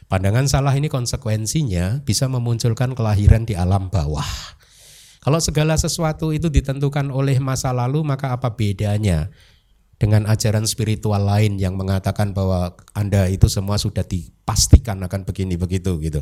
Pandangan 0.06 0.46
salah 0.52 0.76
ini 0.76 0.92
konsekuensinya 0.92 2.04
bisa 2.04 2.28
memunculkan 2.28 2.92
kelahiran 2.92 3.48
di 3.48 3.56
alam 3.56 3.88
bawah. 3.88 4.28
Kalau 5.24 5.40
segala 5.40 5.80
sesuatu 5.80 6.36
itu 6.36 6.52
ditentukan 6.52 7.08
oleh 7.08 7.40
masa 7.40 7.72
lalu, 7.72 8.04
maka 8.04 8.36
apa 8.36 8.52
bedanya 8.52 9.32
dengan 10.04 10.28
ajaran 10.28 10.68
spiritual 10.68 11.24
lain 11.24 11.56
yang 11.56 11.80
mengatakan 11.80 12.36
bahwa 12.36 12.76
Anda 12.92 13.32
itu 13.32 13.48
semua 13.48 13.80
sudah 13.80 14.04
dipastikan 14.04 15.00
akan 15.00 15.24
begini 15.24 15.56
begitu 15.56 15.96
gitu. 16.04 16.20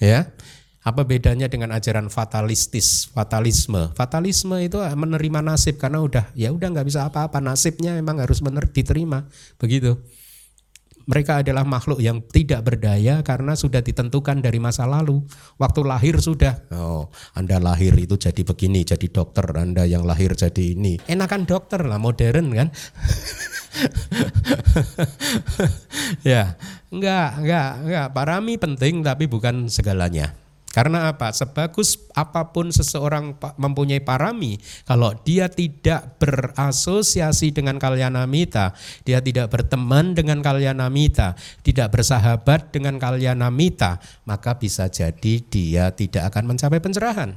Ya. 0.00 0.32
Apa 0.80 1.04
bedanya 1.04 1.44
dengan 1.44 1.76
ajaran 1.76 2.08
fatalistis, 2.08 3.12
fatalisme? 3.12 3.92
Fatalisme 3.92 4.56
itu 4.64 4.80
menerima 4.80 5.44
nasib 5.44 5.76
karena 5.76 6.00
udah 6.00 6.32
ya 6.32 6.48
udah 6.48 6.72
nggak 6.72 6.88
bisa 6.88 7.04
apa-apa, 7.04 7.36
nasibnya 7.44 7.92
memang 7.92 8.24
harus 8.24 8.40
benar 8.40 8.64
diterima, 8.72 9.28
begitu 9.60 10.00
mereka 11.08 11.40
adalah 11.40 11.64
makhluk 11.64 12.02
yang 12.02 12.20
tidak 12.28 12.66
berdaya 12.66 13.22
karena 13.24 13.56
sudah 13.56 13.80
ditentukan 13.80 14.44
dari 14.44 14.60
masa 14.60 14.84
lalu. 14.84 15.24
Waktu 15.56 15.80
lahir 15.86 16.20
sudah, 16.20 16.68
oh, 16.74 17.08
Anda 17.32 17.62
lahir 17.62 17.96
itu 17.96 18.18
jadi 18.18 18.42
begini, 18.42 18.84
jadi 18.84 19.06
dokter, 19.08 19.46
Anda 19.56 19.86
yang 19.86 20.04
lahir 20.04 20.36
jadi 20.36 20.76
ini. 20.76 21.00
Enakan 21.08 21.48
dokter 21.48 21.80
lah, 21.86 21.96
modern 21.96 22.52
kan? 22.52 22.68
ya, 26.30 26.58
enggak, 26.90 27.28
enggak, 27.40 27.70
enggak. 27.86 28.06
Parami 28.12 28.58
penting 28.58 29.06
tapi 29.06 29.30
bukan 29.30 29.70
segalanya. 29.70 30.34
Karena 30.70 31.10
apa? 31.10 31.34
Sebagus 31.34 31.98
apa 32.14 32.54
pun 32.54 32.70
seseorang 32.70 33.34
mempunyai 33.58 33.98
parami, 33.98 34.54
kalau 34.86 35.10
dia 35.26 35.50
tidak 35.50 36.22
berasosiasi 36.22 37.50
dengan 37.50 37.74
kalyanamita, 37.74 38.78
dia 39.02 39.18
tidak 39.18 39.50
berteman 39.50 40.14
dengan 40.14 40.38
kalyanamita, 40.38 41.34
tidak 41.66 41.90
bersahabat 41.90 42.70
dengan 42.70 43.02
kalyanamita, 43.02 43.98
maka 44.30 44.62
bisa 44.62 44.86
jadi 44.86 45.42
dia 45.42 45.90
tidak 45.90 46.30
akan 46.30 46.54
mencapai 46.54 46.78
pencerahan. 46.78 47.34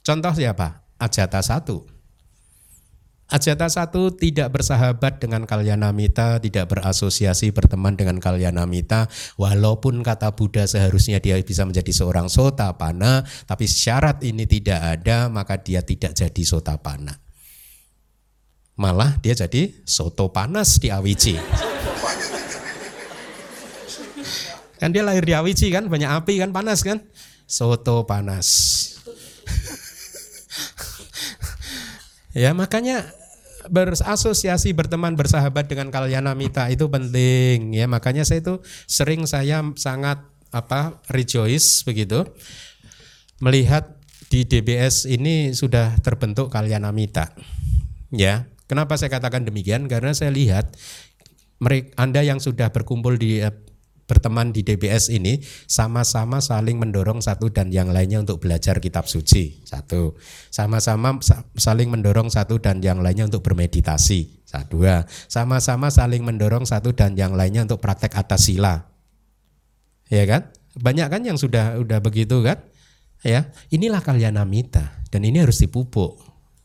Contoh 0.00 0.32
siapa? 0.32 0.80
Ajata 0.96 1.44
satu. 1.44 1.91
Ajata 3.32 3.64
satu 3.64 4.12
tidak 4.12 4.52
bersahabat 4.52 5.16
dengan 5.16 5.48
Kalyanamita, 5.48 6.36
tidak 6.36 6.68
berasosiasi 6.68 7.48
berteman 7.48 7.96
dengan 7.96 8.20
Kalyanamita, 8.20 9.08
walaupun 9.40 10.04
kata 10.04 10.36
Buddha 10.36 10.68
seharusnya 10.68 11.16
dia 11.16 11.40
bisa 11.40 11.64
menjadi 11.64 11.88
seorang 11.96 12.28
sotapana, 12.28 13.24
tapi 13.48 13.64
syarat 13.64 14.20
ini 14.20 14.44
tidak 14.44 15.00
ada, 15.00 15.32
maka 15.32 15.56
dia 15.56 15.80
tidak 15.80 16.12
jadi 16.12 16.42
sotapana. 16.44 17.16
Malah 18.76 19.16
dia 19.24 19.32
jadi 19.32 19.80
soto 19.88 20.28
panas 20.28 20.76
di 20.76 20.92
Awici. 20.92 21.40
Kan 24.76 24.92
dia 24.92 25.00
lahir 25.00 25.24
di 25.24 25.32
Awici 25.32 25.72
kan, 25.72 25.88
banyak 25.88 26.20
api 26.20 26.36
kan, 26.36 26.52
panas 26.52 26.84
kan? 26.84 27.00
Soto 27.48 28.04
panas. 28.04 28.48
ya 32.44 32.52
makanya 32.52 33.21
berasosiasi 33.70 34.74
berteman 34.74 35.14
bersahabat 35.14 35.68
dengan 35.70 35.92
kalyana 35.92 36.32
mita 36.34 36.66
itu 36.72 36.88
penting 36.88 37.76
ya. 37.76 37.86
Makanya 37.86 38.26
saya 38.26 38.42
itu 38.42 38.62
sering 38.86 39.28
saya 39.28 39.62
sangat 39.78 40.22
apa 40.52 41.00
rejoice 41.08 41.80
begitu 41.82 42.28
melihat 43.40 43.96
di 44.28 44.44
DBS 44.44 45.08
ini 45.08 45.52
sudah 45.56 45.98
terbentuk 46.00 46.48
kalyana 46.48 46.94
mita 46.94 47.34
ya. 48.14 48.48
Kenapa 48.70 48.96
saya 48.96 49.12
katakan 49.12 49.44
demikian? 49.44 49.84
Karena 49.84 50.16
saya 50.16 50.32
lihat 50.32 50.72
mereka 51.60 51.92
Anda 52.00 52.24
yang 52.24 52.40
sudah 52.40 52.72
berkumpul 52.72 53.20
di 53.20 53.44
eh, 53.44 53.52
berteman 54.06 54.50
di 54.50 54.66
DBS 54.66 55.08
ini 55.08 55.40
sama-sama 55.64 56.42
saling 56.42 56.76
mendorong 56.76 57.22
satu 57.22 57.48
dan 57.48 57.70
yang 57.70 57.88
lainnya 57.90 58.20
untuk 58.20 58.42
belajar 58.42 58.82
kitab 58.82 59.06
suci. 59.08 59.62
Satu. 59.64 60.18
Sama-sama 60.50 61.18
saling 61.56 61.88
mendorong 61.88 62.28
satu 62.28 62.58
dan 62.60 62.82
yang 62.82 63.00
lainnya 63.00 63.30
untuk 63.30 63.40
bermeditasi. 63.46 64.44
Satu. 64.44 64.82
Dua. 64.82 65.04
Sama-sama 65.08 65.88
saling 65.88 66.24
mendorong 66.24 66.68
satu 66.68 66.92
dan 66.92 67.16
yang 67.16 67.32
lainnya 67.32 67.64
untuk 67.64 67.80
praktek 67.80 68.12
atas 68.16 68.52
sila. 68.52 68.88
Ya 70.12 70.28
kan? 70.28 70.52
Banyak 70.76 71.08
kan 71.08 71.22
yang 71.24 71.40
sudah 71.40 71.80
udah 71.80 72.00
begitu 72.04 72.44
kan? 72.44 72.60
Ya. 73.24 73.48
Inilah 73.72 74.04
kalian 74.04 74.36
namita 74.36 75.00
dan 75.08 75.24
ini 75.24 75.40
harus 75.40 75.60
dipupuk. 75.60 76.20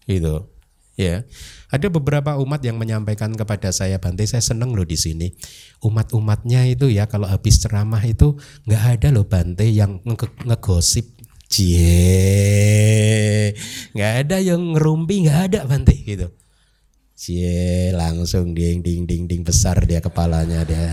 Gitu 0.08 0.57
ya. 0.98 1.24
Ada 1.70 1.88
beberapa 1.94 2.36
umat 2.42 2.60
yang 2.66 2.76
menyampaikan 2.82 3.32
kepada 3.38 3.70
saya 3.72 4.02
Bante, 4.02 4.26
saya 4.26 4.42
seneng 4.42 4.74
loh 4.74 4.84
di 4.84 4.98
sini. 4.98 5.32
Umat-umatnya 5.86 6.66
itu 6.68 6.90
ya 6.90 7.06
kalau 7.06 7.30
habis 7.30 7.62
ceramah 7.62 8.02
itu 8.04 8.36
nggak 8.66 8.84
ada 9.00 9.08
loh 9.14 9.30
Bante 9.30 9.64
yang 9.70 10.02
nge 10.04 10.28
ngegosip. 10.44 11.06
Cie, 11.48 12.36
nggak 13.96 14.14
ada 14.28 14.44
yang 14.44 14.76
ngerumpi, 14.76 15.24
nggak 15.24 15.40
ada 15.48 15.64
Bante 15.64 15.96
gitu. 15.96 16.28
Cie, 17.16 17.96
langsung 17.96 18.52
ding 18.52 18.84
ding 18.84 19.08
ding 19.08 19.32
ding 19.32 19.48
besar 19.48 19.80
dia 19.88 20.04
kepalanya 20.04 20.68
dia. 20.68 20.84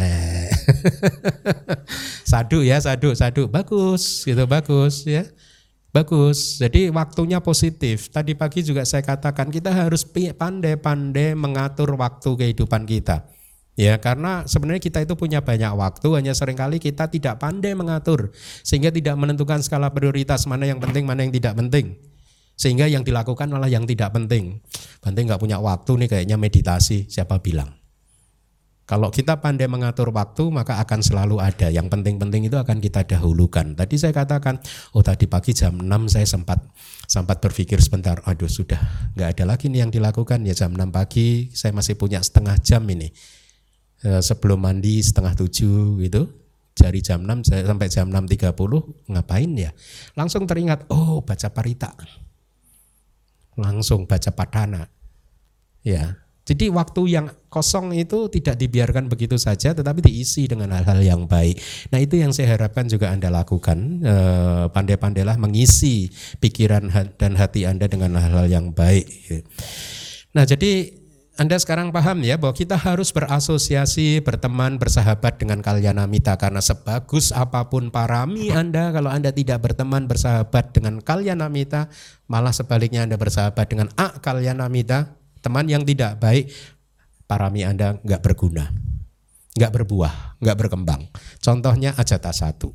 sadu 2.30 2.62
ya, 2.62 2.78
sadu, 2.78 3.18
sadu, 3.18 3.50
bagus 3.50 4.22
gitu, 4.22 4.46
bagus 4.46 5.02
ya. 5.04 5.26
Bagus, 5.94 6.58
jadi 6.58 6.90
waktunya 6.90 7.38
positif. 7.38 8.10
Tadi 8.10 8.34
pagi 8.34 8.66
juga 8.66 8.82
saya 8.82 9.06
katakan 9.06 9.46
kita 9.46 9.70
harus 9.70 10.02
pandai-pandai 10.10 11.38
mengatur 11.38 11.94
waktu 11.94 12.34
kehidupan 12.34 12.82
kita. 12.82 13.30
Ya, 13.78 13.94
karena 14.02 14.42
sebenarnya 14.42 14.82
kita 14.82 15.06
itu 15.06 15.14
punya 15.14 15.46
banyak 15.46 15.70
waktu, 15.70 16.18
hanya 16.18 16.34
sering 16.34 16.58
kali 16.58 16.82
kita 16.82 17.06
tidak 17.06 17.38
pandai 17.38 17.78
mengatur, 17.78 18.34
sehingga 18.66 18.90
tidak 18.90 19.14
menentukan 19.14 19.62
skala 19.62 19.94
prioritas 19.94 20.50
mana 20.50 20.66
yang 20.66 20.82
penting, 20.82 21.06
mana 21.06 21.22
yang 21.22 21.34
tidak 21.34 21.54
penting. 21.62 21.94
Sehingga 22.58 22.90
yang 22.90 23.06
dilakukan 23.06 23.46
malah 23.46 23.70
yang 23.70 23.86
tidak 23.86 24.10
penting. 24.10 24.62
Penting 24.98 25.30
nggak 25.30 25.42
punya 25.42 25.62
waktu 25.62 25.94
nih 25.94 26.08
kayaknya 26.10 26.34
meditasi, 26.34 27.06
siapa 27.06 27.38
bilang? 27.38 27.83
Kalau 28.84 29.08
kita 29.08 29.40
pandai 29.40 29.64
mengatur 29.64 30.12
waktu 30.12 30.52
maka 30.52 30.76
akan 30.76 31.00
selalu 31.00 31.40
ada. 31.40 31.72
Yang 31.72 31.88
penting-penting 31.88 32.52
itu 32.52 32.56
akan 32.60 32.84
kita 32.84 33.08
dahulukan. 33.08 33.72
Tadi 33.72 33.96
saya 33.96 34.12
katakan, 34.12 34.60
oh 34.92 35.00
tadi 35.00 35.24
pagi 35.24 35.56
jam 35.56 35.80
6 35.80 35.88
saya 36.12 36.28
sempat 36.28 36.60
sempat 37.08 37.40
berpikir 37.40 37.80
sebentar, 37.80 38.20
aduh 38.28 38.48
sudah 38.48 38.80
nggak 39.16 39.28
ada 39.36 39.44
lagi 39.56 39.72
nih 39.72 39.88
yang 39.88 39.92
dilakukan 39.92 40.44
ya 40.44 40.52
jam 40.52 40.76
6 40.76 40.92
pagi 40.92 41.48
saya 41.56 41.72
masih 41.72 41.96
punya 41.96 42.20
setengah 42.20 42.60
jam 42.60 42.84
ini. 42.84 43.08
E, 44.04 44.20
sebelum 44.20 44.60
mandi 44.60 45.00
setengah 45.00 45.32
tujuh 45.32 46.04
gitu, 46.04 46.28
dari 46.76 47.00
jam 47.00 47.24
6 47.24 47.48
saya 47.48 47.64
sampai 47.64 47.88
jam 47.88 48.12
6.30 48.12 48.52
ngapain 49.16 49.50
ya? 49.56 49.72
Langsung 50.12 50.44
teringat, 50.44 50.92
oh 50.92 51.24
baca 51.24 51.48
parita. 51.48 51.96
Langsung 53.56 54.04
baca 54.04 54.28
padana. 54.28 54.84
Ya, 55.84 56.23
jadi 56.44 56.68
waktu 56.68 57.02
yang 57.08 57.26
kosong 57.48 57.96
itu 57.96 58.28
tidak 58.28 58.60
dibiarkan 58.60 59.08
begitu 59.08 59.40
saja 59.40 59.72
tetapi 59.72 60.04
diisi 60.04 60.44
dengan 60.44 60.76
hal-hal 60.76 61.00
yang 61.00 61.22
baik. 61.24 61.56
Nah 61.88 61.98
itu 62.04 62.20
yang 62.20 62.36
saya 62.36 62.52
harapkan 62.52 62.84
juga 62.84 63.08
Anda 63.08 63.32
lakukan. 63.32 64.04
Eh, 64.04 64.64
pandai-pandailah 64.68 65.40
mengisi 65.40 66.12
pikiran 66.44 66.92
dan 67.16 67.32
hati 67.40 67.64
Anda 67.64 67.88
dengan 67.88 68.20
hal-hal 68.20 68.52
yang 68.52 68.76
baik. 68.76 69.08
Nah 70.36 70.44
jadi 70.44 71.00
anda 71.34 71.58
sekarang 71.58 71.90
paham 71.90 72.22
ya 72.22 72.38
bahwa 72.38 72.54
kita 72.54 72.78
harus 72.78 73.10
berasosiasi, 73.10 74.22
berteman, 74.22 74.78
bersahabat 74.78 75.34
dengan 75.34 75.58
kalyana 75.66 76.06
mita 76.06 76.38
karena 76.38 76.62
sebagus 76.62 77.34
apa 77.34 77.66
pun 77.66 77.90
parami 77.90 78.54
Anda 78.54 78.94
kalau 78.94 79.10
Anda 79.10 79.34
tidak 79.34 79.66
berteman, 79.66 80.06
bersahabat 80.06 80.70
dengan 80.70 81.02
kalyana 81.02 81.50
mita, 81.50 81.90
malah 82.30 82.54
sebaliknya 82.54 83.02
Anda 83.02 83.18
bersahabat 83.18 83.66
dengan 83.66 83.90
a 83.98 84.14
kalyana 84.22 84.70
mita, 84.70 85.18
Teman 85.44 85.68
yang 85.68 85.84
tidak 85.84 86.16
baik, 86.24 86.48
parami 87.28 87.68
Anda 87.68 88.00
nggak 88.00 88.24
berguna, 88.24 88.72
nggak 89.60 89.72
berbuah, 89.76 90.40
nggak 90.40 90.56
berkembang. 90.56 91.12
Contohnya 91.44 91.92
ajata 91.92 92.32
satu. 92.32 92.72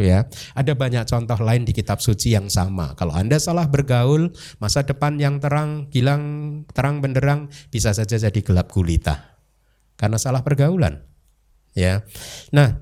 Ya, 0.00 0.24
ada 0.56 0.72
banyak 0.72 1.04
contoh 1.04 1.36
lain 1.36 1.68
di 1.68 1.76
kitab 1.76 2.00
suci 2.00 2.32
yang 2.32 2.48
sama. 2.48 2.96
Kalau 2.96 3.12
Anda 3.12 3.36
salah 3.36 3.68
bergaul, 3.68 4.32
masa 4.56 4.84
depan 4.88 5.20
yang 5.20 5.36
terang, 5.36 5.92
gilang, 5.92 6.64
terang 6.72 7.04
benderang 7.04 7.52
bisa 7.68 7.92
saja 7.92 8.16
jadi 8.16 8.40
gelap 8.40 8.72
gulita. 8.72 9.40
Karena 10.00 10.16
salah 10.16 10.40
pergaulan. 10.40 11.04
Ya. 11.76 12.08
Nah, 12.56 12.80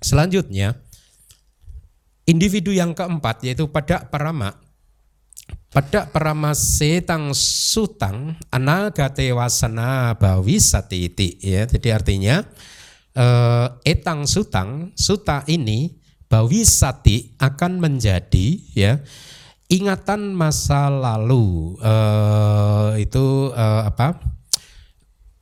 selanjutnya 0.00 0.80
individu 2.24 2.72
yang 2.72 2.96
keempat 2.96 3.44
yaitu 3.44 3.68
pada 3.68 4.08
parama 4.08 4.56
pada 5.70 6.10
setang 6.50 7.30
sutang 7.30 8.34
anagate 8.50 9.30
wasana 9.30 10.18
bawi 10.18 10.58
satiti 10.58 11.38
ya. 11.38 11.62
Jadi 11.62 11.88
artinya 11.94 12.42
eh, 13.14 13.66
etang 13.86 14.26
sutang, 14.26 14.90
suta 14.98 15.46
ini 15.46 15.94
bawisati 16.26 17.38
akan 17.38 17.82
menjadi 17.82 18.46
ya 18.74 18.98
ingatan 19.70 20.34
masa 20.34 20.90
lalu. 20.90 21.78
Eh, 21.78 23.06
itu 23.06 23.54
eh, 23.54 23.82
apa? 23.86 24.18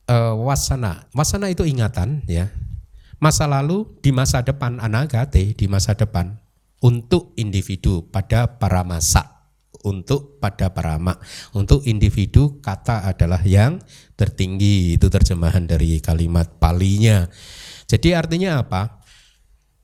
Eh, 0.05 0.33
wasana. 0.37 1.09
Wasana 1.17 1.49
itu 1.49 1.65
ingatan 1.65 2.21
ya. 2.29 2.53
Masa 3.17 3.49
lalu 3.49 3.83
di 3.99 4.15
masa 4.15 4.45
depan 4.45 4.79
anagate 4.79 5.57
di 5.57 5.65
masa 5.67 5.97
depan 5.97 6.39
untuk 6.79 7.35
individu 7.35 8.07
pada 8.07 8.47
para 8.61 8.87
masa 8.87 9.38
untuk 9.85 10.41
pada 10.41 10.71
parama 10.71 11.15
untuk 11.55 11.85
individu 11.87 12.59
kata 12.59 13.07
adalah 13.07 13.39
yang 13.43 13.79
tertinggi 14.19 14.99
itu 14.99 15.07
terjemahan 15.07 15.63
dari 15.67 15.99
kalimat 16.03 16.59
palinya 16.59 17.27
jadi 17.87 18.19
artinya 18.19 18.61
apa 18.63 18.99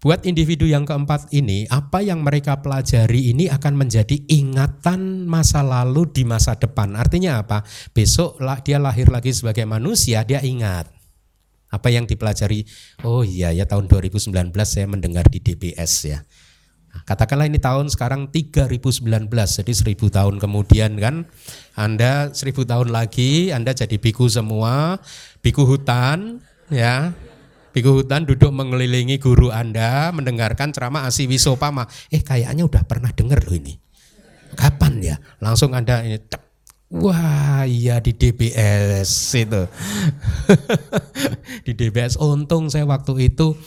Buat 0.05 0.21
individu 0.29 0.69
yang 0.69 0.85
keempat 0.85 1.33
ini, 1.33 1.65
apa 1.65 1.97
yang 1.97 2.21
mereka 2.21 2.61
pelajari 2.61 3.33
ini 3.33 3.49
akan 3.49 3.73
menjadi 3.73 4.21
ingatan 4.29 5.25
masa 5.25 5.65
lalu 5.65 6.05
di 6.13 6.21
masa 6.21 6.53
depan. 6.53 6.93
Artinya 6.93 7.41
apa? 7.41 7.65
Besok 7.89 8.37
dia 8.61 8.77
lahir 8.77 9.09
lagi 9.09 9.33
sebagai 9.33 9.65
manusia, 9.65 10.21
dia 10.21 10.45
ingat 10.45 10.93
apa 11.73 11.89
yang 11.89 12.05
dipelajari. 12.05 12.69
Oh 13.01 13.25
iya 13.25 13.49
ya 13.49 13.65
tahun 13.65 13.89
2019 13.89 14.29
saya 14.61 14.85
mendengar 14.85 15.25
di 15.25 15.41
DBS 15.41 15.93
ya. 16.05 16.21
Katakanlah 17.03 17.51
ini 17.51 17.59
tahun 17.59 17.91
sekarang 17.91 18.31
3019, 18.31 19.03
jadi 19.27 19.71
1000 19.75 20.15
tahun 20.15 20.35
kemudian 20.39 20.95
kan 20.95 21.27
Anda 21.75 22.31
1000 22.31 22.63
tahun 22.63 22.89
lagi 22.95 23.51
Anda 23.51 23.75
jadi 23.75 23.99
biku 23.99 24.31
semua, 24.31 25.03
biku 25.43 25.67
hutan 25.67 26.39
ya 26.71 27.11
Biku 27.75 27.91
hutan 27.91 28.23
duduk 28.23 28.55
mengelilingi 28.55 29.19
guru 29.19 29.51
Anda, 29.51 30.07
mendengarkan 30.15 30.71
ceramah 30.71 31.11
Asi 31.11 31.27
Wisopama. 31.27 31.83
Eh 32.07 32.23
kayaknya 32.23 32.63
udah 32.63 32.87
pernah 32.87 33.11
dengar 33.11 33.43
loh 33.43 33.51
ini. 33.51 33.75
Kapan 34.55 35.03
ya? 35.03 35.19
Langsung 35.43 35.75
Anda 35.75 35.99
ini 36.07 36.15
Wah 36.95 37.67
iya 37.67 37.99
di 37.99 38.15
DBS 38.15 39.11
itu. 39.35 39.67
di 41.67 41.71
DBS 41.75 42.15
untung 42.15 42.71
saya 42.71 42.87
waktu 42.87 43.27
itu 43.27 43.59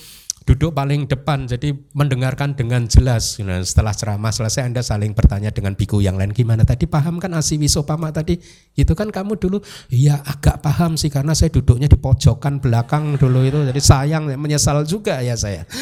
duduk 0.49 0.73
paling 0.73 1.05
depan 1.05 1.45
jadi 1.45 1.77
mendengarkan 1.93 2.57
dengan 2.57 2.89
jelas. 2.89 3.37
Nah, 3.45 3.61
setelah 3.61 3.93
ceramah 3.93 4.33
selesai 4.33 4.65
Anda 4.65 4.81
saling 4.81 5.13
bertanya 5.13 5.53
dengan 5.53 5.77
biku 5.77 6.01
yang 6.01 6.17
lain 6.17 6.33
gimana 6.33 6.65
tadi? 6.65 6.89
Paham 6.89 7.21
kan 7.21 7.37
asi 7.37 7.61
wisopama 7.61 8.09
tadi? 8.09 8.41
Itu 8.73 8.97
kan 8.97 9.13
kamu 9.13 9.37
dulu? 9.37 9.61
Iya 9.93 10.25
agak 10.25 10.65
paham 10.65 10.97
sih 10.97 11.13
karena 11.13 11.37
saya 11.37 11.53
duduknya 11.53 11.85
di 11.85 12.01
pojokan 12.01 12.65
belakang 12.65 13.21
dulu 13.21 13.45
itu 13.45 13.61
jadi 13.61 13.83
sayang 13.85 14.33
menyesal 14.41 14.89
juga 14.89 15.21
ya 15.21 15.37
saya. 15.37 15.69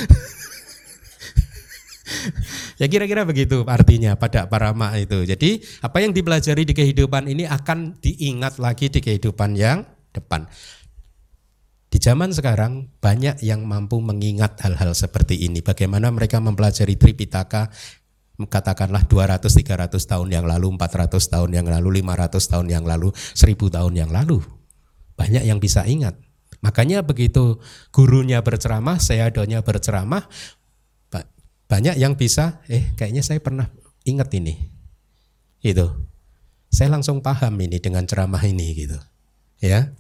Ya 2.77 2.87
kira-kira 2.87 3.27
begitu 3.27 3.65
artinya 3.67 4.15
pada 4.15 4.47
para 4.47 4.71
mak 4.71 4.95
itu. 5.01 5.25
Jadi 5.27 5.65
apa 5.81 6.05
yang 6.05 6.13
dipelajari 6.13 6.63
di 6.69 6.77
kehidupan 6.77 7.27
ini 7.27 7.49
akan 7.49 7.99
diingat 7.99 8.61
lagi 8.63 8.93
di 8.93 9.01
kehidupan 9.03 9.57
yang 9.57 9.83
depan 10.13 10.45
di 11.87 11.99
zaman 12.03 12.35
sekarang 12.35 12.91
banyak 12.99 13.41
yang 13.47 13.63
mampu 13.63 14.03
mengingat 14.03 14.59
hal-hal 14.67 14.93
seperti 14.93 15.47
ini. 15.47 15.63
Bagaimana 15.63 16.11
mereka 16.11 16.43
mempelajari 16.43 16.99
Tripitaka 16.99 17.71
katakanlah 18.37 19.09
200 19.09 19.49
300 19.49 19.97
tahun 19.97 20.29
yang 20.29 20.45
lalu, 20.45 20.77
400 20.77 21.17
tahun 21.33 21.51
yang 21.57 21.67
lalu, 21.71 22.03
500 22.05 22.53
tahun 22.53 22.67
yang 22.69 22.85
lalu, 22.85 23.15
1000 23.15 23.71
tahun 23.73 23.95
yang 23.97 24.11
lalu. 24.13 24.43
Banyak 25.17 25.47
yang 25.47 25.63
bisa 25.63 25.87
ingat. 25.89 26.19
Makanya 26.61 27.07
begitu 27.07 27.63
gurunya 27.95 28.43
berceramah, 28.43 29.01
saya 29.01 29.31
doanya 29.31 29.63
berceramah, 29.65 30.27
banyak 31.67 31.99
yang 31.99 32.15
bisa, 32.15 32.63
eh 32.71 32.95
kayaknya 32.95 33.23
saya 33.27 33.43
pernah 33.43 33.67
ingat 34.07 34.31
ini. 34.39 34.55
Gitu. 35.59 35.87
Saya 36.71 36.95
langsung 36.95 37.23
paham 37.23 37.59
ini 37.59 37.83
dengan 37.83 38.07
ceramah 38.07 38.43
ini 38.47 38.75
gitu. 38.75 38.99
Ya. 39.59 39.95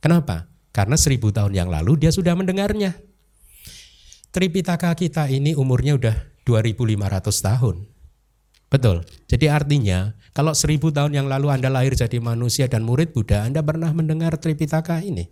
Kenapa? 0.00 0.49
Karena 0.70 0.94
seribu 0.94 1.34
tahun 1.34 1.50
yang 1.54 1.66
lalu 1.66 2.06
dia 2.06 2.14
sudah 2.14 2.38
mendengarnya. 2.38 2.94
Tripitaka 4.30 4.94
kita 4.94 5.26
ini 5.26 5.58
umurnya 5.58 5.98
udah 5.98 6.14
2500 6.46 7.42
tahun. 7.42 7.90
Betul. 8.70 9.02
Jadi 9.26 9.50
artinya 9.50 10.14
kalau 10.30 10.54
seribu 10.54 10.94
tahun 10.94 11.10
yang 11.10 11.26
lalu 11.26 11.50
Anda 11.50 11.66
lahir 11.66 11.98
jadi 11.98 12.22
manusia 12.22 12.70
dan 12.70 12.86
murid 12.86 13.10
Buddha, 13.10 13.42
Anda 13.42 13.66
pernah 13.66 13.90
mendengar 13.90 14.38
Tripitaka 14.38 15.02
ini? 15.02 15.26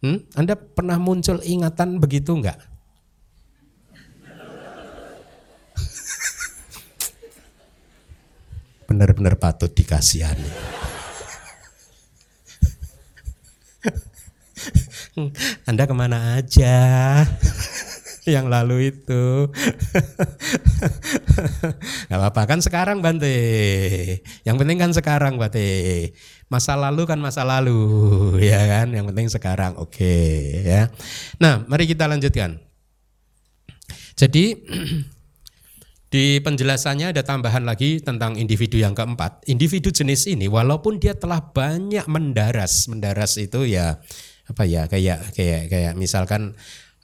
Hmm? 0.00 0.24
Anda 0.32 0.56
pernah 0.56 0.96
muncul 0.96 1.44
ingatan 1.44 2.00
begitu 2.00 2.32
enggak? 2.32 2.56
Benar-benar 8.88 9.36
patut 9.36 9.68
dikasihani. 9.76 10.48
Anda 15.68 15.86
ke 15.86 15.94
mana 15.94 16.40
aja? 16.40 16.76
yang 18.26 18.50
lalu 18.50 18.90
itu. 18.90 19.46
Gak 22.10 22.18
apa-apa 22.18 22.42
kan 22.50 22.58
sekarang 22.58 22.98
Bante. 22.98 23.38
Yang 24.42 24.56
penting 24.58 24.78
kan 24.82 24.90
sekarang 24.90 25.38
Bante. 25.38 26.10
Masa 26.50 26.74
lalu 26.74 27.06
kan 27.06 27.22
masa 27.22 27.46
lalu, 27.46 27.78
ya 28.42 28.58
kan? 28.66 28.90
Yang 28.90 29.06
penting 29.14 29.28
sekarang. 29.30 29.78
Oke, 29.78 30.02
okay, 30.02 30.34
ya. 30.66 30.82
Nah, 31.38 31.62
mari 31.66 31.86
kita 31.86 32.10
lanjutkan. 32.10 32.58
Jadi 34.16 34.56
di 36.06 36.38
penjelasannya 36.38 37.10
ada 37.10 37.26
tambahan 37.26 37.66
lagi 37.66 37.98
tentang 37.98 38.38
individu 38.38 38.78
yang 38.78 38.94
keempat. 38.94 39.42
Individu 39.50 39.90
jenis 39.90 40.30
ini 40.30 40.46
walaupun 40.46 41.02
dia 41.02 41.18
telah 41.18 41.42
banyak 41.42 42.06
mendaras, 42.06 42.86
mendaras 42.86 43.34
itu 43.36 43.66
ya 43.66 43.98
apa 44.46 44.62
ya 44.62 44.86
kayak 44.86 45.34
kayak 45.34 45.66
kayak 45.66 45.92
misalkan 45.98 46.54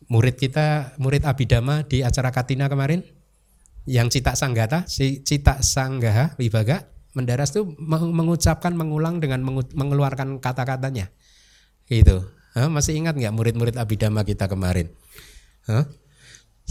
murid 0.06 0.38
kita 0.38 0.94
murid 1.02 1.26
Abidama 1.26 1.82
di 1.82 2.06
acara 2.06 2.30
Katina 2.30 2.70
kemarin 2.70 3.02
yang 3.88 4.06
Cita 4.06 4.38
Sanggata 4.38 4.86
si 4.86 5.26
Cita 5.26 5.58
Sanggaha 5.58 6.38
Wibaga 6.38 6.86
mendaras 7.18 7.50
tuh 7.50 7.66
mengucapkan 7.82 8.72
mengulang 8.72 9.18
dengan 9.18 9.42
mengeluarkan 9.74 10.38
kata-katanya 10.38 11.10
gitu 11.90 12.24
Hah, 12.52 12.68
masih 12.68 12.94
ingat 13.00 13.16
nggak 13.16 13.34
murid-murid 13.34 13.74
Abidama 13.80 14.22
kita 14.22 14.46
kemarin 14.46 14.92
Hah? 15.66 15.88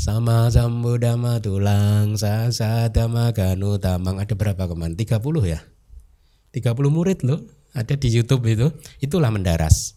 Sama 0.01 0.49
dama 0.97 1.37
tulang 1.37 2.17
sasa 2.17 2.89
dama 2.89 3.29
ganu 3.29 3.77
tamang. 3.77 4.17
Ada 4.17 4.33
berapa 4.33 4.65
kemarin? 4.65 4.97
30 4.97 5.21
ya? 5.45 5.61
30 6.57 6.73
murid 6.89 7.21
loh 7.21 7.45
ada 7.77 7.93
di 7.93 8.09
YouTube 8.09 8.49
itu. 8.49 8.73
Itulah 8.97 9.29
mendaras. 9.29 9.93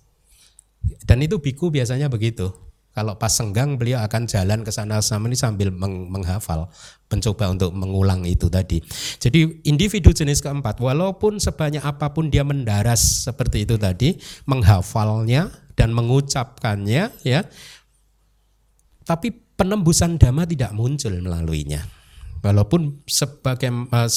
Dan 1.09 1.25
itu 1.25 1.41
biku 1.41 1.73
biasanya 1.73 2.13
begitu. 2.13 2.53
Kalau 2.93 3.17
pas 3.17 3.33
senggang 3.33 3.81
beliau 3.81 4.05
akan 4.05 4.29
jalan 4.29 4.61
ke 4.61 4.71
sana 4.71 5.01
sama 5.01 5.27
ini 5.27 5.35
sambil 5.41 5.73
meng 5.73 6.13
menghafal, 6.13 6.69
mencoba 7.11 7.51
untuk 7.51 7.73
mengulang 7.75 8.23
itu 8.29 8.47
tadi. 8.53 8.85
Jadi 9.19 9.67
individu 9.67 10.15
jenis 10.15 10.39
keempat, 10.45 10.79
walaupun 10.79 11.43
sebanyak 11.43 11.83
apa 11.83 12.15
pun 12.15 12.31
dia 12.31 12.47
mendaras 12.47 13.27
seperti 13.27 13.67
itu 13.67 13.81
tadi, 13.81 14.15
menghafalnya 14.47 15.51
dan 15.75 15.91
mengucapkannya, 15.91 17.11
ya, 17.27 17.41
tapi 19.03 19.44
penembusan 19.55 20.19
dhamma 20.19 20.47
tidak 20.47 20.75
muncul 20.75 21.15
melaluinya. 21.19 21.83
Walaupun 22.45 23.01
sebagai 23.09 23.73
eh, 23.73 24.09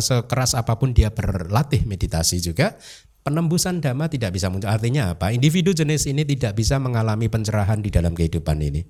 sekeras 0.00 0.56
apa 0.56 0.80
pun 0.80 0.96
dia 0.96 1.12
berlatih 1.12 1.84
meditasi 1.84 2.40
juga, 2.40 2.78
penembusan 3.26 3.82
dhamma 3.82 4.06
tidak 4.06 4.32
bisa 4.32 4.48
muncul. 4.48 4.70
Artinya 4.70 5.12
apa? 5.12 5.34
Individu 5.34 5.74
jenis 5.74 6.06
ini 6.06 6.22
tidak 6.22 6.56
bisa 6.56 6.78
mengalami 6.78 7.26
pencerahan 7.26 7.82
di 7.82 7.90
dalam 7.90 8.14
kehidupan 8.14 8.62
ini. 8.62 8.80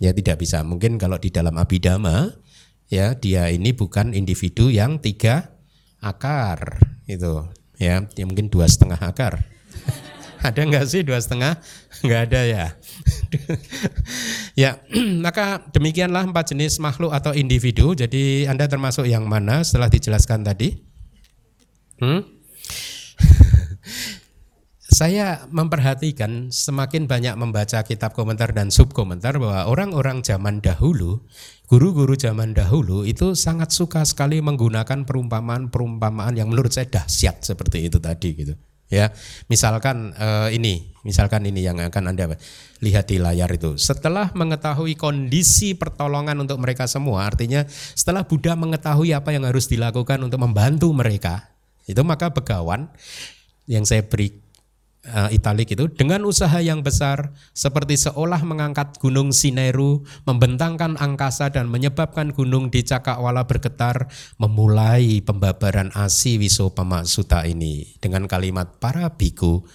Ya 0.00 0.16
tidak 0.16 0.40
bisa. 0.40 0.64
Mungkin 0.64 0.96
kalau 0.96 1.20
di 1.20 1.28
dalam 1.28 1.60
abidama 1.60 2.32
ya 2.88 3.12
dia 3.18 3.52
ini 3.52 3.76
bukan 3.76 4.16
individu 4.16 4.72
yang 4.72 4.96
tiga 4.96 5.52
akar 6.00 6.80
itu 7.04 7.44
ya, 7.76 8.08
ya 8.16 8.24
mungkin 8.24 8.48
dua 8.48 8.64
setengah 8.70 8.96
akar. 8.96 9.49
Ada 10.40 10.60
nggak 10.64 10.84
sih 10.88 11.04
dua 11.04 11.20
setengah? 11.20 11.60
Nggak 12.00 12.20
ada 12.30 12.40
ya. 12.48 12.66
ya, 14.56 14.70
maka 15.24 15.68
demikianlah 15.72 16.24
empat 16.28 16.56
jenis 16.56 16.80
makhluk 16.80 17.12
atau 17.12 17.36
individu. 17.36 17.92
Jadi 17.92 18.48
Anda 18.48 18.64
termasuk 18.66 19.04
yang 19.04 19.28
mana 19.28 19.60
setelah 19.60 19.92
dijelaskan 19.92 20.44
tadi? 20.44 20.80
Hmm? 22.00 22.24
Saya 24.90 25.46
memperhatikan 25.48 26.50
semakin 26.50 27.06
banyak 27.06 27.38
membaca 27.38 27.86
kitab 27.86 28.10
komentar 28.10 28.50
dan 28.50 28.74
subkomentar 28.74 29.38
bahwa 29.38 29.70
orang-orang 29.70 30.20
zaman 30.26 30.58
dahulu, 30.58 31.24
guru-guru 31.70 32.18
zaman 32.18 32.58
dahulu 32.58 33.06
itu 33.06 33.38
sangat 33.38 33.70
suka 33.70 34.02
sekali 34.02 34.42
menggunakan 34.42 35.06
perumpamaan-perumpamaan 35.06 36.34
yang 36.34 36.50
menurut 36.50 36.74
saya 36.74 36.90
dahsyat 36.90 37.38
seperti 37.46 37.86
itu 37.86 38.02
tadi 38.02 38.28
gitu. 38.34 38.58
Ya, 38.90 39.14
misalkan 39.46 40.18
uh, 40.18 40.50
ini, 40.50 40.90
misalkan 41.06 41.46
ini 41.46 41.62
yang 41.62 41.78
akan 41.78 42.10
anda 42.10 42.34
lihat 42.82 43.06
di 43.06 43.22
layar 43.22 43.46
itu. 43.54 43.78
Setelah 43.78 44.34
mengetahui 44.34 44.98
kondisi 44.98 45.78
pertolongan 45.78 46.34
untuk 46.42 46.58
mereka 46.58 46.90
semua, 46.90 47.22
artinya 47.22 47.62
setelah 47.70 48.26
Buddha 48.26 48.58
mengetahui 48.58 49.14
apa 49.14 49.30
yang 49.30 49.46
harus 49.46 49.70
dilakukan 49.70 50.18
untuk 50.26 50.42
membantu 50.42 50.90
mereka, 50.90 51.54
itu 51.86 52.02
maka 52.02 52.34
begawan 52.34 52.90
yang 53.70 53.86
saya 53.86 54.02
beri 54.02 54.49
uh, 55.10 55.30
italik 55.34 55.74
itu 55.74 55.90
dengan 55.90 56.22
usaha 56.22 56.56
yang 56.62 56.80
besar 56.86 57.34
seperti 57.50 57.98
seolah 57.98 58.40
mengangkat 58.46 58.96
gunung 59.02 59.34
Sineru, 59.34 60.06
membentangkan 60.24 60.96
angkasa 60.96 61.50
dan 61.50 61.66
menyebabkan 61.66 62.30
gunung 62.30 62.70
di 62.70 62.86
Cakawala 62.86 63.44
bergetar, 63.44 64.08
memulai 64.38 65.20
pembabaran 65.20 65.90
asi 65.92 66.38
Wisopama 66.38 67.02
Sutta 67.04 67.44
ini 67.44 67.98
dengan 67.98 68.30
kalimat 68.30 68.78
para 68.78 69.10
biku 69.12 69.66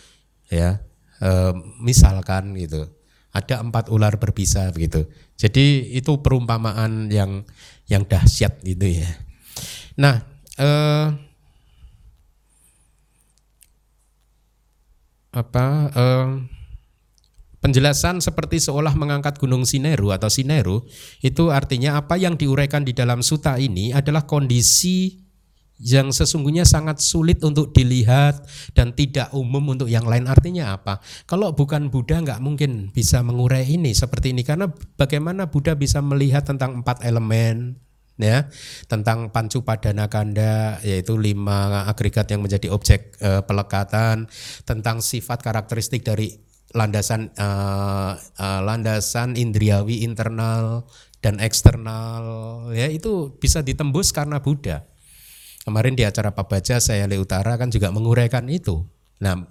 ya. 0.48 0.82
Uh, 1.20 1.56
misalkan 1.80 2.56
gitu. 2.60 2.92
Ada 3.36 3.60
empat 3.60 3.92
ular 3.92 4.16
berbisa 4.16 4.72
begitu. 4.72 5.08
Jadi 5.36 5.96
itu 5.96 6.24
perumpamaan 6.24 7.12
yang 7.12 7.44
yang 7.92 8.08
dahsyat 8.08 8.64
gitu 8.64 8.88
ya. 8.88 9.12
Nah, 10.00 10.24
uh, 10.60 11.16
apa 15.36 15.92
eh, 15.92 16.28
penjelasan 17.60 18.24
seperti 18.24 18.64
seolah 18.64 18.96
mengangkat 18.96 19.36
gunung 19.36 19.68
Sineru 19.68 20.16
atau 20.16 20.32
Sineru 20.32 20.88
itu 21.20 21.52
artinya 21.52 22.00
apa 22.00 22.16
yang 22.16 22.40
diuraikan 22.40 22.88
di 22.88 22.96
dalam 22.96 23.20
suta 23.20 23.60
ini 23.60 23.92
adalah 23.92 24.24
kondisi 24.24 25.26
yang 25.76 26.16
sesungguhnya 26.16 26.64
sangat 26.64 27.04
sulit 27.04 27.44
untuk 27.44 27.76
dilihat 27.76 28.48
dan 28.72 28.96
tidak 28.96 29.28
umum 29.36 29.76
untuk 29.76 29.92
yang 29.92 30.08
lain 30.08 30.24
artinya 30.24 30.72
apa? 30.72 31.04
Kalau 31.28 31.52
bukan 31.52 31.92
Buddha 31.92 32.24
nggak 32.24 32.40
mungkin 32.40 32.96
bisa 32.96 33.20
mengurai 33.20 33.68
ini 33.68 33.92
seperti 33.92 34.32
ini 34.32 34.48
karena 34.48 34.72
bagaimana 34.96 35.52
Buddha 35.52 35.76
bisa 35.76 36.00
melihat 36.00 36.48
tentang 36.48 36.80
empat 36.80 37.04
elemen 37.04 37.76
ya 38.16 38.48
tentang 38.88 39.28
pancu 39.32 39.68
padana 39.68 40.08
kanda 40.08 40.80
yaitu 40.88 41.20
lima 41.20 41.84
agregat 41.92 42.32
yang 42.32 42.48
menjadi 42.48 42.72
objek 42.72 43.20
e, 43.20 43.44
pelekatan 43.44 44.32
tentang 44.64 45.04
sifat 45.04 45.44
karakteristik 45.44 46.08
dari 46.08 46.32
landasan 46.72 47.32
e, 47.36 47.48
e, 48.40 48.48
landasan 48.64 49.36
indriawi 49.36 50.08
internal 50.08 50.88
dan 51.20 51.44
eksternal 51.44 52.24
ya 52.72 52.88
itu 52.88 53.36
bisa 53.36 53.66
ditembus 53.66 54.16
karena 54.16 54.40
Buddha. 54.40 54.88
Kemarin 55.66 55.98
di 55.98 56.06
acara 56.06 56.30
Pabaja 56.30 56.78
saya 56.78 57.10
Le 57.10 57.18
Utara 57.18 57.58
kan 57.58 57.74
juga 57.74 57.90
menguraikan 57.90 58.46
itu. 58.54 58.86
Nah 59.20 59.50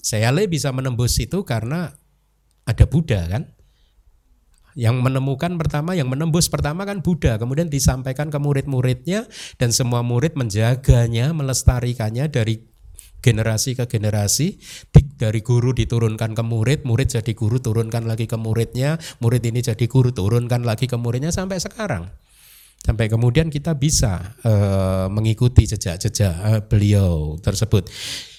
saya 0.00 0.32
Le 0.32 0.48
bisa 0.48 0.72
menembus 0.72 1.18
itu 1.20 1.44
karena 1.44 1.92
ada 2.64 2.84
Buddha 2.88 3.26
kan 3.28 3.50
yang 4.80 5.04
menemukan 5.04 5.60
pertama, 5.60 5.92
yang 5.92 6.08
menembus 6.08 6.48
pertama 6.48 6.88
kan 6.88 7.04
Buddha, 7.04 7.36
kemudian 7.36 7.68
disampaikan 7.68 8.32
ke 8.32 8.40
murid-muridnya 8.40 9.28
dan 9.60 9.76
semua 9.76 10.00
murid 10.00 10.40
menjaganya, 10.40 11.36
melestarikannya 11.36 12.32
dari 12.32 12.64
generasi 13.20 13.76
ke 13.76 13.84
generasi 13.84 14.56
dari 15.20 15.44
guru 15.44 15.76
diturunkan 15.76 16.32
ke 16.32 16.40
murid, 16.40 16.88
murid 16.88 17.12
jadi 17.12 17.36
guru 17.36 17.60
turunkan 17.60 18.08
lagi 18.08 18.24
ke 18.24 18.40
muridnya, 18.40 18.96
murid 19.20 19.44
ini 19.44 19.60
jadi 19.60 19.84
guru 19.84 20.16
turunkan 20.16 20.64
lagi 20.64 20.88
ke 20.88 20.96
muridnya 20.96 21.28
sampai 21.28 21.60
sekarang. 21.60 22.08
Sampai 22.80 23.12
kemudian 23.12 23.52
kita 23.52 23.76
bisa 23.76 24.34
uh, 24.40 25.06
mengikuti 25.12 25.68
jejak-jejak 25.68 26.34
uh, 26.40 26.60
beliau 26.64 27.36
tersebut. 27.38 27.86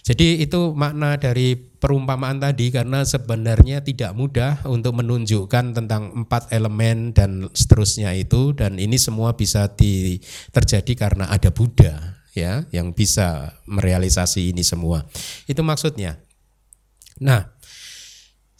Jadi 0.01 0.41
itu 0.41 0.73
makna 0.73 1.13
dari 1.21 1.53
perumpamaan 1.53 2.41
tadi 2.41 2.73
karena 2.73 3.05
sebenarnya 3.05 3.85
tidak 3.85 4.17
mudah 4.17 4.65
untuk 4.65 4.97
menunjukkan 4.97 5.77
tentang 5.77 6.25
empat 6.25 6.49
elemen 6.49 7.13
dan 7.13 7.53
seterusnya 7.53 8.17
itu 8.17 8.57
dan 8.57 8.81
ini 8.81 8.97
semua 8.97 9.37
bisa 9.37 9.69
di, 9.69 10.17
terjadi 10.49 10.93
karena 10.97 11.29
ada 11.29 11.53
Buddha 11.53 12.21
ya 12.33 12.65
yang 12.73 12.97
bisa 12.97 13.61
merealisasi 13.69 14.49
ini 14.49 14.65
semua. 14.65 15.05
Itu 15.45 15.61
maksudnya. 15.61 16.17
Nah, 17.21 17.53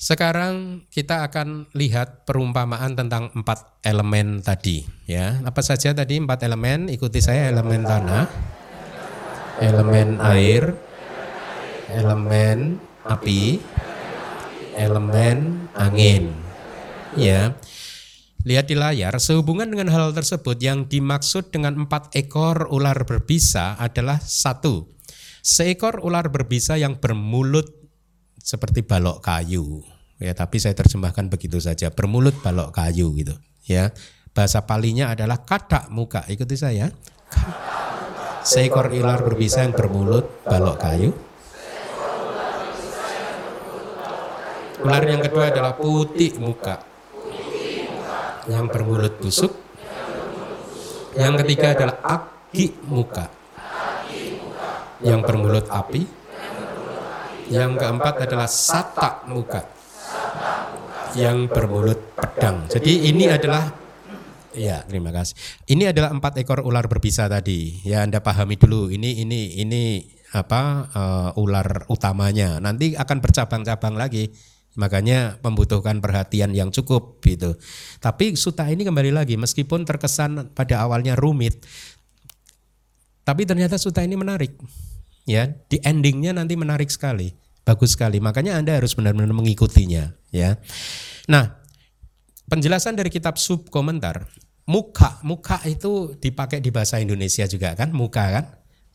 sekarang 0.02 0.82
kita 0.90 1.30
akan 1.30 1.70
lihat 1.78 2.26
perumpamaan 2.26 2.98
tentang 2.98 3.30
empat 3.38 3.86
elemen 3.86 4.42
tadi 4.42 4.82
ya. 5.06 5.38
Apa 5.46 5.62
saja 5.62 5.94
tadi 5.94 6.18
empat 6.18 6.42
elemen? 6.42 6.90
Ikuti 6.90 7.22
saya 7.22 7.54
elemen 7.54 7.86
tanah, 7.86 8.26
elemen 9.62 10.18
air, 10.26 10.74
elemen 11.94 12.82
api, 13.06 13.62
elemen 14.74 15.70
angin. 15.78 16.34
Ya. 17.14 17.54
Lihat 18.42 18.74
di 18.74 18.76
layar, 18.82 19.14
sehubungan 19.22 19.70
dengan 19.70 19.94
hal 19.94 20.18
tersebut 20.18 20.58
yang 20.58 20.90
dimaksud 20.90 21.54
dengan 21.54 21.86
empat 21.86 22.18
ekor 22.18 22.74
ular 22.74 23.06
berbisa 23.06 23.78
adalah 23.78 24.18
satu, 24.18 24.90
seekor 25.46 26.02
ular 26.02 26.34
berbisa 26.34 26.74
yang 26.74 26.98
bermulut 26.98 27.70
seperti 28.42 28.82
balok 28.82 29.22
kayu. 29.22 29.91
Ya, 30.22 30.38
tapi 30.38 30.62
saya 30.62 30.78
terjemahkan 30.78 31.34
begitu 31.34 31.58
saja, 31.58 31.90
bermulut 31.90 32.38
balok 32.46 32.78
kayu 32.78 33.10
gitu. 33.18 33.34
Ya, 33.66 33.90
bahasa 34.38 34.62
palinya 34.62 35.10
adalah 35.10 35.42
kadak 35.42 35.90
muka. 35.90 36.22
Ikuti 36.30 36.54
saya. 36.54 36.94
Seekor 38.46 38.94
ular 38.94 39.26
berbisa 39.26 39.66
yang 39.66 39.74
bermulut 39.74 40.46
balok 40.46 40.78
kayu. 40.78 41.10
Ular 44.86 45.04
yang 45.10 45.26
kedua 45.26 45.50
adalah 45.50 45.74
putih 45.74 46.38
muka. 46.38 46.86
Yang 48.46 48.66
bermulut 48.70 49.18
busuk. 49.18 49.54
Yang 51.18 51.34
ketiga 51.42 51.74
adalah 51.74 51.98
aki 52.06 52.78
muka. 52.86 53.26
Yang 55.02 55.22
bermulut 55.26 55.66
api. 55.66 56.06
Yang 57.50 57.72
keempat 57.82 58.16
adalah 58.30 58.46
satak 58.46 59.26
muka. 59.26 59.81
Yang 61.16 61.38
bermulut 61.52 62.00
pedang. 62.16 62.68
Jadi 62.72 63.12
ini 63.12 63.28
adalah 63.28 63.82
Ya, 64.52 64.84
terima 64.84 65.16
kasih. 65.16 65.32
Ini 65.64 65.96
adalah 65.96 66.12
empat 66.12 66.36
ekor 66.44 66.60
ular 66.68 66.84
berbisa 66.92 67.32
tadi. 67.32 67.80
Ya, 67.88 68.04
Anda 68.04 68.20
pahami 68.20 68.60
dulu. 68.60 68.92
Ini 68.92 69.24
ini 69.24 69.64
ini 69.64 70.04
apa 70.36 70.92
uh, 70.92 71.40
ular 71.40 71.88
utamanya. 71.88 72.60
Nanti 72.60 72.92
akan 72.92 73.24
bercabang-cabang 73.24 73.96
lagi. 73.96 74.28
Makanya 74.76 75.40
membutuhkan 75.40 76.04
perhatian 76.04 76.52
yang 76.52 76.68
cukup 76.72 77.24
gitu. 77.24 77.56
Tapi 78.00 78.36
suta 78.40 78.68
ini 78.68 78.84
kembali 78.88 79.12
lagi 79.12 79.36
meskipun 79.36 79.84
terkesan 79.84 80.52
pada 80.56 80.84
awalnya 80.84 81.16
rumit, 81.20 81.60
tapi 83.28 83.44
ternyata 83.44 83.76
suta 83.76 84.00
ini 84.00 84.16
menarik. 84.16 84.56
Ya, 85.28 85.48
di 85.68 85.78
endingnya 85.84 86.34
nanti 86.34 86.58
menarik 86.58 86.90
sekali, 86.90 87.36
bagus 87.64 87.94
sekali. 87.96 88.18
Makanya 88.24 88.58
Anda 88.58 88.78
harus 88.78 88.94
benar-benar 88.98 89.34
mengikutinya, 89.34 90.14
ya. 90.34 90.58
Nah, 91.30 91.62
penjelasan 92.50 92.98
dari 92.98 93.14
kitab 93.14 93.38
sub 93.38 93.70
komentar, 93.70 94.28
muka, 94.66 95.22
muka 95.22 95.62
itu 95.70 96.18
dipakai 96.18 96.60
di 96.60 96.70
bahasa 96.74 96.98
Indonesia 96.98 97.46
juga 97.46 97.74
kan, 97.78 97.94
muka 97.94 98.24
kan? 98.28 98.46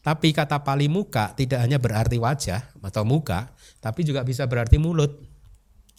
Tapi 0.06 0.30
kata 0.30 0.62
pali 0.62 0.86
muka 0.86 1.34
tidak 1.34 1.66
hanya 1.66 1.82
berarti 1.82 2.22
wajah 2.22 2.62
atau 2.78 3.02
muka, 3.02 3.50
tapi 3.82 4.06
juga 4.06 4.22
bisa 4.22 4.46
berarti 4.46 4.78
mulut. 4.78 5.18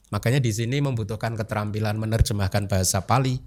Makanya 0.07 0.39
di 0.39 0.55
sini 0.55 0.79
membutuhkan 0.79 1.35
keterampilan 1.35 1.99
menerjemahkan 1.99 2.71
bahasa 2.71 3.03
Pali. 3.03 3.43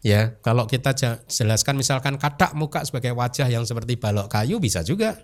Ya, 0.00 0.40
kalau 0.40 0.64
kita 0.64 0.94
jelaskan 1.28 1.76
misalkan 1.76 2.16
kadak 2.16 2.56
muka 2.56 2.80
sebagai 2.86 3.12
wajah 3.12 3.50
yang 3.50 3.68
seperti 3.68 4.00
balok 4.00 4.32
kayu 4.32 4.56
bisa 4.62 4.80
juga. 4.80 5.18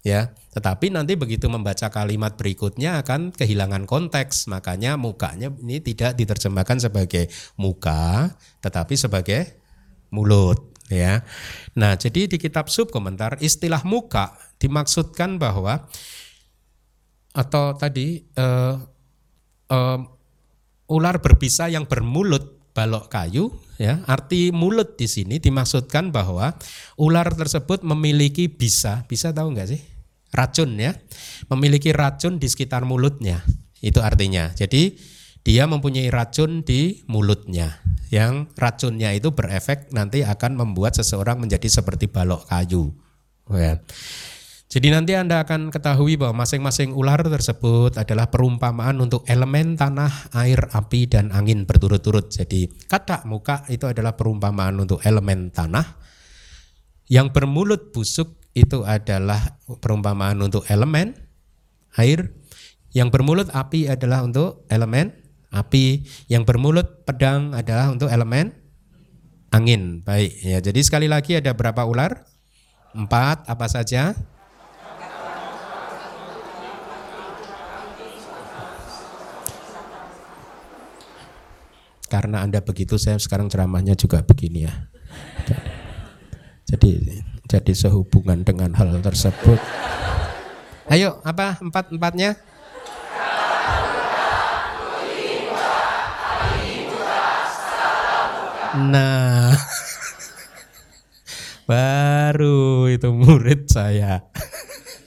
Ya, 0.00 0.32
tetapi 0.56 0.88
nanti 0.88 1.12
begitu 1.12 1.44
membaca 1.52 1.92
kalimat 1.92 2.32
berikutnya 2.40 3.04
akan 3.04 3.36
kehilangan 3.36 3.84
konteks. 3.84 4.48
Makanya 4.48 4.96
mukanya 4.96 5.52
ini 5.60 5.76
tidak 5.84 6.16
diterjemahkan 6.16 6.80
sebagai 6.80 7.28
muka, 7.60 8.32
tetapi 8.64 8.96
sebagai 8.96 9.60
mulut, 10.08 10.72
ya. 10.88 11.20
Nah, 11.76 12.00
jadi 12.00 12.32
di 12.32 12.40
kitab 12.40 12.72
sub 12.72 12.88
komentar 12.88 13.36
istilah 13.44 13.84
muka 13.84 14.40
dimaksudkan 14.56 15.36
bahwa 15.36 15.84
atau 17.30 17.76
tadi 17.78 18.24
eh, 18.24 18.74
um, 19.70 20.00
ular 20.90 21.22
berbisa 21.22 21.70
yang 21.70 21.86
bermulut 21.86 22.58
balok 22.74 23.10
kayu 23.10 23.50
ya 23.82 24.02
arti 24.06 24.54
mulut 24.54 24.94
di 24.94 25.10
sini 25.10 25.42
dimaksudkan 25.42 26.14
bahwa 26.14 26.54
ular 26.98 27.26
tersebut 27.34 27.82
memiliki 27.82 28.46
bisa 28.46 29.06
bisa 29.10 29.34
tahu 29.34 29.54
nggak 29.54 29.68
sih 29.74 29.80
racun 30.30 30.78
ya 30.78 30.94
memiliki 31.50 31.90
racun 31.94 32.38
di 32.38 32.46
sekitar 32.46 32.86
mulutnya 32.86 33.42
itu 33.82 33.98
artinya 34.02 34.50
jadi 34.54 34.94
dia 35.40 35.64
mempunyai 35.64 36.12
racun 36.12 36.62
di 36.62 37.02
mulutnya 37.08 37.80
yang 38.10 38.50
racunnya 38.58 39.14
itu 39.14 39.32
berefek 39.32 39.94
nanti 39.94 40.26
akan 40.26 40.58
membuat 40.58 40.98
seseorang 40.98 41.40
menjadi 41.40 41.80
seperti 41.80 42.10
balok 42.10 42.50
kayu 42.50 42.92
ya. 43.54 43.78
Jadi 44.70 44.86
nanti 44.94 45.18
Anda 45.18 45.42
akan 45.42 45.74
ketahui 45.74 46.14
bahwa 46.14 46.46
masing-masing 46.46 46.94
ular 46.94 47.18
tersebut 47.26 47.98
adalah 47.98 48.30
perumpamaan 48.30 49.02
untuk 49.02 49.26
elemen 49.26 49.74
tanah, 49.74 50.30
air, 50.30 50.70
api, 50.70 51.10
dan 51.10 51.34
angin 51.34 51.66
berturut-turut. 51.66 52.30
Jadi 52.30 52.70
kata 52.86 53.26
muka 53.26 53.66
itu 53.66 53.90
adalah 53.90 54.14
perumpamaan 54.14 54.78
untuk 54.78 55.02
elemen 55.02 55.50
tanah. 55.50 55.98
Yang 57.10 57.34
bermulut 57.34 57.90
busuk 57.90 58.39
itu 58.54 58.82
adalah 58.82 59.58
perumpamaan 59.80 60.38
untuk 60.42 60.66
elemen 60.66 61.14
air. 61.94 62.34
Yang 62.90 63.08
bermulut 63.14 63.48
api 63.54 63.86
adalah 63.86 64.26
untuk 64.26 64.66
elemen 64.66 65.14
api. 65.54 66.02
Yang 66.26 66.42
bermulut 66.46 67.06
pedang 67.06 67.54
adalah 67.54 67.94
untuk 67.94 68.10
elemen 68.10 68.50
angin. 69.54 70.02
Baik, 70.02 70.34
ya. 70.42 70.58
Jadi 70.58 70.80
sekali 70.82 71.06
lagi 71.06 71.38
ada 71.38 71.54
berapa 71.54 71.86
ular? 71.86 72.26
Empat. 72.90 73.46
Apa 73.46 73.70
saja? 73.70 74.18
Karena 82.10 82.42
Anda 82.42 82.58
begitu, 82.58 82.98
saya 82.98 83.22
sekarang 83.22 83.46
ceramahnya 83.46 83.94
juga 83.94 84.18
begini 84.26 84.66
ya. 84.66 84.74
Jadi 86.66 87.22
jadi 87.50 87.74
sehubungan 87.74 88.46
dengan 88.46 88.70
hal 88.78 89.02
tersebut. 89.02 89.58
Ayo, 90.86 91.18
apa 91.26 91.58
empat-empatnya? 91.58 92.38
Nah, 98.70 99.50
baru 101.70 102.86
itu 102.86 103.10
murid 103.10 103.66
saya. 103.66 104.30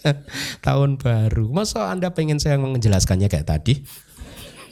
Tahun 0.67 0.99
baru. 0.99 1.47
Masa 1.47 1.87
Anda 1.87 2.11
pengen 2.11 2.43
saya 2.43 2.59
menjelaskannya 2.59 3.31
kayak 3.31 3.47
tadi? 3.47 3.87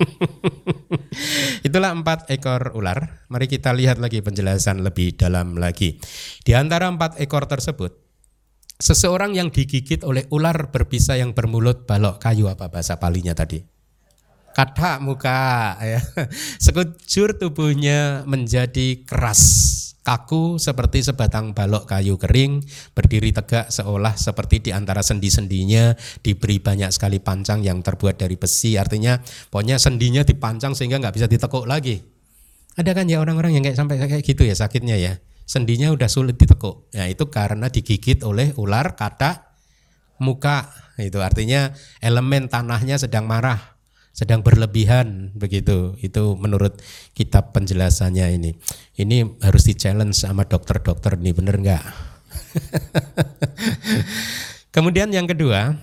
Itulah 1.68 1.92
empat 1.94 2.30
ekor 2.32 2.74
ular. 2.74 3.26
Mari 3.28 3.46
kita 3.52 3.76
lihat 3.76 4.02
lagi 4.02 4.24
penjelasan 4.24 4.82
lebih 4.82 5.16
dalam 5.18 5.58
lagi. 5.58 5.98
Di 6.42 6.56
antara 6.58 6.88
empat 6.90 7.20
ekor 7.22 7.46
tersebut, 7.46 7.92
seseorang 8.82 9.38
yang 9.38 9.54
digigit 9.54 10.02
oleh 10.08 10.26
ular 10.34 10.74
berbisa 10.74 11.20
yang 11.20 11.38
bermulut 11.38 11.86
balok 11.86 12.18
kayu 12.22 12.50
apa 12.50 12.72
bahasa 12.72 12.98
palinya 12.98 13.36
tadi? 13.36 13.62
Kata 14.52 15.00
muka 15.00 15.80
ya. 15.80 16.02
Sekujur 16.66 17.40
tubuhnya 17.40 18.28
menjadi 18.28 19.04
keras 19.08 19.91
kaku 20.02 20.58
seperti 20.58 21.06
sebatang 21.06 21.54
balok 21.54 21.86
kayu 21.86 22.18
kering, 22.18 22.62
berdiri 22.98 23.30
tegak 23.34 23.70
seolah 23.70 24.18
seperti 24.18 24.62
di 24.62 24.72
antara 24.74 25.06
sendi-sendinya 25.06 25.94
diberi 26.26 26.58
banyak 26.58 26.90
sekali 26.90 27.22
pancang 27.22 27.62
yang 27.62 27.86
terbuat 27.86 28.18
dari 28.18 28.38
besi. 28.38 28.78
Artinya 28.78 29.22
pokoknya 29.54 29.78
sendinya 29.78 30.26
dipancang 30.26 30.74
sehingga 30.74 30.98
nggak 30.98 31.16
bisa 31.16 31.28
ditekuk 31.30 31.70
lagi. 31.70 32.02
Ada 32.76 32.96
kan 32.98 33.06
ya 33.06 33.22
orang-orang 33.22 33.60
yang 33.60 33.64
kayak 33.68 33.78
sampai 33.78 34.00
kayak 34.00 34.24
gitu 34.26 34.48
ya 34.48 34.56
sakitnya 34.58 34.98
ya. 34.98 35.14
Sendinya 35.46 35.92
udah 35.92 36.08
sulit 36.08 36.40
ditekuk. 36.40 36.90
Ya 36.96 37.06
itu 37.12 37.28
karena 37.28 37.68
digigit 37.68 38.24
oleh 38.24 38.56
ular 38.58 38.96
kata 38.96 39.54
muka. 40.24 40.72
Itu 41.02 41.20
artinya 41.20 41.74
elemen 42.00 42.48
tanahnya 42.48 43.02
sedang 43.02 43.26
marah 43.26 43.71
sedang 44.12 44.44
berlebihan 44.44 45.32
begitu. 45.34 45.96
Itu 46.04 46.36
menurut 46.38 46.80
kitab 47.16 47.56
penjelasannya 47.56 48.28
ini. 48.38 48.52
Ini 49.00 49.42
harus 49.42 49.68
di 49.68 49.74
challenge 49.76 50.20
sama 50.20 50.46
dokter-dokter 50.46 51.18
ini 51.18 51.32
bener 51.32 51.58
nggak? 51.58 51.84
Kemudian 54.76 55.12
yang 55.12 55.28
kedua, 55.28 55.76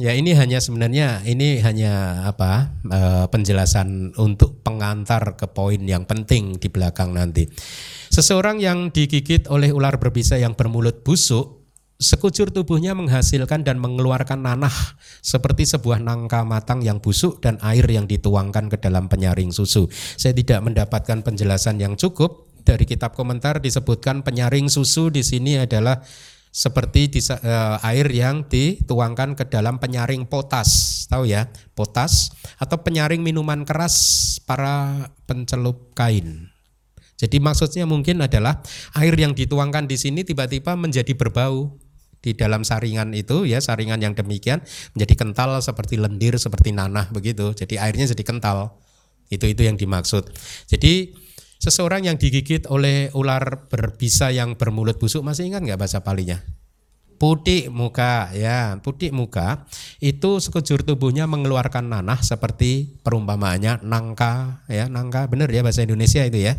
ya 0.00 0.12
ini 0.16 0.32
hanya 0.32 0.60
sebenarnya 0.60 1.20
ini 1.28 1.60
hanya 1.60 2.24
apa 2.28 2.72
e, 2.80 3.00
penjelasan 3.28 4.16
untuk 4.16 4.64
pengantar 4.64 5.36
ke 5.36 5.44
poin 5.52 5.80
yang 5.84 6.08
penting 6.08 6.56
di 6.56 6.68
belakang 6.72 7.12
nanti. 7.12 7.48
Seseorang 8.12 8.60
yang 8.60 8.92
digigit 8.92 9.48
oleh 9.48 9.72
ular 9.72 9.96
berbisa 9.96 10.36
yang 10.36 10.56
bermulut 10.56 11.04
busuk 11.04 11.61
sekujur 12.02 12.50
tubuhnya 12.50 12.98
menghasilkan 12.98 13.62
dan 13.62 13.78
mengeluarkan 13.78 14.42
nanah 14.42 14.74
seperti 15.22 15.64
sebuah 15.70 16.02
nangka 16.02 16.42
matang 16.42 16.82
yang 16.82 16.98
busuk 16.98 17.38
dan 17.38 17.62
air 17.62 17.86
yang 17.86 18.10
dituangkan 18.10 18.66
ke 18.66 18.76
dalam 18.82 19.06
penyaring 19.06 19.54
susu. 19.54 19.86
Saya 20.18 20.34
tidak 20.34 20.66
mendapatkan 20.66 21.22
penjelasan 21.22 21.78
yang 21.78 21.94
cukup 21.94 22.50
dari 22.66 22.82
kitab 22.86 23.14
komentar 23.14 23.62
disebutkan 23.62 24.26
penyaring 24.26 24.66
susu 24.66 25.10
di 25.10 25.22
sini 25.22 25.62
adalah 25.62 26.02
seperti 26.52 27.08
di, 27.08 27.20
uh, 27.24 27.80
air 27.80 28.06
yang 28.12 28.44
dituangkan 28.44 29.32
ke 29.32 29.48
dalam 29.48 29.80
penyaring 29.80 30.28
potas, 30.28 31.02
tahu 31.08 31.24
ya, 31.24 31.48
potas 31.72 32.28
atau 32.60 32.76
penyaring 32.84 33.24
minuman 33.24 33.64
keras 33.64 34.36
para 34.44 35.08
pencelup 35.24 35.96
kain. 35.96 36.52
Jadi 37.16 37.38
maksudnya 37.38 37.86
mungkin 37.86 38.20
adalah 38.20 38.60
air 38.98 39.14
yang 39.14 39.32
dituangkan 39.32 39.86
di 39.86 39.96
sini 39.96 40.26
tiba-tiba 40.26 40.74
menjadi 40.74 41.14
berbau 41.14 41.70
di 42.22 42.38
dalam 42.38 42.62
saringan 42.62 43.10
itu 43.12 43.42
ya 43.44 43.58
saringan 43.58 43.98
yang 43.98 44.14
demikian 44.14 44.62
menjadi 44.94 45.14
kental 45.18 45.58
seperti 45.58 45.98
lendir 45.98 46.38
seperti 46.38 46.70
nanah 46.70 47.10
begitu. 47.10 47.50
Jadi 47.52 47.76
airnya 47.82 48.06
jadi 48.14 48.22
kental. 48.22 48.78
Itu 49.26 49.50
itu 49.50 49.66
yang 49.66 49.74
dimaksud. 49.74 50.30
Jadi 50.70 51.18
seseorang 51.58 52.06
yang 52.06 52.16
digigit 52.16 52.70
oleh 52.70 53.10
ular 53.12 53.66
berbisa 53.66 54.30
yang 54.30 54.54
bermulut 54.54 55.02
busuk 55.02 55.26
masih 55.26 55.50
ingat 55.50 55.66
nggak 55.66 55.80
bahasa 55.82 56.00
palinya? 56.06 56.38
Putih 57.18 57.70
muka 57.70 58.34
ya 58.34 58.82
putih 58.82 59.14
muka 59.14 59.66
itu 60.02 60.42
sekujur 60.42 60.82
tubuhnya 60.82 61.30
mengeluarkan 61.30 61.86
nanah 61.86 62.18
seperti 62.18 62.98
perumpamaannya 63.02 63.82
nangka 63.82 64.62
ya 64.70 64.86
nangka. 64.86 65.26
Benar 65.26 65.50
ya 65.50 65.62
bahasa 65.62 65.82
Indonesia 65.82 66.22
itu 66.22 66.38
ya 66.38 66.58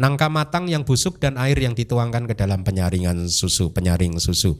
nangka 0.00 0.32
matang 0.32 0.64
yang 0.64 0.88
busuk 0.88 1.20
dan 1.20 1.36
air 1.36 1.60
yang 1.60 1.76
dituangkan 1.76 2.24
ke 2.24 2.32
dalam 2.32 2.64
penyaringan 2.64 3.28
susu, 3.28 3.76
penyaring 3.76 4.16
susu. 4.16 4.56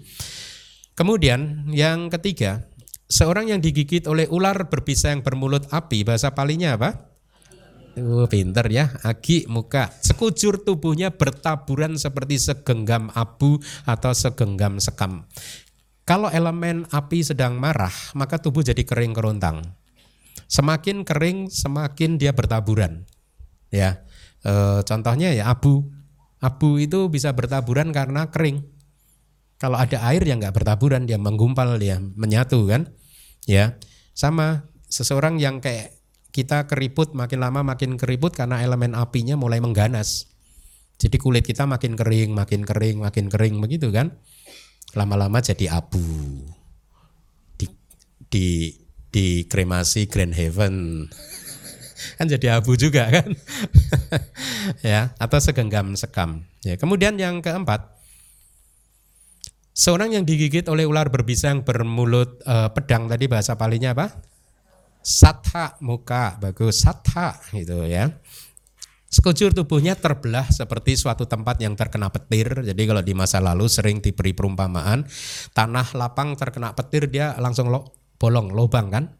Kemudian 0.92 1.64
yang 1.72 2.12
ketiga, 2.12 2.68
seorang 3.08 3.48
yang 3.48 3.64
digigit 3.64 4.04
oleh 4.04 4.28
ular 4.28 4.68
berbisa 4.68 5.08
yang 5.08 5.24
bermulut 5.24 5.64
api, 5.72 6.04
bahasa 6.04 6.36
palinya 6.36 6.76
apa? 6.76 7.08
Oh, 7.96 8.28
pinter 8.28 8.68
ya, 8.68 8.92
agi 9.00 9.48
muka. 9.48 9.90
Sekujur 10.04 10.60
tubuhnya 10.60 11.10
bertaburan 11.10 11.96
seperti 11.96 12.36
segenggam 12.36 13.08
abu 13.16 13.58
atau 13.88 14.12
segenggam 14.12 14.76
sekam. 14.78 15.24
Kalau 16.04 16.28
elemen 16.28 16.84
api 16.92 17.24
sedang 17.24 17.56
marah, 17.56 17.92
maka 18.12 18.38
tubuh 18.38 18.60
jadi 18.60 18.84
kering 18.84 19.16
kerontang. 19.16 19.74
Semakin 20.46 21.02
kering, 21.02 21.48
semakin 21.50 22.18
dia 22.18 22.30
bertaburan. 22.30 23.06
Ya, 23.70 24.02
E, 24.44 24.52
contohnya 24.84 25.32
ya 25.32 25.48
abu. 25.50 25.88
Abu 26.40 26.80
itu 26.80 27.12
bisa 27.12 27.36
bertaburan 27.36 27.92
karena 27.92 28.32
kering. 28.32 28.64
Kalau 29.60 29.76
ada 29.76 30.00
air 30.08 30.24
yang 30.24 30.40
nggak 30.40 30.56
bertaburan 30.56 31.04
dia 31.04 31.20
menggumpal 31.20 31.76
dia 31.76 32.00
menyatu 32.00 32.64
kan. 32.64 32.88
Ya 33.44 33.76
sama 34.16 34.68
seseorang 34.88 35.36
yang 35.36 35.60
kayak 35.60 36.00
kita 36.30 36.64
keriput 36.70 37.12
makin 37.12 37.42
lama 37.42 37.60
makin 37.60 37.98
keriput 37.98 38.32
karena 38.32 38.62
elemen 38.62 38.96
apinya 38.96 39.36
mulai 39.36 39.60
mengganas. 39.60 40.30
Jadi 41.00 41.16
kulit 41.16 41.44
kita 41.48 41.64
makin 41.64 41.96
kering, 41.96 42.36
makin 42.36 42.62
kering, 42.62 43.00
makin 43.00 43.26
kering 43.32 43.56
begitu 43.56 43.88
kan. 43.88 44.20
Lama-lama 44.92 45.40
jadi 45.40 45.72
abu. 45.72 46.00
Di 47.56 47.66
di 48.28 48.68
di 49.10 49.48
kremasi 49.48 50.06
Grand 50.06 50.36
Heaven 50.36 51.08
kan 52.18 52.26
jadi 52.26 52.60
abu 52.60 52.76
juga 52.76 53.08
kan 53.08 53.28
ya 54.86 55.12
atau 55.16 55.38
segenggam 55.40 55.94
sekam 55.94 56.44
ya 56.64 56.76
kemudian 56.76 57.16
yang 57.16 57.40
keempat 57.40 57.86
seorang 59.74 60.14
yang 60.14 60.24
digigit 60.26 60.66
oleh 60.68 60.84
ular 60.84 61.08
berbisa 61.08 61.52
yang 61.52 61.64
bermulut 61.64 62.40
uh, 62.44 62.68
pedang 62.70 63.08
tadi 63.08 63.26
bahasa 63.30 63.56
palinya 63.56 63.96
apa 63.96 64.06
satha 65.00 65.80
muka 65.80 66.36
bagus 66.40 66.84
satha 66.84 67.40
gitu 67.54 67.84
ya 67.88 68.10
Sekujur 69.10 69.50
tubuhnya 69.50 69.98
terbelah 69.98 70.46
seperti 70.54 70.94
suatu 70.94 71.26
tempat 71.26 71.58
yang 71.58 71.74
terkena 71.74 72.14
petir. 72.14 72.62
Jadi 72.62 72.82
kalau 72.86 73.02
di 73.02 73.10
masa 73.10 73.42
lalu 73.42 73.66
sering 73.66 73.98
diberi 73.98 74.30
perumpamaan, 74.30 75.02
tanah 75.50 75.98
lapang 75.98 76.38
terkena 76.38 76.78
petir 76.78 77.10
dia 77.10 77.34
langsung 77.42 77.74
lo, 77.74 77.90
bolong, 78.22 78.54
lobang 78.54 78.86
kan? 78.86 79.10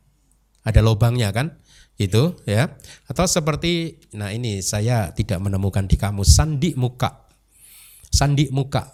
Ada 0.62 0.78
lobangnya 0.78 1.34
kan? 1.34 1.58
Itu 2.00 2.32
ya. 2.48 2.72
Atau 3.04 3.28
seperti 3.28 4.00
nah 4.16 4.32
ini 4.32 4.64
saya 4.64 5.12
tidak 5.12 5.36
menemukan 5.44 5.84
di 5.84 6.00
kamus 6.00 6.32
sandi 6.32 6.72
muka. 6.72 7.28
Sandi 8.08 8.48
muka. 8.48 8.88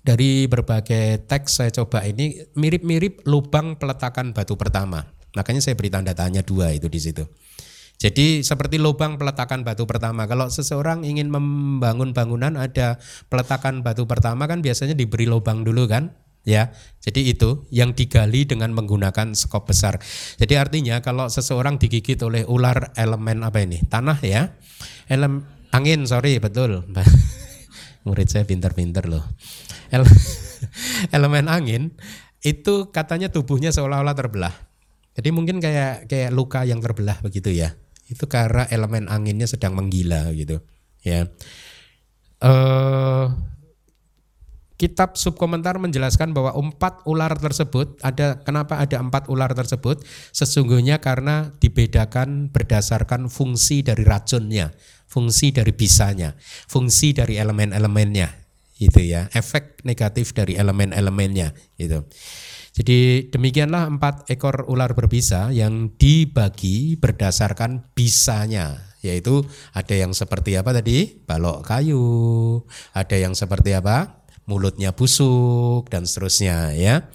Dari 0.00 0.44
berbagai 0.46 1.24
teks 1.24 1.60
saya 1.60 1.70
coba 1.72 2.04
ini 2.04 2.36
mirip-mirip 2.56 3.24
lubang 3.24 3.80
peletakan 3.80 4.36
batu 4.36 4.54
pertama. 4.60 5.08
Makanya 5.32 5.64
saya 5.64 5.74
beri 5.74 5.88
tanda 5.88 6.12
tanya 6.12 6.44
dua 6.44 6.72
itu 6.72 6.86
di 6.86 7.00
situ. 7.00 7.24
Jadi 8.00 8.40
seperti 8.40 8.80
lubang 8.80 9.20
peletakan 9.20 9.60
batu 9.60 9.84
pertama. 9.84 10.24
Kalau 10.24 10.48
seseorang 10.48 11.04
ingin 11.04 11.28
membangun 11.28 12.16
bangunan 12.16 12.56
ada 12.56 12.96
peletakan 13.28 13.84
batu 13.84 14.08
pertama 14.08 14.48
kan 14.48 14.64
biasanya 14.64 14.96
diberi 14.96 15.28
lubang 15.28 15.60
dulu 15.68 15.84
kan 15.84 16.16
ya. 16.44 16.72
Jadi 17.00 17.32
itu 17.32 17.64
yang 17.72 17.96
digali 17.96 18.44
dengan 18.44 18.76
menggunakan 18.76 19.32
skop 19.32 19.72
besar. 19.72 19.96
Jadi 20.36 20.54
artinya 20.60 21.00
kalau 21.00 21.28
seseorang 21.32 21.80
digigit 21.80 22.20
oleh 22.20 22.44
ular 22.44 22.92
elemen 22.96 23.40
apa 23.44 23.64
ini? 23.64 23.80
Tanah 23.88 24.20
ya. 24.20 24.52
Elemen 25.08 25.44
angin, 25.72 26.04
sorry, 26.04 26.36
betul. 26.38 26.84
Murid 28.06 28.28
saya 28.28 28.44
pinter-pinter 28.44 29.08
loh. 29.08 29.24
Ele 29.90 30.06
elemen 31.16 31.48
angin 31.48 31.96
itu 32.40 32.88
katanya 32.92 33.28
tubuhnya 33.28 33.72
seolah-olah 33.72 34.16
terbelah. 34.16 34.54
Jadi 35.16 35.28
mungkin 35.34 35.60
kayak 35.60 36.08
kayak 36.08 36.30
luka 36.32 36.64
yang 36.64 36.80
terbelah 36.80 37.20
begitu 37.20 37.52
ya. 37.52 37.76
Itu 38.08 38.26
karena 38.26 38.64
elemen 38.72 39.06
anginnya 39.08 39.44
sedang 39.44 39.76
menggila 39.76 40.32
gitu. 40.32 40.64
Ya. 41.04 41.28
Eh 42.40 43.26
kitab 44.80 45.20
subkomentar 45.20 45.76
menjelaskan 45.76 46.32
bahwa 46.32 46.56
empat 46.56 47.04
ular 47.04 47.36
tersebut 47.36 48.00
ada 48.00 48.40
kenapa 48.40 48.80
ada 48.80 48.96
empat 48.96 49.28
ular 49.28 49.52
tersebut? 49.52 50.00
Sesungguhnya 50.32 51.04
karena 51.04 51.52
dibedakan 51.60 52.48
berdasarkan 52.48 53.28
fungsi 53.28 53.84
dari 53.84 54.08
racunnya 54.08 54.72
fungsi 55.10 55.50
dari 55.50 55.74
bisanya 55.74 56.38
fungsi 56.70 57.10
dari 57.12 57.36
elemen-elemennya 57.36 58.48
itu 58.80 59.04
ya. 59.04 59.28
Efek 59.36 59.84
negatif 59.84 60.32
dari 60.32 60.56
elemen-elemennya 60.56 61.52
itu 61.76 62.00
jadi 62.70 63.28
demikianlah 63.28 63.90
empat 63.90 64.30
ekor 64.30 64.64
ular 64.70 64.94
berbisa 64.94 65.50
yang 65.50 65.90
dibagi 65.98 66.94
berdasarkan 66.96 67.90
bisanya 67.92 68.88
yaitu 69.00 69.42
ada 69.72 69.96
yang 69.96 70.12
seperti 70.12 70.60
apa 70.60 70.76
tadi? 70.76 71.24
Balok 71.24 71.64
kayu. 71.64 72.04
Ada 72.92 73.16
yang 73.16 73.32
seperti 73.32 73.72
apa 73.72 74.19
mulutnya 74.50 74.90
busuk 74.90 75.86
dan 75.86 76.02
seterusnya 76.02 76.74
ya. 76.74 77.06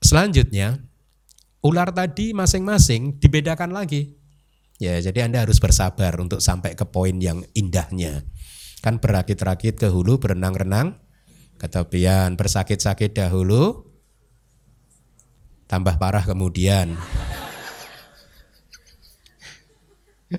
Selanjutnya 0.00 0.80
ular 1.60 1.92
tadi 1.92 2.32
masing-masing 2.32 3.20
dibedakan 3.20 3.76
lagi. 3.76 4.16
Ya, 4.80 4.98
jadi 4.98 5.28
Anda 5.28 5.44
harus 5.46 5.60
bersabar 5.62 6.16
untuk 6.18 6.42
sampai 6.42 6.74
ke 6.74 6.88
poin 6.88 7.14
yang 7.20 7.46
indahnya. 7.54 8.26
Kan 8.82 8.98
berakit-rakit 8.98 9.78
ke 9.78 9.86
hulu, 9.86 10.18
berenang-renang 10.18 10.98
ke 11.54 11.70
tepian, 11.70 12.34
bersakit-sakit 12.34 13.14
dahulu, 13.14 13.86
tambah 15.70 15.94
parah 16.02 16.26
kemudian. 16.26 16.98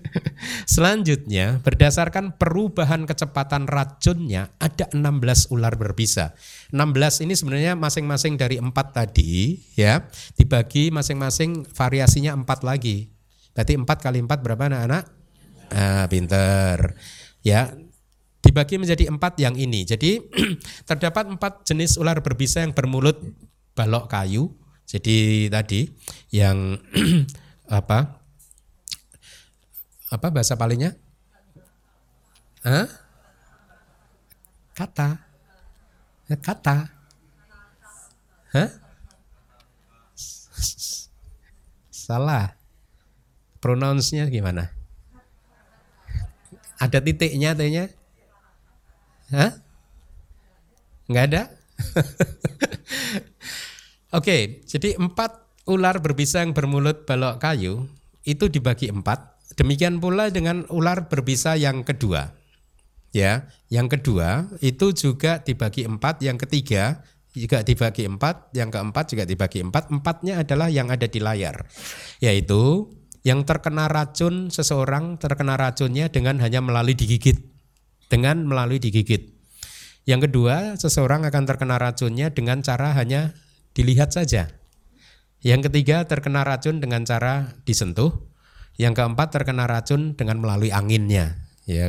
Selanjutnya, 0.74 1.62
berdasarkan 1.62 2.38
perubahan 2.40 3.06
kecepatan 3.06 3.70
racunnya, 3.70 4.54
ada 4.58 4.90
16 4.92 5.54
ular 5.54 5.76
berbisa. 5.76 6.34
16 6.74 7.24
ini 7.28 7.34
sebenarnya 7.34 7.74
masing-masing 7.78 8.36
dari 8.36 8.58
empat 8.58 8.94
tadi, 8.96 9.62
ya, 9.78 10.06
dibagi 10.38 10.90
masing-masing 10.90 11.68
variasinya 11.70 12.34
empat 12.34 12.66
lagi. 12.66 13.12
Berarti 13.54 13.74
empat 13.78 13.98
kali 14.02 14.20
empat 14.24 14.40
berapa 14.42 14.64
anak-anak? 14.66 15.04
Ah, 15.74 16.06
pinter. 16.10 16.98
Ya, 17.46 17.74
dibagi 18.44 18.76
menjadi 18.78 19.08
empat 19.10 19.40
yang 19.40 19.56
ini. 19.56 19.88
Jadi 19.88 20.20
terdapat 20.90 21.32
empat 21.32 21.64
jenis 21.66 21.98
ular 21.98 22.20
berbisa 22.20 22.62
yang 22.62 22.76
bermulut 22.76 23.22
balok 23.74 24.12
kayu. 24.12 24.54
Jadi 24.84 25.48
tadi 25.48 25.88
yang 26.30 26.78
apa 27.80 28.23
apa 30.14 30.30
bahasa 30.30 30.54
palingnya? 30.54 30.94
Hah? 32.62 32.86
Kata. 34.78 35.18
Ya, 36.30 36.38
kata. 36.38 36.94
Hah? 38.54 38.70
Salah. 41.90 42.54
Pronounce-nya 43.58 44.30
gimana? 44.30 44.70
Ada 46.78 47.02
titiknya 47.02 47.58
t 47.58 47.64
Hah? 49.34 49.52
Enggak 51.10 51.26
ada? 51.32 51.42
Oke, 54.18 54.62
jadi 54.70 54.94
empat 54.94 55.42
ular 55.66 55.98
berbisa 55.98 56.46
yang 56.46 56.54
bermulut 56.54 57.10
balok 57.10 57.42
kayu 57.42 57.90
itu 58.28 58.46
dibagi 58.52 58.94
empat 58.94 59.33
Demikian 59.54 60.02
pula 60.02 60.34
dengan 60.34 60.66
ular 60.74 61.10
berbisa 61.10 61.54
yang 61.54 61.86
kedua. 61.86 62.34
Ya, 63.14 63.46
yang 63.70 63.94
kedua 63.94 64.50
itu 64.58 64.90
juga 64.98 65.38
dibagi 65.38 65.86
empat, 65.86 66.26
yang 66.26 66.42
ketiga 66.42 67.06
juga 67.34 67.62
dibagi 67.62 68.10
empat, 68.10 68.54
yang 68.58 68.74
keempat 68.74 69.06
juga 69.14 69.24
dibagi 69.30 69.62
empat. 69.62 69.94
Empatnya 69.94 70.42
adalah 70.42 70.70
yang 70.70 70.90
ada 70.90 71.06
di 71.06 71.22
layar, 71.22 71.70
yaitu 72.18 72.90
yang 73.22 73.46
terkena 73.46 73.86
racun 73.86 74.50
seseorang 74.50 75.22
terkena 75.22 75.58
racunnya 75.58 76.10
dengan 76.10 76.42
hanya 76.42 76.66
melalui 76.66 76.98
digigit, 76.98 77.38
dengan 78.10 78.50
melalui 78.50 78.82
digigit. 78.82 79.34
Yang 80.04 80.30
kedua, 80.30 80.76
seseorang 80.76 81.24
akan 81.24 81.44
terkena 81.48 81.80
racunnya 81.80 82.34
dengan 82.34 82.60
cara 82.60 82.92
hanya 82.98 83.32
dilihat 83.72 84.12
saja. 84.12 84.52
Yang 85.40 85.72
ketiga, 85.72 86.04
terkena 86.04 86.44
racun 86.44 86.84
dengan 86.84 87.08
cara 87.08 87.56
disentuh. 87.64 88.33
Yang 88.80 88.94
keempat 89.02 89.28
terkena 89.30 89.70
racun 89.70 90.18
dengan 90.18 90.42
melalui 90.42 90.74
anginnya. 90.74 91.38
Ya, 91.64 91.88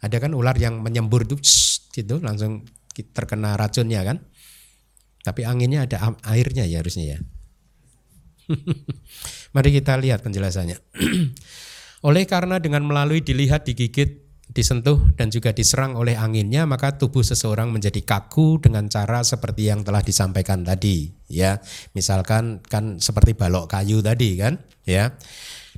ada 0.00 0.16
kan 0.16 0.32
ular 0.32 0.56
yang 0.56 0.80
menyembur 0.80 1.28
itu 1.28 1.36
gitu 1.92 2.22
langsung 2.22 2.64
terkena 2.94 3.58
racunnya 3.58 4.00
kan. 4.06 4.22
Tapi 5.20 5.44
anginnya 5.44 5.84
ada 5.84 6.16
airnya 6.24 6.64
ya 6.64 6.80
harusnya 6.80 7.16
ya. 7.16 7.18
Mari 9.54 9.70
kita 9.74 9.98
lihat 10.00 10.24
penjelasannya. 10.24 10.78
oleh 12.08 12.24
karena 12.24 12.56
dengan 12.56 12.88
melalui 12.88 13.20
dilihat, 13.20 13.68
digigit, 13.68 14.30
disentuh 14.50 14.98
dan 15.14 15.30
juga 15.30 15.54
diserang 15.54 15.94
oleh 15.94 16.18
anginnya 16.18 16.66
maka 16.66 16.98
tubuh 16.98 17.22
seseorang 17.22 17.70
menjadi 17.70 18.02
kaku 18.02 18.58
dengan 18.58 18.90
cara 18.90 19.22
seperti 19.22 19.70
yang 19.70 19.86
telah 19.86 20.02
disampaikan 20.02 20.66
tadi 20.66 21.06
ya 21.30 21.62
misalkan 21.94 22.58
kan 22.66 22.98
seperti 22.98 23.38
balok 23.38 23.70
kayu 23.70 24.02
tadi 24.02 24.34
kan 24.34 24.58
ya 24.82 25.14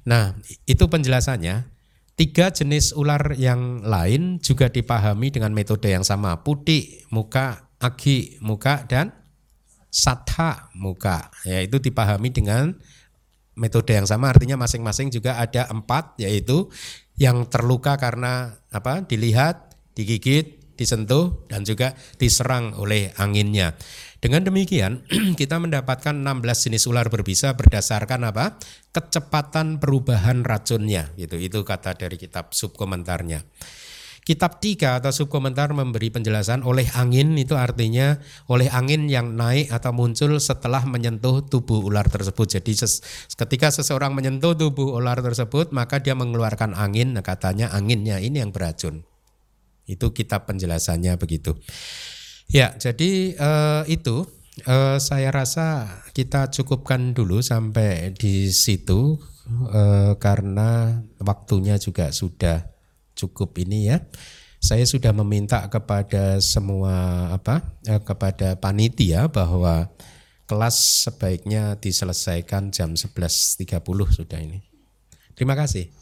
Nah, 0.07 0.35
itu 0.67 0.85
penjelasannya. 0.87 1.71
Tiga 2.13 2.53
jenis 2.53 2.93
ular 2.93 3.35
yang 3.41 3.83
lain 3.83 4.37
juga 4.39 4.69
dipahami 4.69 5.33
dengan 5.33 5.51
metode 5.57 5.89
yang 5.89 6.05
sama. 6.05 6.45
Putih 6.45 7.09
muka, 7.09 7.73
agi 7.81 8.37
muka, 8.45 8.85
dan 8.85 9.11
satha 9.89 10.69
muka. 10.77 11.33
Ya, 11.49 11.65
itu 11.65 11.81
dipahami 11.81 12.29
dengan 12.29 12.77
metode 13.57 13.97
yang 13.97 14.05
sama. 14.05 14.29
Artinya 14.29 14.61
masing-masing 14.61 15.09
juga 15.09 15.41
ada 15.41 15.69
empat, 15.73 16.21
yaitu 16.21 16.69
yang 17.17 17.49
terluka 17.49 17.97
karena 17.97 18.61
apa? 18.69 19.05
Dilihat, 19.05 19.73
digigit, 19.97 20.77
disentuh, 20.77 21.49
dan 21.49 21.65
juga 21.65 21.97
diserang 22.17 22.77
oleh 22.77 23.13
anginnya. 23.17 23.77
Dengan 24.23 24.47
demikian, 24.47 25.03
kita 25.41 25.59
mendapatkan 25.59 26.15
16 26.15 26.71
jenis 26.71 26.87
ular 26.87 27.11
berbisa 27.11 27.59
berdasarkan 27.59 28.31
apa? 28.31 28.55
kecepatan 28.95 29.83
perubahan 29.83 30.47
racunnya. 30.47 31.11
Gitu. 31.19 31.43
Itu 31.43 31.67
kata 31.67 31.99
dari 31.99 32.15
kitab 32.15 32.55
subkomentarnya. 32.55 33.43
Kitab 34.23 34.63
tiga 34.63 35.03
atau 35.03 35.11
subkomentar 35.11 35.75
memberi 35.75 36.15
penjelasan 36.15 36.63
oleh 36.63 36.87
angin 36.95 37.35
itu 37.35 37.59
artinya 37.59 38.23
oleh 38.47 38.71
angin 38.71 39.11
yang 39.11 39.35
naik 39.35 39.75
atau 39.75 39.91
muncul 39.91 40.39
setelah 40.39 40.87
menyentuh 40.87 41.43
tubuh 41.43 41.83
ular 41.83 42.07
tersebut. 42.07 42.63
Jadi 42.63 42.79
ses, 42.79 43.03
ketika 43.35 43.75
seseorang 43.75 44.15
menyentuh 44.15 44.55
tubuh 44.55 44.95
ular 44.95 45.19
tersebut 45.19 45.75
maka 45.75 45.99
dia 45.99 46.15
mengeluarkan 46.15 46.79
angin. 46.79 47.19
Nah, 47.19 47.27
katanya 47.27 47.75
anginnya 47.75 48.23
ini 48.23 48.39
yang 48.39 48.55
beracun. 48.55 49.03
Itu 49.91 50.15
kitab 50.15 50.47
penjelasannya 50.47 51.19
begitu. 51.19 51.59
Ya, 52.53 52.77
jadi 52.77 53.33
uh, 53.41 53.83
itu 53.89 54.29
uh, 54.69 55.01
saya 55.01 55.33
rasa 55.33 55.89
kita 56.13 56.53
cukupkan 56.53 57.17
dulu 57.17 57.41
sampai 57.41 58.13
di 58.13 58.53
situ 58.53 59.17
uh, 59.73 60.13
karena 60.21 61.01
waktunya 61.17 61.81
juga 61.81 62.13
sudah 62.13 62.69
cukup 63.17 63.57
ini 63.57 63.89
ya. 63.89 64.05
Saya 64.61 64.85
sudah 64.85 65.17
meminta 65.17 65.65
kepada 65.73 66.45
semua 66.45 67.27
apa 67.33 67.73
uh, 67.89 68.05
kepada 68.05 68.61
panitia 68.61 69.33
bahwa 69.33 69.89
kelas 70.45 71.09
sebaiknya 71.09 71.81
diselesaikan 71.81 72.69
jam 72.69 72.93
11.30 72.93 73.81
sudah 74.13 74.39
ini. 74.45 74.61
Terima 75.33 75.57
kasih. 75.57 76.02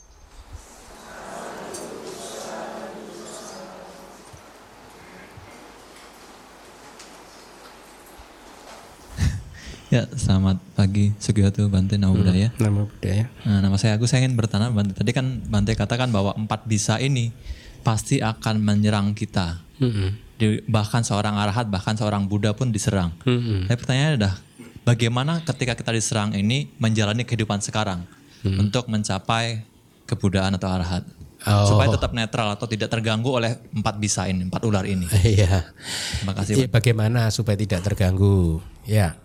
Ya, 9.90 10.06
selamat 10.06 10.62
pagi 10.78 11.10
Sugiyoto 11.18 11.66
Bante 11.66 11.98
Nama 11.98 12.14
hmm, 12.14 12.20
Budaya. 12.22 12.48
Nama 12.62 12.80
Budaya. 12.86 13.24
Nah, 13.42 13.58
nama 13.58 13.74
saya 13.74 13.98
Agus, 13.98 14.14
saya 14.14 14.22
ingin 14.22 14.38
bertanya 14.38 14.70
Bante. 14.70 14.94
Tadi 14.94 15.10
kan 15.10 15.42
Bante 15.50 15.74
katakan 15.74 16.14
bahwa 16.14 16.30
empat 16.38 16.62
bisa 16.70 17.02
ini 17.02 17.34
pasti 17.82 18.22
akan 18.22 18.62
menyerang 18.62 19.12
kita. 19.18 19.66
Hmm. 19.80 20.12
di- 20.36 20.60
bahkan 20.68 21.00
seorang 21.00 21.36
arahat, 21.36 21.68
bahkan 21.72 21.96
seorang 21.96 22.28
Buddha 22.28 22.52
pun 22.52 22.68
diserang. 22.70 23.12
Tapi 23.24 23.76
pertanyaannya 23.76 24.16
adalah 24.16 24.36
bagaimana 24.84 25.40
ketika 25.42 25.72
kita 25.74 25.90
diserang 25.90 26.32
ini 26.32 26.70
menjalani 26.76 27.24
kehidupan 27.24 27.58
sekarang 27.60 28.04
untuk 28.44 28.86
mencapai 28.86 29.66
kebudaan 30.06 30.54
atau 30.56 30.70
arahat 30.70 31.04
Oh. 31.40 31.64
supaya 31.64 31.88
tetap 31.88 32.12
netral 32.12 32.52
atau 32.52 32.68
tidak 32.68 32.92
terganggu 32.92 33.32
oleh 33.32 33.56
empat 33.72 33.96
bisa 33.96 34.28
ini, 34.28 34.44
empat 34.44 34.60
ular 34.60 34.84
ini. 34.84 35.08
Iya. 35.24 35.72
Terima 36.20 36.36
kasih. 36.36 36.68
Bagaimana 36.68 37.32
supaya 37.32 37.56
tidak 37.56 37.80
terganggu? 37.80 38.60
Ya. 38.84 39.16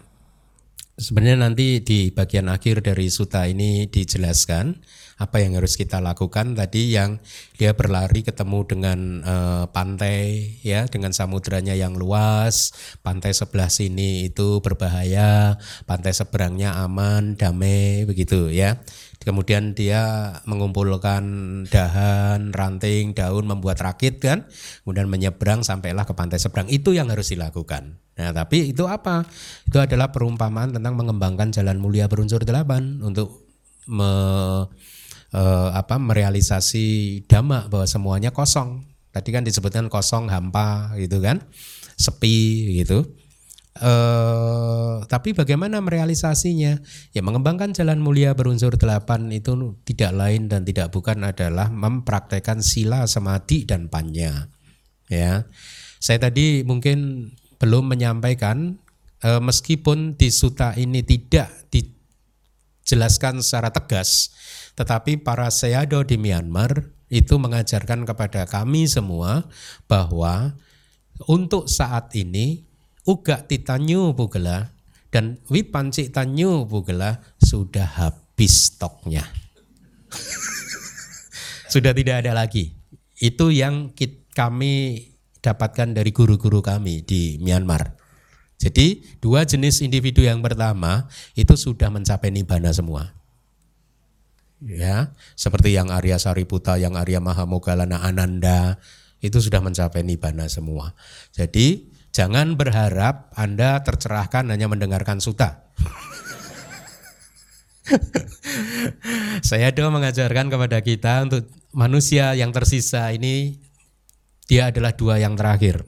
Sebenarnya 0.96 1.52
nanti 1.52 1.84
di 1.84 2.08
bagian 2.08 2.48
akhir 2.48 2.80
dari 2.80 3.12
suta 3.12 3.44
ini 3.52 3.84
dijelaskan 3.92 4.80
apa 5.20 5.44
yang 5.44 5.60
harus 5.60 5.76
kita 5.76 6.00
lakukan 6.00 6.56
tadi 6.56 6.96
yang 6.96 7.20
dia 7.60 7.76
berlari 7.76 8.24
ketemu 8.24 8.60
dengan 8.64 9.00
eh, 9.20 9.66
pantai 9.76 10.56
ya 10.64 10.88
dengan 10.88 11.12
samudranya 11.12 11.76
yang 11.76 12.00
luas, 12.00 12.72
pantai 13.04 13.36
sebelah 13.36 13.68
sini 13.68 14.32
itu 14.32 14.64
berbahaya, 14.64 15.60
pantai 15.84 16.16
seberangnya 16.16 16.80
aman, 16.80 17.36
damai 17.36 18.08
begitu 18.08 18.48
ya. 18.48 18.80
Kemudian 19.26 19.74
dia 19.74 20.38
mengumpulkan 20.46 21.24
dahan, 21.66 22.54
ranting, 22.54 23.18
daun, 23.18 23.50
membuat 23.50 23.82
rakit 23.82 24.22
kan. 24.22 24.46
Kemudian 24.86 25.10
menyeberang 25.10 25.66
sampailah 25.66 26.06
ke 26.06 26.14
pantai 26.14 26.38
seberang. 26.38 26.70
Itu 26.70 26.94
yang 26.94 27.10
harus 27.10 27.34
dilakukan. 27.34 27.98
Nah 28.22 28.30
tapi 28.32 28.70
itu 28.70 28.86
apa? 28.86 29.26
Itu 29.66 29.82
adalah 29.82 30.14
perumpamaan 30.14 30.78
tentang 30.78 30.94
mengembangkan 30.94 31.50
jalan 31.50 31.82
mulia 31.82 32.06
berunsur 32.06 32.46
delapan 32.46 33.02
untuk 33.02 33.50
me, 33.90 34.12
eh, 35.34 35.70
apa, 35.74 35.98
merealisasi 35.98 36.86
dhamma 37.26 37.66
bahwa 37.66 37.90
semuanya 37.90 38.30
kosong. 38.30 38.86
Tadi 39.10 39.30
kan 39.34 39.42
disebutkan 39.42 39.90
kosong, 39.90 40.30
hampa 40.30 40.94
gitu 41.02 41.18
kan. 41.18 41.42
Sepi 41.98 42.70
gitu. 42.78 43.25
Eh, 43.76 44.96
tapi 45.12 45.36
bagaimana 45.36 45.84
merealisasinya? 45.84 46.80
Ya 47.12 47.20
mengembangkan 47.20 47.76
jalan 47.76 48.00
mulia 48.00 48.32
berunsur 48.32 48.80
delapan 48.80 49.28
itu 49.36 49.76
tidak 49.84 50.16
lain 50.16 50.48
dan 50.48 50.64
tidak 50.64 50.96
bukan 50.96 51.28
adalah 51.28 51.68
mempraktekkan 51.68 52.64
sila, 52.64 53.04
samadhi 53.04 53.68
dan 53.68 53.92
panya. 53.92 54.48
Ya, 55.12 55.52
saya 56.00 56.24
tadi 56.24 56.64
mungkin 56.64 57.30
belum 57.60 57.92
menyampaikan 57.92 58.80
eh, 59.20 59.44
meskipun 59.44 60.16
di 60.16 60.32
suta 60.32 60.72
ini 60.80 61.04
tidak 61.04 61.52
dijelaskan 61.68 63.44
secara 63.44 63.76
tegas, 63.76 64.32
tetapi 64.80 65.20
para 65.20 65.52
seyado 65.52 66.00
di 66.08 66.16
Myanmar 66.16 66.96
itu 67.12 67.36
mengajarkan 67.36 68.08
kepada 68.08 68.48
kami 68.48 68.88
semua 68.88 69.52
bahwa 69.92 70.56
untuk 71.28 71.68
saat 71.68 72.16
ini 72.16 72.64
Uga 73.06 73.46
Titanyu 73.46 74.18
Pugela 74.18 74.74
dan 75.14 75.38
Wipanci 75.48 76.10
Tanyu 76.10 76.66
Pugela 76.66 77.22
sudah 77.38 77.86
habis 77.86 78.74
stoknya. 78.74 79.24
sudah 81.74 81.94
tidak 81.94 82.26
ada 82.26 82.34
lagi. 82.34 82.74
Itu 83.16 83.54
yang 83.54 83.94
kit- 83.94 84.26
kami 84.36 85.06
dapatkan 85.40 85.96
dari 85.96 86.12
guru-guru 86.12 86.60
kami 86.60 87.06
di 87.06 87.40
Myanmar. 87.40 87.96
Jadi 88.60 89.00
dua 89.24 89.48
jenis 89.48 89.80
individu 89.80 90.26
yang 90.26 90.44
pertama 90.44 91.08
itu 91.38 91.56
sudah 91.56 91.88
mencapai 91.94 92.34
nibbana 92.34 92.74
semua. 92.74 93.16
Ya, 94.64 95.14
seperti 95.38 95.76
yang 95.76 95.94
Arya 95.94 96.18
Sariputa, 96.18 96.80
yang 96.80 96.98
Arya 96.98 97.22
Mahamogalana 97.22 98.02
Ananda 98.02 98.82
itu 99.22 99.38
sudah 99.38 99.62
mencapai 99.62 100.02
nibbana 100.02 100.50
semua. 100.50 100.96
Jadi 101.36 101.95
jangan 102.16 102.56
berharap 102.56 103.36
Anda 103.36 103.84
tercerahkan 103.84 104.48
hanya 104.48 104.72
mendengarkan 104.72 105.20
suta. 105.20 105.68
Saya 109.50 109.76
doa 109.76 109.92
mengajarkan 109.92 110.48
kepada 110.48 110.80
kita 110.80 111.28
untuk 111.28 111.52
manusia 111.76 112.32
yang 112.40 112.56
tersisa 112.56 113.12
ini 113.12 113.60
dia 114.48 114.72
adalah 114.72 114.96
dua 114.96 115.20
yang 115.20 115.36
terakhir 115.36 115.84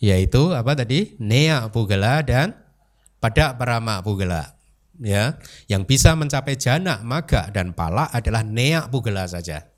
yaitu 0.00 0.56
apa 0.56 0.72
tadi? 0.72 1.12
Nea 1.20 1.68
pugala 1.68 2.24
dan 2.24 2.56
pada 3.20 3.52
parama 3.60 4.00
pugala 4.00 4.56
ya. 4.96 5.36
Yang 5.68 5.82
bisa 5.92 6.16
mencapai 6.16 6.56
jana 6.56 7.04
maga 7.04 7.52
dan 7.52 7.76
pala 7.76 8.08
adalah 8.16 8.40
nea 8.40 8.88
pugala 8.88 9.28
saja 9.28 9.75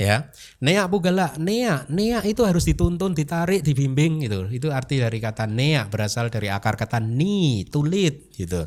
ya. 0.00 0.32
Nea 0.64 0.88
pugala 0.88 1.36
nea. 1.36 1.84
Nea 1.92 2.24
itu 2.24 2.48
harus 2.48 2.64
dituntun 2.64 3.12
ditarik 3.12 3.60
dibimbing 3.60 4.24
gitu 4.24 4.48
itu 4.48 4.72
arti 4.72 4.96
dari 4.96 5.20
kata 5.20 5.44
nea 5.44 5.84
berasal 5.92 6.32
dari 6.32 6.48
akar 6.48 6.80
kata 6.80 7.04
ni 7.04 7.68
tulit 7.68 8.32
gitu. 8.32 8.64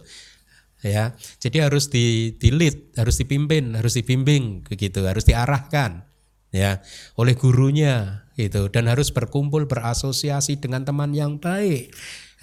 Ya. 0.86 1.18
Jadi 1.42 1.58
harus 1.66 1.90
di 1.90 2.38
dilit 2.38 2.94
harus 2.94 3.18
dipimpin 3.18 3.74
harus 3.74 3.98
dibimbing 3.98 4.62
begitu 4.62 5.02
harus 5.10 5.26
diarahkan. 5.26 6.06
Ya. 6.54 6.86
Oleh 7.18 7.34
gurunya 7.34 8.30
gitu. 8.38 8.70
Dan 8.70 8.86
harus 8.86 9.10
berkumpul 9.10 9.66
berasosiasi 9.66 10.62
dengan 10.62 10.86
teman 10.86 11.18
yang 11.18 11.42
baik. 11.42 11.90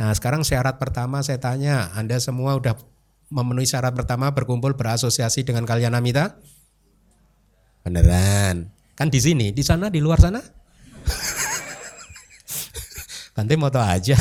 Nah 0.02 0.10
sekarang 0.18 0.42
syarat 0.42 0.82
pertama 0.82 1.22
saya 1.22 1.38
tanya 1.38 1.94
anda 1.94 2.18
semua 2.18 2.58
udah 2.58 2.74
memenuhi 3.30 3.70
syarat 3.70 3.94
pertama 3.94 4.34
berkumpul 4.34 4.74
berasosiasi 4.74 5.46
dengan 5.46 5.62
kalian 5.62 5.94
amita? 5.94 6.42
Beneran 7.86 8.79
kan 9.00 9.08
di 9.08 9.16
sini 9.16 9.48
di 9.56 9.64
sana 9.64 9.88
di 9.88 9.96
luar 10.04 10.20
sana 10.20 10.44
Bante 13.32 13.56
mau 13.56 13.72
tahu 13.72 13.80
aja 13.80 14.12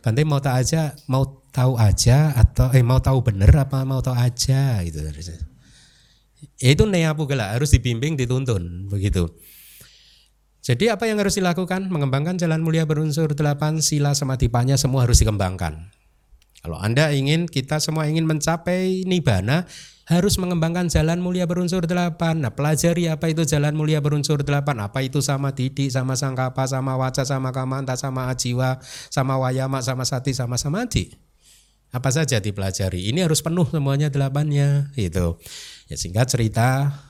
Bante 0.00 0.24
mau 0.24 0.40
tahu 0.40 0.54
aja 0.56 0.96
mau 1.12 1.44
tahu 1.52 1.76
aja 1.76 2.32
atau 2.32 2.72
eh 2.72 2.80
mau 2.80 3.04
tahu 3.04 3.20
bener 3.20 3.52
apa 3.52 3.84
mau 3.84 4.00
tahu 4.00 4.16
aja 4.16 4.80
gitu 4.80 5.04
Ya 6.60 6.68
itu 6.72 6.84
nea 6.88 7.12
pugala 7.12 7.52
harus 7.52 7.72
dibimbing 7.72 8.16
dituntun 8.16 8.88
begitu. 8.88 9.32
Jadi 10.64 10.88
apa 10.88 11.04
yang 11.04 11.20
harus 11.20 11.36
dilakukan? 11.36 11.92
Mengembangkan 11.92 12.40
jalan 12.40 12.64
mulia 12.64 12.88
berunsur 12.88 13.32
delapan 13.36 13.84
sila 13.84 14.16
samadhipanya 14.16 14.80
semua 14.80 15.04
harus 15.04 15.20
dikembangkan. 15.20 15.92
Kalau 16.64 16.80
Anda 16.80 17.12
ingin, 17.12 17.44
kita 17.44 17.76
semua 17.84 18.08
ingin 18.08 18.24
mencapai 18.24 19.04
nibbana, 19.04 19.68
harus 20.04 20.36
mengembangkan 20.36 20.92
jalan 20.92 21.16
mulia 21.24 21.48
berunsur 21.48 21.88
delapan. 21.88 22.44
Nah, 22.44 22.52
pelajari 22.52 23.08
apa 23.08 23.32
itu 23.32 23.48
jalan 23.48 23.72
mulia 23.72 24.04
berunsur 24.04 24.44
delapan. 24.44 24.84
Apa 24.84 25.00
itu 25.00 25.24
sama 25.24 25.56
didik, 25.56 25.88
sama 25.88 26.12
sangkapa, 26.12 26.68
sama 26.68 27.00
waca, 27.00 27.24
sama 27.24 27.56
kamanta, 27.56 27.96
sama 27.96 28.28
ajiwa, 28.28 28.84
sama 29.08 29.40
wayama, 29.40 29.80
sama 29.80 30.04
sati, 30.04 30.36
sama 30.36 30.60
samadhi. 30.60 31.16
Apa 31.88 32.12
saja 32.12 32.36
dipelajari. 32.42 33.08
Ini 33.08 33.24
harus 33.24 33.40
penuh 33.40 33.64
semuanya 33.64 34.12
delapannya. 34.12 34.92
Gitu. 34.92 35.40
Ya 35.88 35.96
singkat 35.96 36.28
cerita, 36.28 37.00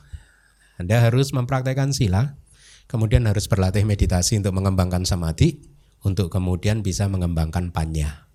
Anda 0.79 1.03
harus 1.03 1.35
mempraktekkan 1.35 1.91
sila, 1.91 2.39
kemudian 2.87 3.27
harus 3.27 3.51
berlatih 3.51 3.83
meditasi 3.83 4.39
untuk 4.39 4.55
mengembangkan 4.55 5.03
samadhi, 5.03 5.67
untuk 6.07 6.31
kemudian 6.31 6.87
bisa 6.87 7.11
mengembangkan 7.11 7.75
panya. 7.75 8.31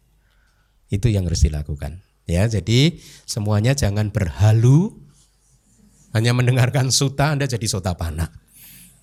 Itu 0.91 1.07
yang 1.07 1.30
harus 1.30 1.48
dilakukan. 1.48 2.09
Ya, 2.30 2.45
jadi 2.45 3.01
semuanya 3.26 3.73
jangan 3.73 4.14
berhalu 4.14 4.93
hanya 6.14 6.38
mendengarkan 6.38 6.93
suta 6.93 7.34
Anda 7.34 7.49
jadi 7.49 7.65
sotapana. 7.65 8.30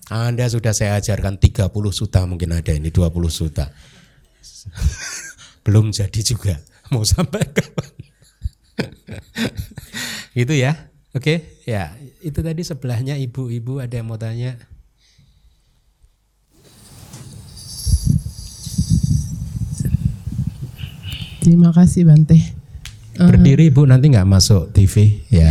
Anda 0.07 0.47
sudah 0.47 0.71
saya 0.71 0.95
ajarkan 1.03 1.35
30 1.35 1.67
suta 1.91 2.23
mungkin 2.23 2.55
ada 2.55 2.71
ini 2.71 2.87
20 2.87 3.11
suta. 3.27 3.67
Belum 5.67 5.91
jadi 5.91 6.23
juga. 6.23 6.55
Mau 6.95 7.03
sampai 7.03 7.43
kapan? 7.51 7.91
gitu 10.39 10.55
ya. 10.55 10.87
Oke, 11.11 11.59
ya. 11.67 11.91
Itu 12.23 12.39
tadi 12.39 12.63
sebelahnya 12.63 13.19
ibu-ibu 13.19 13.83
ada 13.83 13.99
yang 13.99 14.07
mau 14.07 14.15
tanya. 14.15 14.55
Terima 21.43 21.71
kasih 21.75 22.07
Bante. 22.07 22.56
Berdiri 23.17 23.67
ibu 23.67 23.81
nanti 23.83 24.07
nggak 24.07 24.25
masuk 24.25 24.69
TV. 24.69 25.25
Ya. 25.27 25.49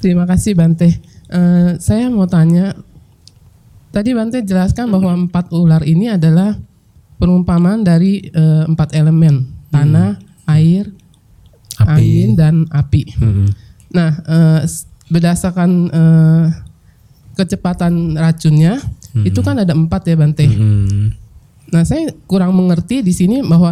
Terima 0.00 0.24
kasih 0.24 0.56
Bante. 0.56 0.88
Eh, 1.30 1.70
saya 1.78 2.08
mau 2.08 2.24
tanya, 2.24 2.72
tadi 3.92 4.12
Bante 4.12 4.40
jelaskan 4.40 4.88
bahwa 4.88 5.12
empat 5.14 5.52
ular 5.52 5.84
ini 5.84 6.08
adalah 6.08 6.56
perumpamaan 7.16 7.80
dari 7.80 8.24
eh, 8.24 8.64
empat 8.64 8.96
elemen 8.96 9.44
tanah, 9.68 10.16
air, 10.48 10.88
Api. 11.76 11.88
angin 11.90 12.30
dan 12.34 12.54
api. 12.68 13.02
Mm-mm. 13.16 13.48
Nah, 13.92 14.10
s- 14.64 14.88
berdasarkan 15.06 15.70
eh, 15.88 16.46
kecepatan 17.36 18.16
racunnya 18.16 18.80
itu 19.22 19.40
kan 19.40 19.58
ada 19.58 19.72
empat 19.72 20.06
ya 20.06 20.16
Bante. 20.16 20.46
Mm. 20.48 21.12
Nah, 21.70 21.82
saya 21.84 22.10
kurang 22.24 22.56
mengerti 22.56 23.02
di 23.02 23.12
sini 23.12 23.42
bahwa 23.42 23.70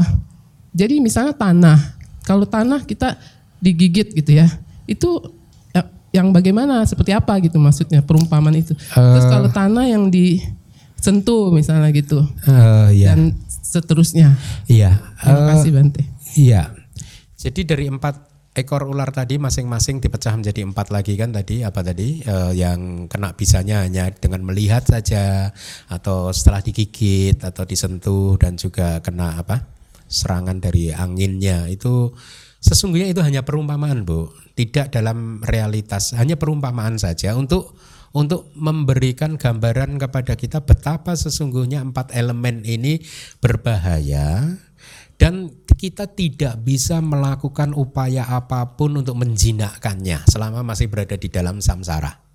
jadi 0.79 1.03
misalnya 1.03 1.35
tanah, 1.35 1.79
kalau 2.23 2.47
tanah 2.47 2.87
kita 2.87 3.19
digigit 3.59 4.15
gitu 4.15 4.39
ya, 4.39 4.47
itu 4.87 5.11
ya, 5.75 5.83
yang 6.15 6.31
bagaimana, 6.31 6.87
seperti 6.87 7.11
apa 7.11 7.35
gitu 7.43 7.59
maksudnya 7.59 7.99
perumpamaan 8.01 8.55
itu. 8.55 8.79
Terus 8.79 9.27
kalau 9.27 9.51
tanah 9.51 9.91
yang 9.91 10.07
di 10.07 10.39
sentuh 10.95 11.51
misalnya 11.51 11.91
gitu 11.91 12.23
Eh, 12.47 13.03
ya. 13.03 13.15
dan 13.15 13.35
seterusnya. 13.49 14.39
Iya. 14.67 15.03
Terima 15.19 15.43
Eh, 15.43 15.47
kasih 15.53 15.71
Bante. 15.71 16.03
Iya. 16.35 16.63
Jadi 17.35 17.61
dari 17.63 17.87
empat 17.87 18.15
ekor 18.55 18.83
ular 18.83 19.15
tadi 19.15 19.39
masing-masing 19.39 20.03
dipecah 20.03 20.35
menjadi 20.35 20.67
empat 20.67 20.91
lagi 20.91 21.15
kan 21.15 21.31
tadi 21.31 21.63
apa 21.63 21.79
tadi 21.81 22.19
Eh, 22.19 22.53
yang 22.55 23.07
kena 23.07 23.31
bisanya 23.33 23.87
hanya 23.87 24.11
dengan 24.11 24.43
melihat 24.43 24.83
saja 24.83 25.55
atau 25.87 26.31
setelah 26.31 26.59
digigit 26.61 27.39
atau 27.39 27.63
disentuh 27.63 28.35
dan 28.35 28.55
juga 28.55 28.99
kena 28.99 29.39
apa 29.39 29.63
serangan 30.09 30.59
dari 30.59 30.91
anginnya 30.91 31.69
itu 31.69 32.13
sesungguhnya 32.59 33.13
itu 33.13 33.21
hanya 33.23 33.47
perumpamaan 33.47 34.03
bu 34.03 34.33
tidak 34.59 34.91
dalam 34.91 35.45
realitas 35.47 36.17
hanya 36.19 36.35
perumpamaan 36.35 36.99
saja 36.99 37.37
untuk 37.39 37.77
untuk 38.17 38.51
memberikan 38.57 39.37
gambaran 39.37 40.01
kepada 40.01 40.33
kita 40.35 40.65
betapa 40.65 41.13
sesungguhnya 41.13 41.85
empat 41.85 42.17
elemen 42.17 42.65
ini 42.65 43.05
berbahaya 43.39 44.59
dan 45.19 45.51
kita 45.79 46.11
tidak 46.15 46.63
bisa 46.63 47.03
melakukan 47.03 47.75
upaya 47.75 48.27
apa 48.27 48.79
pun 48.79 49.03
untuk 49.03 49.19
menjinakkannya 49.19 50.27
selama 50.31 50.63
masih 50.63 50.87
berada 50.87 51.19
di 51.19 51.27
dalam 51.27 51.59
samsara. 51.59 52.28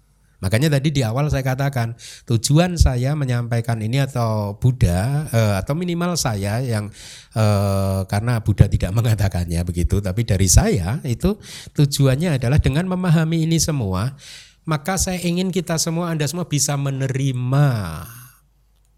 Makanya 0.43 0.75
tadi 0.75 0.91
di 0.91 0.99
awal 1.07 1.31
saya 1.31 1.39
katakan 1.39 1.95
tujuan 2.27 2.75
saya 2.75 3.15
menyampaikan 3.15 3.79
ini 3.79 4.03
atau 4.03 4.59
Buddha 4.59 5.31
eh, 5.31 5.55
atau 5.55 5.71
minimal 5.71 6.19
saya 6.19 6.59
yang 6.59 6.91
eh, 7.31 8.01
karena 8.11 8.43
Buddha 8.43 8.67
tidak 8.67 8.91
mengatakannya 8.99 9.63
begitu, 9.63 10.03
tapi 10.03 10.27
dari 10.27 10.51
saya 10.51 10.99
itu 11.07 11.39
tujuannya 11.79 12.43
adalah 12.43 12.59
dengan 12.59 12.91
memahami 12.91 13.47
ini 13.47 13.55
semua, 13.55 14.19
maka 14.67 14.99
saya 14.99 15.23
ingin 15.23 15.47
kita 15.47 15.79
semua 15.79 16.11
Anda 16.11 16.27
semua 16.27 16.51
bisa 16.51 16.75
menerima 16.75 17.67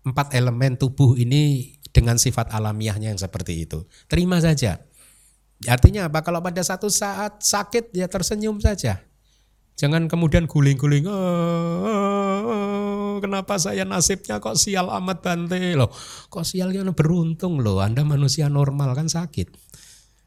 empat 0.02 0.34
elemen 0.34 0.82
tubuh 0.82 1.14
ini 1.14 1.78
dengan 1.94 2.18
sifat 2.18 2.50
alamiahnya 2.58 3.14
yang 3.14 3.22
seperti 3.22 3.70
itu. 3.70 3.86
Terima 4.10 4.42
saja. 4.42 4.82
Artinya 5.70 6.10
apa? 6.10 6.26
Kalau 6.26 6.42
pada 6.42 6.60
satu 6.66 6.90
saat 6.90 7.40
sakit 7.46 7.94
ya 7.94 8.10
tersenyum 8.10 8.58
saja. 8.58 9.00
Jangan 9.76 10.07
kemudian 10.07 10.47
guling-guling, 10.47 11.03
"Eh, 11.03 11.11
eh, 11.11 13.14
kenapa 13.19 13.60
saya 13.60 13.84
nasibnya 13.84 14.39
kok 14.39 14.56
sial 14.56 14.88
amat 14.88 15.19
Bante 15.19 15.76
loh. 15.76 15.91
Kok 16.31 16.47
sialnya 16.47 16.88
beruntung 16.95 17.60
loh, 17.60 17.84
Anda 17.84 18.07
manusia 18.07 18.47
normal 18.47 18.95
kan 18.95 19.11
sakit. 19.11 19.65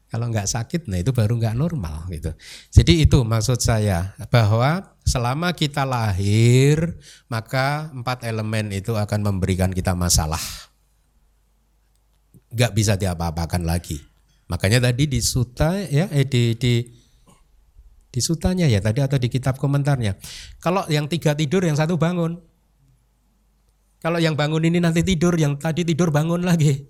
Kalau 0.09 0.25
nggak 0.33 0.49
sakit, 0.49 0.89
nah 0.89 0.97
itu 0.97 1.13
baru 1.13 1.37
nggak 1.37 1.53
normal 1.53 2.09
gitu. 2.09 2.33
Jadi 2.73 3.05
itu 3.05 3.21
maksud 3.21 3.61
saya 3.61 4.17
bahwa 4.33 4.97
selama 5.05 5.53
kita 5.53 5.85
lahir, 5.85 6.97
maka 7.29 7.93
empat 7.93 8.25
elemen 8.25 8.73
itu 8.73 8.97
akan 8.97 9.21
memberikan 9.21 9.69
kita 9.69 9.93
masalah. 9.93 10.41
Nggak 12.49 12.73
bisa 12.73 12.97
diapa-apakan 12.97 13.61
lagi. 13.61 14.01
Makanya 14.49 14.89
tadi 14.89 15.05
di 15.05 15.21
suta 15.21 15.77
ya, 15.77 16.09
eh, 16.09 16.25
di, 16.25 16.57
di 16.57 16.81
di 18.09 18.19
sutanya 18.19 18.65
ya 18.65 18.81
tadi 18.81 19.05
atau 19.05 19.21
di 19.21 19.29
kitab 19.29 19.61
komentarnya. 19.61 20.17
Kalau 20.57 20.85
yang 20.89 21.05
tiga 21.05 21.37
tidur, 21.37 21.61
yang 21.61 21.77
satu 21.77 21.95
bangun. 21.95 22.41
Kalau 23.99 24.17
yang 24.17 24.33
bangun 24.33 24.63
ini 24.65 24.79
nanti 24.81 25.03
tidur, 25.03 25.35
yang 25.35 25.59
tadi 25.59 25.83
tidur 25.83 26.09
bangun 26.09 26.41
lagi. 26.41 26.87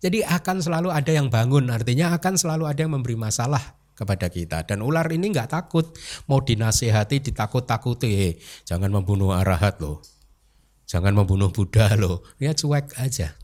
Jadi 0.00 0.24
akan 0.24 0.64
selalu 0.64 0.88
ada 0.92 1.12
yang 1.12 1.28
bangun, 1.28 1.68
artinya 1.68 2.16
akan 2.16 2.36
selalu 2.36 2.64
ada 2.68 2.80
yang 2.84 2.92
memberi 2.96 3.16
masalah 3.16 3.80
kepada 3.92 4.32
kita. 4.32 4.64
Dan 4.64 4.80
ular 4.80 5.04
ini 5.12 5.28
nggak 5.28 5.52
takut, 5.52 5.92
mau 6.24 6.40
dinasehati, 6.40 7.20
ditakut-takuti, 7.20 8.08
"Eh, 8.08 8.32
jangan 8.64 8.88
membunuh 8.88 9.36
arahat 9.36 9.76
loh, 9.80 10.00
jangan 10.88 11.12
membunuh 11.12 11.52
Buddha 11.52 11.92
loh, 12.00 12.24
ya 12.40 12.56
cuek 12.56 12.96
aja. 12.96 13.39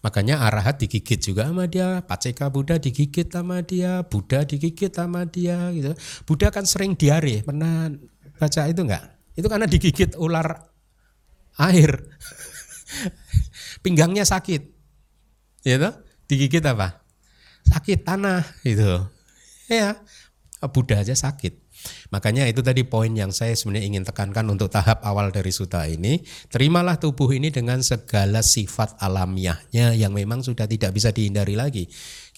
Makanya 0.00 0.40
arahat 0.46 0.80
digigit 0.80 1.20
juga 1.20 1.48
sama 1.50 1.68
dia, 1.68 2.00
Paceka 2.06 2.48
Buddha 2.48 2.80
digigit 2.80 3.28
sama 3.28 3.60
dia, 3.60 4.00
Buddha 4.06 4.46
digigit 4.46 4.90
sama 4.94 5.28
dia 5.28 5.68
gitu. 5.76 5.92
Buddha 6.24 6.48
kan 6.48 6.64
sering 6.64 6.96
diare, 6.96 7.44
pernah 7.44 7.92
baca 8.38 8.62
itu 8.64 8.80
enggak? 8.80 9.04
Itu 9.36 9.46
karena 9.46 9.66
digigit 9.68 10.16
ular 10.16 10.72
air. 11.60 11.92
Pinggangnya 13.84 14.24
sakit. 14.24 14.62
Toh? 15.68 15.94
Digigit 16.28 16.64
apa? 16.64 17.04
Sakit 17.68 18.04
tanah 18.04 18.44
gitu. 18.64 19.04
Ya, 19.68 20.00
Buddha 20.72 21.04
aja 21.04 21.12
sakit. 21.12 21.67
Makanya 22.10 22.48
itu 22.48 22.64
tadi 22.64 22.82
poin 22.88 23.12
yang 23.12 23.30
saya 23.30 23.52
sebenarnya 23.52 23.86
ingin 23.86 24.04
tekankan 24.04 24.48
untuk 24.48 24.72
tahap 24.72 25.04
awal 25.04 25.28
dari 25.28 25.52
suta 25.52 25.84
ini. 25.84 26.24
Terimalah 26.48 26.96
tubuh 26.96 27.28
ini 27.34 27.52
dengan 27.52 27.84
segala 27.84 28.40
sifat 28.40 28.96
alamiahnya 29.00 29.92
yang 29.94 30.16
memang 30.16 30.40
sudah 30.40 30.64
tidak 30.64 30.96
bisa 30.96 31.12
dihindari 31.12 31.58
lagi. 31.58 31.86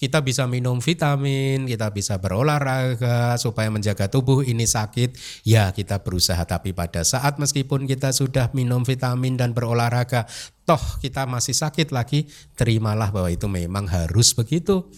Kita 0.01 0.25
bisa 0.25 0.49
minum 0.49 0.81
vitamin, 0.81 1.69
kita 1.69 1.93
bisa 1.93 2.17
berolahraga 2.17 3.37
supaya 3.37 3.69
menjaga 3.69 4.09
tubuh 4.09 4.41
ini 4.41 4.65
sakit. 4.65 5.13
Ya 5.45 5.69
kita 5.69 6.01
berusaha 6.01 6.41
tapi 6.49 6.73
pada 6.73 7.05
saat 7.05 7.37
meskipun 7.37 7.85
kita 7.85 8.09
sudah 8.09 8.49
minum 8.57 8.81
vitamin 8.81 9.37
dan 9.37 9.53
berolahraga, 9.53 10.25
toh 10.65 10.81
kita 11.05 11.29
masih 11.29 11.53
sakit 11.53 11.93
lagi, 11.93 12.25
terimalah 12.57 13.13
bahwa 13.13 13.29
itu 13.29 13.45
memang 13.45 13.85
harus 13.85 14.33
begitu. 14.33 14.89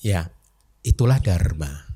Ya, 0.00 0.32
itulah 0.84 1.20
dharma. 1.20 1.93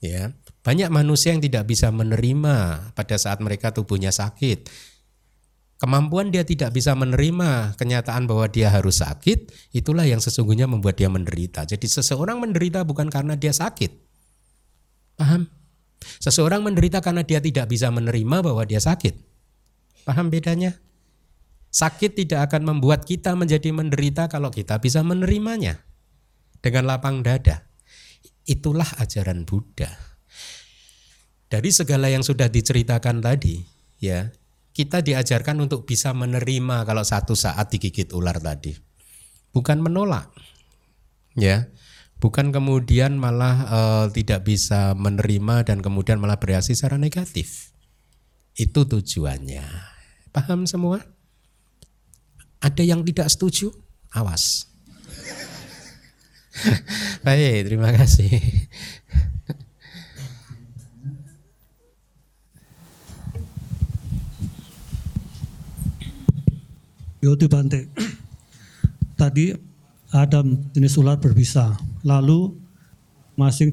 Ya, 0.00 0.32
banyak 0.64 0.88
manusia 0.88 1.36
yang 1.36 1.44
tidak 1.44 1.68
bisa 1.68 1.92
menerima 1.92 2.88
pada 2.96 3.16
saat 3.20 3.44
mereka 3.44 3.76
tubuhnya 3.76 4.08
sakit. 4.08 4.64
Kemampuan 5.80 6.28
dia 6.28 6.44
tidak 6.44 6.76
bisa 6.76 6.92
menerima 6.92 7.76
kenyataan 7.76 8.28
bahwa 8.28 8.48
dia 8.52 8.68
harus 8.68 9.00
sakit, 9.00 9.72
itulah 9.72 10.04
yang 10.04 10.20
sesungguhnya 10.20 10.68
membuat 10.68 11.00
dia 11.00 11.08
menderita. 11.08 11.64
Jadi 11.64 11.88
seseorang 11.88 12.36
menderita 12.36 12.84
bukan 12.84 13.08
karena 13.08 13.32
dia 13.36 13.52
sakit. 13.52 13.88
Paham? 15.16 15.48
Seseorang 16.20 16.60
menderita 16.64 17.00
karena 17.00 17.24
dia 17.24 17.40
tidak 17.40 17.72
bisa 17.72 17.88
menerima 17.88 18.44
bahwa 18.44 18.60
dia 18.64 18.80
sakit. 18.80 19.16
Paham 20.04 20.28
bedanya? 20.28 20.76
Sakit 21.72 22.12
tidak 22.12 22.52
akan 22.52 22.76
membuat 22.76 23.08
kita 23.08 23.32
menjadi 23.32 23.72
menderita 23.72 24.28
kalau 24.28 24.52
kita 24.52 24.80
bisa 24.84 25.00
menerimanya 25.00 25.80
dengan 26.60 26.92
lapang 26.92 27.24
dada. 27.24 27.69
Itulah 28.46 28.88
ajaran 29.00 29.44
Buddha. 29.44 29.90
Dari 31.50 31.70
segala 31.74 32.06
yang 32.06 32.22
sudah 32.22 32.46
diceritakan 32.46 33.18
tadi, 33.18 33.58
ya, 33.98 34.30
kita 34.70 35.02
diajarkan 35.02 35.58
untuk 35.58 35.82
bisa 35.82 36.14
menerima 36.14 36.86
kalau 36.86 37.02
satu 37.02 37.34
saat 37.34 37.74
digigit 37.74 38.14
ular 38.14 38.38
tadi. 38.38 38.72
Bukan 39.50 39.82
menolak. 39.82 40.30
Ya. 41.34 41.74
Bukan 42.22 42.54
kemudian 42.54 43.18
malah 43.18 43.56
eh, 43.66 44.06
tidak 44.14 44.46
bisa 44.46 44.94
menerima 44.94 45.66
dan 45.66 45.82
kemudian 45.82 46.22
malah 46.22 46.38
bereaksi 46.38 46.78
secara 46.78 47.00
negatif. 47.00 47.74
Itu 48.54 48.86
tujuannya. 48.86 49.66
Paham 50.30 50.70
semua? 50.70 51.02
Ada 52.62 52.86
yang 52.86 53.02
tidak 53.02 53.26
setuju? 53.32 53.74
Awas. 54.14 54.69
Baik, 57.26 57.70
terima 57.70 57.94
kasih. 57.94 58.30
Yodi 67.20 67.46
Bante. 67.46 67.86
Tadi 69.14 69.52
ada 70.10 70.40
jenis 70.72 70.96
ular 70.96 71.20
berbisa. 71.20 71.76
Lalu 72.00 72.56
masing 73.36 73.70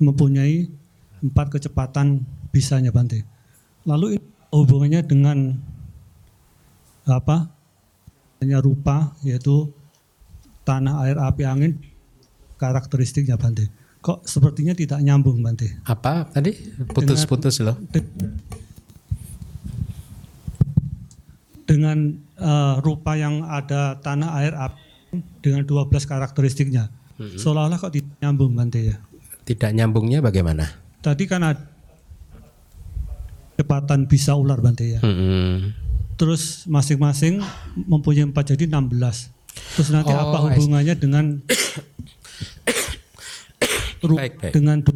mempunyai 0.00 0.72
empat 1.20 1.60
kecepatan 1.60 2.24
bisanya 2.50 2.90
Bante. 2.90 3.22
Lalu 3.84 4.16
hubungannya 4.50 5.04
dengan 5.04 5.60
apa? 7.04 7.52
Hanya 8.42 8.58
rupa 8.58 9.14
yaitu 9.22 9.70
tanah, 10.66 11.06
air, 11.06 11.18
api, 11.20 11.46
angin 11.46 11.91
karakteristiknya 12.62 13.34
Bante. 13.34 13.66
Kok 13.98 14.22
sepertinya 14.22 14.78
tidak 14.78 15.02
nyambung 15.02 15.42
Bante. 15.42 15.82
Apa 15.82 16.30
tadi? 16.30 16.54
Putus-putus 16.94 17.58
loh. 17.66 17.74
Dengan 21.66 22.14
eh, 22.38 22.74
rupa 22.78 23.18
yang 23.18 23.42
ada 23.42 23.98
tanah, 23.98 24.30
air, 24.38 24.54
api 24.54 24.92
dengan 25.42 25.66
12 25.66 26.08
karakteristiknya. 26.08 26.88
Seolah-olah 27.20 27.78
kok 27.78 27.92
tidak 27.92 28.16
nyambung 28.18 28.56
Bante 28.56 28.80
ya. 28.82 28.96
Tidak 29.44 29.70
nyambungnya 29.74 30.24
bagaimana? 30.24 30.66
Tadi 31.02 31.24
kan 31.26 31.42
ada 31.44 31.62
kecepatan 33.54 34.08
bisa 34.08 34.34
ular 34.34 34.58
Bante 34.58 34.98
ya. 34.98 35.00
Hmm. 35.04 35.76
Terus 36.16 36.66
masing-masing 36.66 37.42
mempunyai 37.76 38.26
4 38.26 38.56
jadi 38.56 38.64
16. 38.66 39.30
Terus 39.76 39.88
nanti 39.92 40.10
Oh, 40.10 40.18
apa 40.18 40.38
hubungannya 40.48 40.94
dengan 40.96 41.44
Baik, 44.02 44.34
baik. 44.42 44.52
dengan 44.52 44.78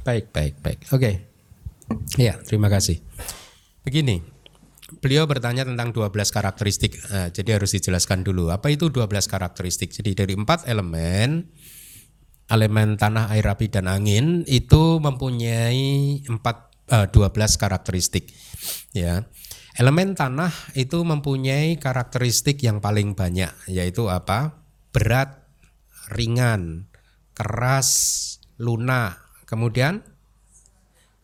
Baik, 0.00 0.32
baik, 0.32 0.54
baik. 0.64 0.80
Oke. 0.96 1.10
Ya, 2.16 2.40
terima 2.40 2.72
kasih. 2.72 3.04
Begini, 3.84 4.24
beliau 4.98 5.28
bertanya 5.28 5.62
tentang 5.62 5.92
12 5.92 6.08
karakteristik. 6.32 6.96
Nah, 7.12 7.28
jadi 7.28 7.60
harus 7.60 7.76
dijelaskan 7.76 8.24
dulu 8.24 8.48
apa 8.48 8.72
itu 8.72 8.88
12 8.88 9.28
karakteristik. 9.28 9.92
Jadi 9.92 10.16
dari 10.16 10.34
empat 10.34 10.64
elemen 10.66 11.46
elemen 12.50 12.98
tanah, 12.98 13.30
air, 13.30 13.46
api 13.46 13.70
dan 13.70 13.86
angin 13.86 14.42
itu 14.50 14.98
mempunyai 14.98 16.26
empat 16.26 16.56
uh, 16.90 17.06
12 17.06 17.30
karakteristik. 17.56 18.26
Ya. 18.90 19.30
Elemen 19.78 20.18
tanah 20.18 20.50
itu 20.74 20.98
mempunyai 21.06 21.78
karakteristik 21.78 22.58
yang 22.66 22.82
paling 22.82 23.14
banyak 23.14 23.54
yaitu 23.70 24.10
apa? 24.10 24.66
Berat, 24.90 25.39
ringan, 26.10 26.90
keras, 27.32 27.90
lunak, 28.60 29.22
kemudian 29.46 30.02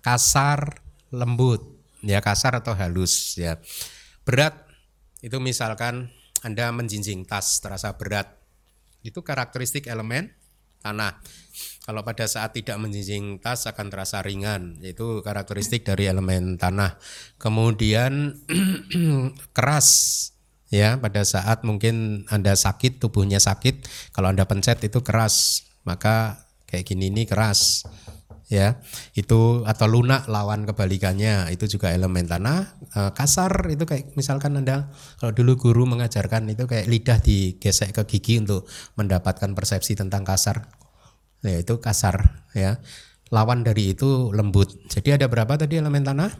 kasar, 0.00 0.80
lembut 1.10 1.76
ya 2.06 2.22
kasar 2.22 2.62
atau 2.62 2.72
halus 2.78 3.34
ya. 3.34 3.58
Berat 4.22 4.66
itu 5.22 5.42
misalkan 5.42 6.14
Anda 6.46 6.70
menjinjing 6.70 7.26
tas 7.26 7.58
terasa 7.58 7.98
berat. 7.98 8.38
Itu 9.02 9.22
karakteristik 9.22 9.90
elemen 9.90 10.34
tanah. 10.82 11.18
Kalau 11.82 12.02
pada 12.02 12.26
saat 12.26 12.54
tidak 12.54 12.78
menjinjing 12.78 13.38
tas 13.38 13.66
akan 13.66 13.86
terasa 13.90 14.22
ringan, 14.22 14.78
itu 14.82 15.22
karakteristik 15.22 15.86
dari 15.86 16.10
elemen 16.10 16.58
tanah. 16.58 16.98
Kemudian 17.38 18.34
keras 19.56 19.88
ya 20.72 20.98
pada 20.98 21.22
saat 21.22 21.62
mungkin 21.62 22.26
Anda 22.30 22.54
sakit, 22.58 22.98
tubuhnya 22.98 23.38
sakit, 23.38 23.86
kalau 24.16 24.30
Anda 24.32 24.48
pencet 24.48 24.82
itu 24.82 25.02
keras, 25.02 25.66
maka 25.86 26.46
kayak 26.66 26.84
gini 26.86 27.08
ini 27.10 27.22
keras 27.24 27.86
ya. 28.46 28.78
Itu 29.14 29.66
atau 29.66 29.86
lunak 29.90 30.30
lawan 30.30 30.66
kebalikannya 30.66 31.50
itu 31.54 31.66
juga 31.66 31.90
elemen 31.94 32.26
tanah 32.26 32.58
e, 32.94 33.00
kasar 33.14 33.50
itu 33.70 33.86
kayak 33.86 34.14
misalkan 34.14 34.54
anda 34.58 34.90
kalau 35.18 35.34
dulu 35.34 35.58
guru 35.58 35.82
mengajarkan 35.86 36.46
itu 36.50 36.66
kayak 36.66 36.86
lidah 36.86 37.18
digesek 37.22 37.94
ke 37.94 38.02
gigi 38.06 38.42
untuk 38.42 38.66
mendapatkan 38.98 39.54
persepsi 39.54 39.98
tentang 39.98 40.22
kasar. 40.26 40.70
Ya 41.44 41.62
itu 41.62 41.78
kasar 41.78 42.46
ya. 42.54 42.82
Lawan 43.34 43.66
dari 43.66 43.94
itu 43.94 44.30
lembut. 44.30 44.70
Jadi 44.86 45.18
ada 45.18 45.26
berapa 45.26 45.58
tadi 45.58 45.82
elemen 45.82 46.06
tanah 46.06 46.30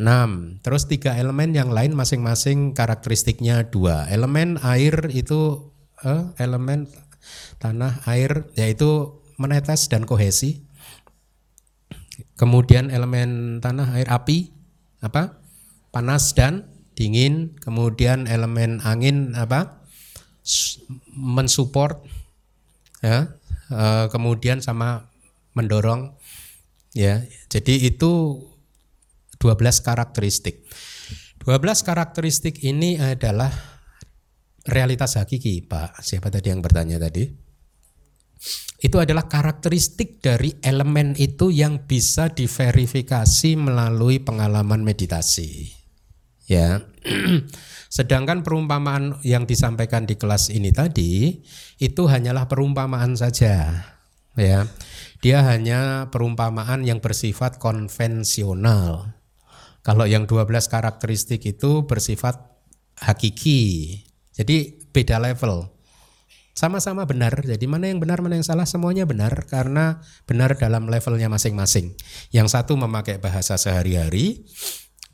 6 0.00 0.64
terus 0.64 0.88
tiga 0.88 1.16
elemen 1.16 1.52
yang 1.52 1.68
lain 1.68 1.92
masing-masing 1.92 2.72
karakteristiknya 2.72 3.68
dua 3.68 4.08
elemen 4.08 4.56
air 4.64 5.12
itu 5.12 5.72
eh, 6.04 6.32
elemen 6.40 6.88
tanah 7.60 8.02
air 8.08 8.48
yaitu 8.56 9.20
menetes 9.36 9.86
dan 9.92 10.08
kohesi 10.08 10.64
Kemudian 12.42 12.90
elemen 12.90 13.62
tanah, 13.62 13.94
air, 13.94 14.08
api, 14.10 14.50
apa? 14.98 15.38
Panas 15.94 16.34
dan 16.34 16.66
dingin. 16.98 17.54
Kemudian 17.62 18.26
elemen 18.26 18.82
angin 18.82 19.38
apa? 19.38 19.86
Mensupport, 21.14 22.02
ya. 22.98 23.38
E, 23.70 24.10
kemudian 24.10 24.58
sama 24.58 25.06
mendorong, 25.54 26.18
ya. 26.96 27.22
Jadi 27.46 27.86
itu 27.86 28.42
12 29.42 29.58
karakteristik. 29.82 30.62
12 31.42 31.82
karakteristik 31.82 32.62
ini 32.62 33.02
adalah 33.02 33.50
realitas 34.62 35.18
hakiki, 35.18 35.66
Pak. 35.66 35.98
Siapa 35.98 36.30
tadi 36.30 36.54
yang 36.54 36.62
bertanya 36.62 37.02
tadi? 37.02 37.42
itu 38.82 38.98
adalah 38.98 39.30
karakteristik 39.30 40.18
dari 40.18 40.58
elemen 40.58 41.14
itu 41.14 41.54
yang 41.54 41.86
bisa 41.86 42.34
diverifikasi 42.34 43.54
melalui 43.54 44.18
pengalaman 44.18 44.82
meditasi. 44.82 45.70
Ya. 46.50 46.82
Sedangkan 47.96 48.42
perumpamaan 48.42 49.22
yang 49.22 49.46
disampaikan 49.46 50.02
di 50.10 50.18
kelas 50.18 50.50
ini 50.50 50.74
tadi 50.74 51.38
itu 51.78 52.02
hanyalah 52.10 52.50
perumpamaan 52.50 53.14
saja. 53.14 53.86
Ya. 54.34 54.66
Dia 55.22 55.46
hanya 55.46 56.10
perumpamaan 56.10 56.82
yang 56.82 56.98
bersifat 56.98 57.62
konvensional. 57.62 59.14
Kalau 59.82 60.06
yang 60.06 60.30
12 60.30 60.46
karakteristik 60.70 61.42
itu 61.42 61.84
bersifat 61.86 62.38
hakiki. 63.02 63.98
Jadi 64.32 64.78
beda 64.94 65.18
level 65.18 65.72
sama-sama 66.52 67.08
benar. 67.08 67.32
Jadi 67.40 67.64
mana 67.64 67.88
yang 67.88 67.98
benar, 67.98 68.20
mana 68.20 68.36
yang 68.36 68.46
salah, 68.46 68.68
semuanya 68.68 69.08
benar 69.08 69.48
karena 69.48 70.04
benar 70.28 70.56
dalam 70.60 70.86
levelnya 70.88 71.32
masing-masing. 71.32 71.96
Yang 72.28 72.52
satu 72.52 72.76
memakai 72.76 73.16
bahasa 73.16 73.56
sehari-hari 73.56 74.44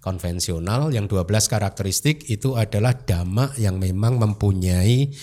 konvensional, 0.03 0.91
yang 0.91 1.07
12 1.07 1.27
karakteristik 1.47 2.27
itu 2.27 2.59
adalah 2.59 2.95
dhamma 2.95 3.55
yang 3.55 3.79
memang 3.79 4.19
mempunyai 4.19 5.15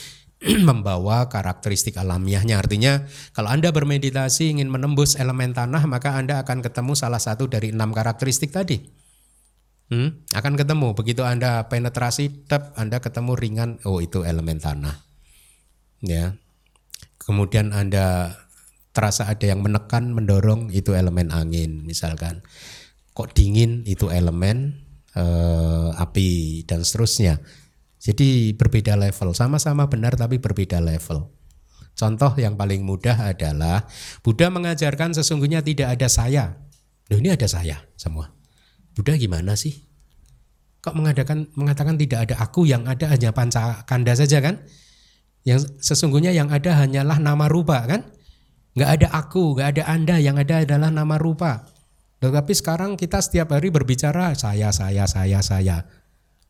membawa 0.67 1.27
karakteristik 1.27 1.99
alamiahnya. 1.99 2.63
Artinya 2.63 3.03
kalau 3.35 3.51
Anda 3.51 3.76
bermeditasi 3.76 4.55
ingin 4.55 4.72
menembus 4.72 5.19
elemen 5.19 5.51
tanah, 5.51 5.84
maka 5.84 6.15
Anda 6.15 6.39
akan 6.43 6.63
ketemu 6.63 6.95
salah 6.95 7.19
satu 7.19 7.51
dari 7.51 7.76
enam 7.76 7.91
karakteristik 7.91 8.55
tadi. 8.55 9.05
Hmm, 9.86 10.26
akan 10.34 10.53
ketemu. 10.57 10.98
Begitu 10.98 11.22
Anda 11.22 11.70
penetrasi, 11.70 12.49
tep 12.49 12.74
Anda 12.74 12.98
ketemu 12.98 13.38
ringan, 13.38 13.70
oh 13.86 14.02
itu 14.02 14.26
elemen 14.26 14.57
tanah. 14.57 15.06
Ya. 16.02 16.38
Kemudian 17.22 17.74
anda 17.74 18.38
terasa 18.94 19.26
ada 19.26 19.49
yang 19.49 19.66
menekan 19.66 20.14
mendorong 20.14 20.70
itu 20.70 20.94
elemen 20.94 21.34
angin 21.34 21.82
misalkan. 21.82 22.45
Kok 23.18 23.34
dingin 23.34 23.82
itu 23.90 24.14
elemen 24.14 24.86
eh, 25.18 25.90
api 25.90 26.62
dan 26.70 26.86
seterusnya. 26.86 27.41
Jadi 27.98 28.53
berbeda 28.53 28.94
level. 28.94 29.34
Sama-sama 29.34 29.90
benar 29.90 30.14
tapi 30.14 30.38
berbeda 30.38 30.78
level. 30.78 31.34
Contoh 31.98 32.38
yang 32.38 32.53
paling 32.53 32.86
mudah 32.86 33.34
adalah 33.34 33.90
Buddha 34.22 34.53
mengajarkan 34.53 35.18
sesungguhnya 35.18 35.66
tidak 35.66 35.98
ada 35.98 36.06
saya. 36.06 36.62
Loh 37.10 37.18
ini 37.18 37.34
ada 37.34 37.49
saya 37.49 37.82
semua 37.98 38.35
Buddha 38.95 39.19
gimana 39.19 39.59
sih 39.59 39.76
kok 40.80 40.95
mengadakan 40.95 41.49
mengatakan 41.57 41.99
tidak 41.99 42.30
ada 42.30 42.35
aku 42.39 42.63
yang 42.63 42.88
ada 42.88 43.09
hanya 43.11 43.34
panca 43.34 43.84
kanda 43.84 44.13
saja 44.15 44.39
kan 44.39 44.63
yang 45.45 45.61
sesungguhnya 45.77 46.34
yang 46.34 46.49
ada 46.49 46.73
hanyalah 46.73 47.22
nama 47.22 47.45
rupa 47.45 47.85
kan? 47.85 48.01
Nggak 48.76 48.89
ada 48.99 49.07
aku, 49.13 49.55
nggak 49.55 49.77
ada 49.77 49.84
anda, 49.88 50.17
yang 50.17 50.35
ada 50.41 50.65
adalah 50.65 50.89
nama 50.89 51.15
rupa. 51.22 51.69
Tetapi 52.19 52.51
sekarang 52.57 52.97
kita 52.97 53.22
setiap 53.22 53.53
hari 53.53 53.69
berbicara 53.69 54.34
saya, 54.34 54.73
saya, 54.73 55.05
saya, 55.05 55.39
saya. 55.45 55.85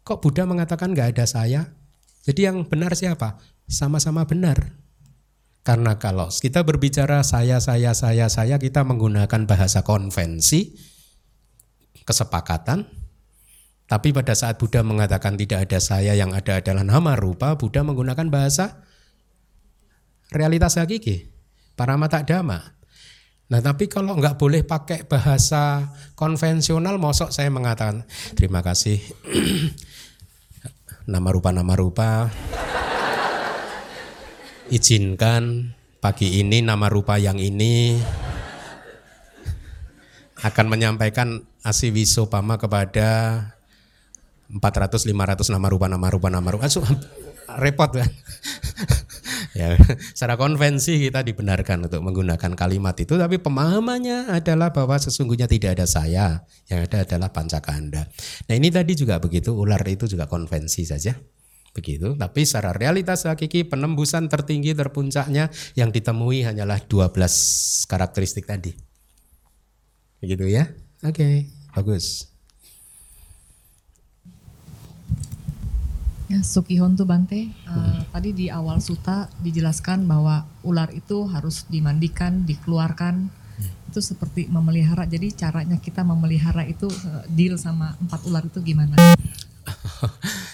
Kok 0.08 0.24
Buddha 0.24 0.48
mengatakan 0.48 0.96
nggak 0.96 1.20
ada 1.20 1.26
saya? 1.28 1.76
Jadi 2.24 2.48
yang 2.48 2.66
benar 2.66 2.96
siapa? 2.96 3.38
Sama-sama 3.68 4.24
benar. 4.26 4.80
Karena 5.62 6.00
kalau 6.00 6.32
kita 6.32 6.64
berbicara 6.64 7.22
saya, 7.22 7.60
saya, 7.60 7.92
saya, 7.94 8.32
saya, 8.32 8.56
kita 8.58 8.88
menggunakan 8.88 9.44
bahasa 9.44 9.84
konvensi, 9.84 10.72
kesepakatan. 12.06 12.86
Tapi 13.86 14.10
pada 14.10 14.34
saat 14.34 14.58
Buddha 14.58 14.82
mengatakan 14.82 15.38
tidak 15.38 15.70
ada 15.70 15.78
saya, 15.78 16.18
yang 16.18 16.34
ada 16.34 16.58
adalah 16.58 16.82
nama 16.82 17.14
rupa, 17.14 17.54
Buddha 17.54 17.86
menggunakan 17.86 18.34
bahasa 18.34 18.82
realitas 20.34 20.82
hakiki, 20.82 21.30
para 21.78 21.94
mata 21.94 22.26
dhamma. 22.26 22.74
Nah 23.46 23.62
tapi 23.62 23.86
kalau 23.86 24.18
nggak 24.18 24.42
boleh 24.42 24.66
pakai 24.66 25.06
bahasa 25.06 25.94
konvensional, 26.18 26.98
mosok 26.98 27.30
saya 27.30 27.54
mengatakan 27.54 28.10
terima 28.34 28.66
kasih 28.66 28.98
nama 31.14 31.30
rupa 31.30 31.54
nama 31.54 31.78
rupa 31.78 32.34
izinkan 34.74 35.78
pagi 36.02 36.42
ini 36.42 36.66
nama 36.66 36.90
rupa 36.90 37.22
yang 37.22 37.38
ini 37.38 38.02
akan 40.44 40.66
menyampaikan 40.68 41.48
asiwiso 41.64 42.28
pama 42.28 42.60
kepada 42.60 43.40
400 44.52 45.08
500 45.08 45.54
nama 45.56 45.68
rupa 45.72 45.88
nama 45.88 46.08
rupa 46.12 46.28
nama 46.28 46.50
rupa 46.52 46.68
repot 47.62 47.92
kan 47.94 48.10
ya 49.60 49.80
secara 50.12 50.36
konvensi 50.36 51.00
kita 51.00 51.24
dibenarkan 51.24 51.88
untuk 51.88 52.04
menggunakan 52.04 52.52
kalimat 52.60 52.94
itu 53.00 53.16
tapi 53.16 53.40
pemahamannya 53.40 54.34
adalah 54.34 54.76
bahwa 54.76 55.00
sesungguhnya 55.00 55.48
tidak 55.48 55.80
ada 55.80 55.88
saya 55.88 56.44
yang 56.68 56.84
ada 56.84 57.08
adalah 57.08 57.32
pancakanda 57.32 58.12
nah 58.46 58.54
ini 58.54 58.68
tadi 58.68 58.94
juga 59.00 59.18
begitu 59.24 59.56
ular 59.56 59.82
itu 59.88 60.10
juga 60.10 60.28
konvensi 60.28 60.84
saja. 60.84 61.16
Begitu 61.76 62.16
tapi 62.16 62.48
secara 62.48 62.72
realitas 62.72 63.28
hakiki 63.28 63.68
penembusan 63.68 64.32
tertinggi 64.32 64.72
terpuncaknya 64.72 65.52
yang 65.76 65.92
ditemui 65.92 66.48
hanyalah 66.48 66.80
12 66.88 67.12
karakteristik 67.92 68.48
tadi 68.48 68.95
begitu 70.26 70.50
ya 70.50 70.74
oke 71.06 71.22
okay, 71.22 71.46
bagus 71.78 72.34
Ya, 76.26 76.42
Sukihon 76.42 76.98
tuh 76.98 77.06
Bante, 77.06 77.54
uh, 77.70 78.02
tadi 78.10 78.34
di 78.34 78.50
awal 78.50 78.82
suta 78.82 79.30
dijelaskan 79.46 80.10
bahwa 80.10 80.50
ular 80.66 80.90
itu 80.90 81.30
harus 81.30 81.70
dimandikan, 81.70 82.50
dikeluarkan. 82.50 83.30
Hmm. 83.30 83.94
Itu 83.94 84.02
seperti 84.02 84.50
memelihara. 84.50 85.06
Jadi 85.06 85.38
caranya 85.38 85.78
kita 85.78 86.02
memelihara 86.02 86.66
itu 86.66 86.90
uh, 86.90 87.30
deal 87.30 87.62
sama 87.62 87.94
empat 88.02 88.26
ular 88.26 88.42
itu 88.42 88.58
gimana? 88.66 88.98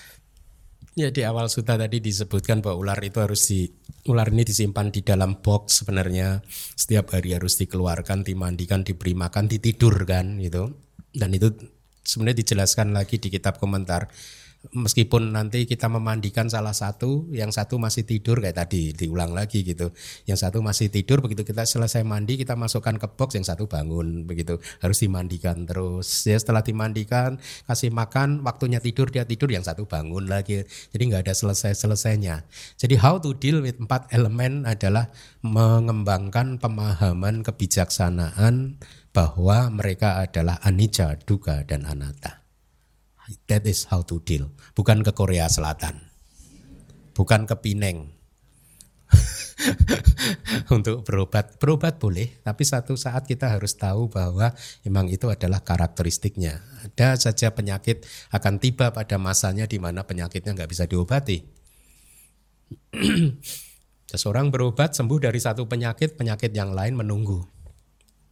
Ya 0.92 1.08
di 1.08 1.24
awal 1.24 1.48
suta 1.48 1.80
tadi 1.80 2.04
disebutkan 2.04 2.60
bahwa 2.60 2.84
ular 2.84 3.00
itu 3.00 3.24
harus 3.24 3.48
di 3.48 3.72
ular 4.12 4.28
ini 4.28 4.44
disimpan 4.44 4.92
di 4.92 5.00
dalam 5.00 5.40
box 5.40 5.84
sebenarnya 5.84 6.44
setiap 6.76 7.16
hari 7.16 7.32
harus 7.32 7.56
dikeluarkan, 7.56 8.28
dimandikan, 8.28 8.84
diberi 8.84 9.16
makan, 9.16 9.48
ditidurkan 9.48 10.36
gitu. 10.44 10.76
Dan 11.16 11.32
itu 11.32 11.48
sebenarnya 12.04 12.44
dijelaskan 12.44 12.92
lagi 12.92 13.24
di 13.24 13.32
kitab 13.32 13.56
komentar 13.56 14.12
meskipun 14.70 15.34
nanti 15.34 15.66
kita 15.66 15.90
memandikan 15.90 16.46
salah 16.46 16.78
satu, 16.78 17.26
yang 17.34 17.50
satu 17.50 17.82
masih 17.82 18.06
tidur 18.06 18.38
kayak 18.38 18.62
tadi 18.62 18.94
diulang 18.94 19.34
lagi 19.34 19.66
gitu. 19.66 19.90
Yang 20.30 20.46
satu 20.46 20.62
masih 20.62 20.94
tidur 20.94 21.26
begitu 21.26 21.42
kita 21.42 21.66
selesai 21.66 22.06
mandi 22.06 22.38
kita 22.38 22.54
masukkan 22.54 22.94
ke 23.02 23.08
box 23.18 23.42
yang 23.42 23.48
satu 23.48 23.66
bangun 23.66 24.30
begitu. 24.30 24.62
Harus 24.78 25.02
dimandikan 25.02 25.66
terus. 25.66 26.06
Ya 26.30 26.38
setelah 26.38 26.62
dimandikan 26.62 27.42
kasih 27.66 27.90
makan 27.90 28.46
waktunya 28.46 28.78
tidur 28.78 29.10
dia 29.10 29.26
tidur 29.26 29.50
yang 29.50 29.66
satu 29.66 29.90
bangun 29.90 30.30
lagi. 30.30 30.62
Jadi 30.94 31.02
nggak 31.10 31.26
ada 31.26 31.34
selesai-selesainya. 31.34 32.46
Jadi 32.78 32.96
how 33.02 33.18
to 33.18 33.34
deal 33.34 33.66
with 33.66 33.82
empat 33.82 34.14
elemen 34.14 34.70
adalah 34.70 35.10
mengembangkan 35.42 36.62
pemahaman 36.62 37.42
kebijaksanaan 37.42 38.78
bahwa 39.12 39.68
mereka 39.74 40.24
adalah 40.24 40.62
anicca, 40.64 41.20
duga 41.28 41.68
dan 41.68 41.84
anatta. 41.84 42.41
That 43.48 43.68
is 43.68 43.88
how 43.88 44.04
to 44.08 44.20
deal. 44.24 44.52
Bukan 44.76 45.06
ke 45.06 45.12
Korea 45.16 45.48
Selatan. 45.48 46.00
Bukan 47.16 47.48
ke 47.48 47.56
Pineng. 47.60 48.22
untuk 50.76 51.06
berobat. 51.06 51.58
Berobat 51.62 52.02
boleh, 52.02 52.42
tapi 52.42 52.64
satu 52.66 52.98
saat 52.98 53.28
kita 53.28 53.52
harus 53.52 53.78
tahu 53.78 54.10
bahwa 54.10 54.54
memang 54.86 55.08
itu 55.12 55.30
adalah 55.30 55.62
karakteristiknya. 55.62 56.62
Ada 56.86 57.30
saja 57.30 57.54
penyakit 57.54 58.06
akan 58.34 58.58
tiba 58.58 58.92
pada 58.92 59.18
masanya 59.22 59.68
di 59.68 59.78
mana 59.78 60.04
penyakitnya 60.06 60.56
nggak 60.58 60.72
bisa 60.72 60.86
diobati. 60.90 61.44
Seseorang 64.12 64.52
berobat 64.52 64.92
sembuh 64.92 65.20
dari 65.24 65.40
satu 65.40 65.68
penyakit, 65.68 66.20
penyakit 66.20 66.52
yang 66.52 66.76
lain 66.76 67.00
menunggu. 67.00 67.40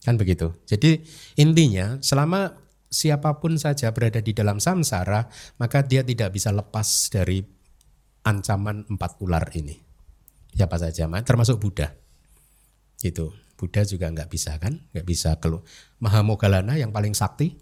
Kan 0.04 0.16
begitu. 0.20 0.52
Jadi 0.68 1.04
intinya 1.40 2.00
selama 2.00 2.52
siapa 2.90 3.38
pun 3.38 3.56
saja 3.56 3.94
berada 3.94 4.20
di 4.20 4.34
dalam 4.34 4.58
samsara, 4.58 5.30
maka 5.62 5.86
dia 5.86 6.02
tidak 6.02 6.34
bisa 6.34 6.50
lepas 6.50 7.14
dari 7.14 7.46
ancaman 8.26 8.90
empat 8.90 9.22
ular 9.22 9.46
ini. 9.56 9.78
Siapa 10.50 10.76
saja, 10.82 11.06
termasuk 11.22 11.62
Buddha. 11.62 11.94
Itu 13.00 13.32
Buddha 13.56 13.86
juga 13.86 14.10
nggak 14.10 14.28
bisa 14.28 14.58
kan, 14.58 14.82
nggak 14.92 15.06
bisa 15.06 15.38
keluar. 15.38 15.64
Mahamogalana 16.02 16.76
yang 16.76 16.90
paling 16.90 17.14
sakti, 17.14 17.56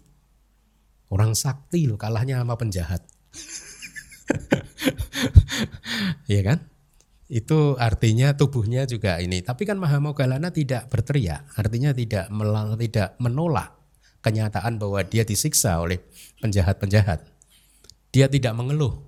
orang 1.12 1.36
sakti 1.36 1.86
loh 1.86 2.00
kalahnya 2.00 2.40
sama 2.42 2.56
penjahat. 2.56 3.04
Iya 6.28 6.44
kan? 6.44 6.58
Itu 7.32 7.80
artinya 7.80 8.36
tubuhnya 8.36 8.84
juga 8.84 9.16
ini. 9.16 9.40
Tapi 9.40 9.64
kan 9.64 9.80
Mahamogalana 9.80 10.52
tidak 10.52 10.92
berteriak, 10.92 11.48
artinya 11.56 11.96
tidak 11.96 12.28
melal, 12.28 12.76
tidak 12.76 13.16
menolak 13.16 13.77
kenyataan 14.22 14.76
bahwa 14.76 15.00
dia 15.06 15.22
disiksa 15.22 15.78
oleh 15.78 16.02
penjahat-penjahat. 16.42 17.24
Dia 18.10 18.26
tidak 18.26 18.56
mengeluh. 18.56 18.98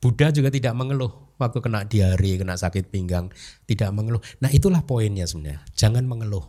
Buddha 0.00 0.30
juga 0.30 0.52
tidak 0.52 0.76
mengeluh 0.76 1.26
waktu 1.36 1.58
kena 1.60 1.84
diare, 1.84 2.32
kena 2.40 2.56
sakit 2.56 2.88
pinggang, 2.88 3.28
tidak 3.68 3.92
mengeluh. 3.92 4.20
Nah, 4.40 4.48
itulah 4.52 4.84
poinnya 4.84 5.28
sebenarnya. 5.28 5.64
Jangan 5.76 6.04
mengeluh. 6.08 6.44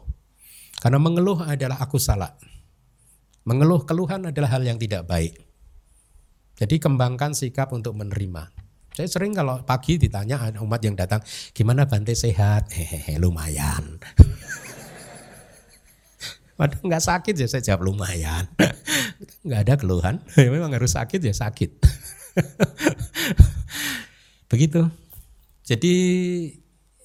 Karena 0.80 1.00
mengeluh 1.02 1.44
adalah 1.44 1.80
aku 1.82 2.00
salah. 2.00 2.38
Mengeluh 3.48 3.88
keluhan 3.88 4.28
adalah 4.28 4.60
hal 4.60 4.64
yang 4.64 4.76
tidak 4.76 5.08
baik. 5.08 5.40
Jadi 6.58 6.82
kembangkan 6.82 7.38
sikap 7.38 7.72
untuk 7.72 7.94
menerima. 7.96 8.50
Saya 8.98 9.08
sering 9.14 9.38
kalau 9.38 9.62
pagi 9.62 10.02
ditanya 10.02 10.50
umat 10.58 10.82
yang 10.82 10.98
datang, 10.98 11.22
gimana 11.54 11.86
Bante 11.86 12.18
sehat? 12.18 12.70
Hehehe, 12.76 13.22
lumayan. 13.22 14.02
Padahal 16.58 16.84
nggak 16.90 17.06
sakit 17.06 17.34
ya 17.38 17.48
saya 17.48 17.62
jawab 17.62 17.94
lumayan. 17.94 18.50
nggak 19.46 19.62
ada 19.62 19.74
keluhan. 19.78 20.16
Ya 20.42 20.50
memang 20.50 20.74
harus 20.74 20.98
sakit 20.98 21.22
ya 21.22 21.34
sakit. 21.38 21.72
Begitu. 24.52 24.90
Jadi 25.62 25.96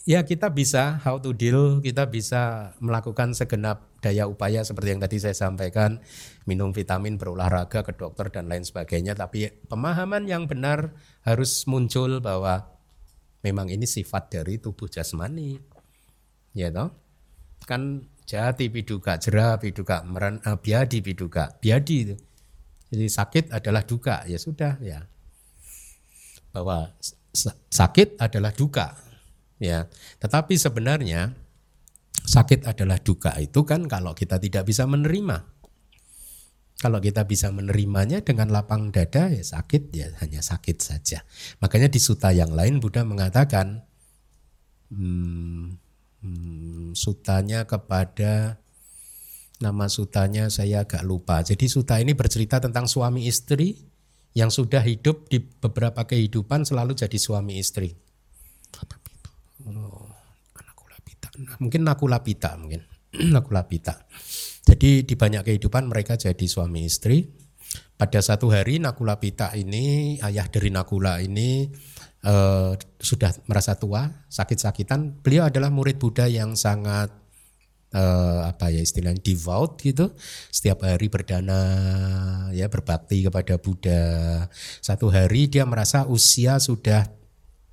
ya 0.09 0.25
kita 0.25 0.49
bisa 0.49 0.97
how 1.05 1.21
to 1.21 1.37
deal, 1.37 1.85
kita 1.85 2.09
bisa 2.09 2.73
melakukan 2.81 3.37
segenap 3.37 3.93
daya 4.03 4.27
upaya 4.27 4.65
seperti 4.65 4.97
yang 4.97 5.03
tadi 5.05 5.21
saya 5.21 5.37
sampaikan, 5.37 6.01
minum 6.49 6.73
vitamin, 6.73 7.21
berolahraga 7.21 7.85
ke 7.85 7.93
dokter 7.93 8.33
dan 8.33 8.49
lain 8.49 8.65
sebagainya. 8.65 9.13
Tapi 9.13 9.69
pemahaman 9.69 10.27
yang 10.27 10.49
benar 10.49 10.97
harus 11.29 11.69
muncul 11.69 12.25
bahwa 12.25 12.73
memang 13.45 13.69
ini 13.69 13.85
sifat 13.85 14.33
dari 14.33 14.57
tubuh 14.57 14.89
jasmani. 14.89 15.61
Ya 16.57 16.73
toh? 16.73 16.89
Kan 17.69 18.12
jati 18.33 18.73
piduka, 18.73 19.21
jera 19.21 19.61
piduka, 19.61 20.01
meran, 20.09 20.41
uh, 20.49 20.57
biadi 20.57 21.05
piduka, 21.05 21.53
biadi 21.61 21.97
itu. 22.09 22.17
Jadi 22.89 23.07
sakit 23.09 23.45
adalah 23.53 23.85
duka, 23.85 24.25
ya 24.25 24.41
sudah 24.41 24.81
ya. 24.81 25.05
Bahwa 26.53 26.97
sakit 27.69 28.17
adalah 28.17 28.57
duka. 28.57 28.97
Ya. 29.61 29.89
Tetapi 30.21 30.57
sebenarnya 30.57 31.37
sakit 32.25 32.65
adalah 32.69 33.01
duka 33.01 33.37
itu 33.41 33.65
kan 33.69 33.85
kalau 33.89 34.17
kita 34.17 34.41
tidak 34.41 34.69
bisa 34.69 34.89
menerima. 34.89 35.49
Kalau 36.81 36.99
kita 36.99 37.29
bisa 37.29 37.53
menerimanya 37.55 38.27
dengan 38.27 38.51
lapang 38.51 38.91
dada 38.91 39.31
ya 39.31 39.45
sakit 39.45 39.93
ya 39.95 40.09
hanya 40.25 40.43
sakit 40.43 40.83
saja. 40.83 41.23
Makanya 41.63 41.87
di 41.87 42.03
suta 42.03 42.35
yang 42.35 42.51
lain 42.51 42.83
Buddha 42.83 43.07
mengatakan 43.07 43.87
hmm, 44.91 45.82
hmm, 46.23 46.95
sutanya 46.97 47.67
kepada 47.69 48.63
nama 49.63 49.87
sutanya 49.87 50.51
saya 50.51 50.83
agak 50.83 51.07
lupa. 51.07 51.43
Jadi 51.47 51.71
suta 51.71 52.03
ini 52.03 52.19
bercerita 52.19 52.59
tentang 52.59 52.91
suami 52.91 53.31
istri 53.31 53.79
yang 54.35 54.51
sudah 54.51 54.83
hidup 54.83 55.29
di 55.29 55.39
beberapa 55.39 56.03
kehidupan 56.03 56.67
selalu 56.67 56.99
jadi 56.99 57.19
suami 57.21 57.61
istri. 57.63 57.95
Oh, 59.63 60.11
mungkin 61.63 61.87
nakulapita 61.87 62.59
mungkin 62.59 62.83
nakulapita. 63.35 64.03
Jadi 64.63 65.05
di 65.07 65.15
banyak 65.15 65.47
kehidupan 65.47 65.87
mereka 65.91 66.19
jadi 66.19 66.47
suami 66.47 66.87
istri. 66.87 67.43
Pada 67.93 68.19
satu 68.19 68.51
hari 68.51 68.83
Nakulapita 68.83 69.55
ini 69.55 70.19
ayah 70.27 70.51
dari 70.51 70.75
Nakula 70.75 71.23
ini 71.23 71.71
uh, 72.27 72.75
sudah 72.99 73.35
merasa 73.47 73.75
tua, 73.79 74.11
sakit-sakitan, 74.31 75.23
beliau 75.23 75.47
adalah 75.47 75.71
murid 75.71 75.99
Buddha 75.99 76.27
yang 76.27 76.55
sangat 76.55 77.11
uh, 77.95 78.49
apa 78.49 78.73
ya 78.73 78.81
istilahnya 78.83 79.21
devout 79.21 79.79
gitu. 79.79 80.11
Setiap 80.51 80.85
hari 80.87 81.07
berdana 81.13 81.61
ya 82.51 82.67
berbakti 82.67 83.23
kepada 83.27 83.61
Buddha. 83.61 84.03
Satu 84.81 85.13
hari 85.13 85.47
dia 85.47 85.69
merasa 85.69 86.09
usia 86.09 86.59
sudah 86.59 87.07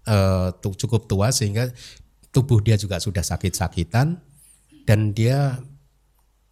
uh, 0.05 0.53
cukup 0.61 1.07
tua 1.09 1.31
sehingga 1.33 1.71
tubuh 2.29 2.61
dia 2.61 2.77
juga 2.77 3.01
sudah 3.01 3.25
sakit-sakitan 3.25 4.21
dan 4.85 4.99
dia 5.13 5.57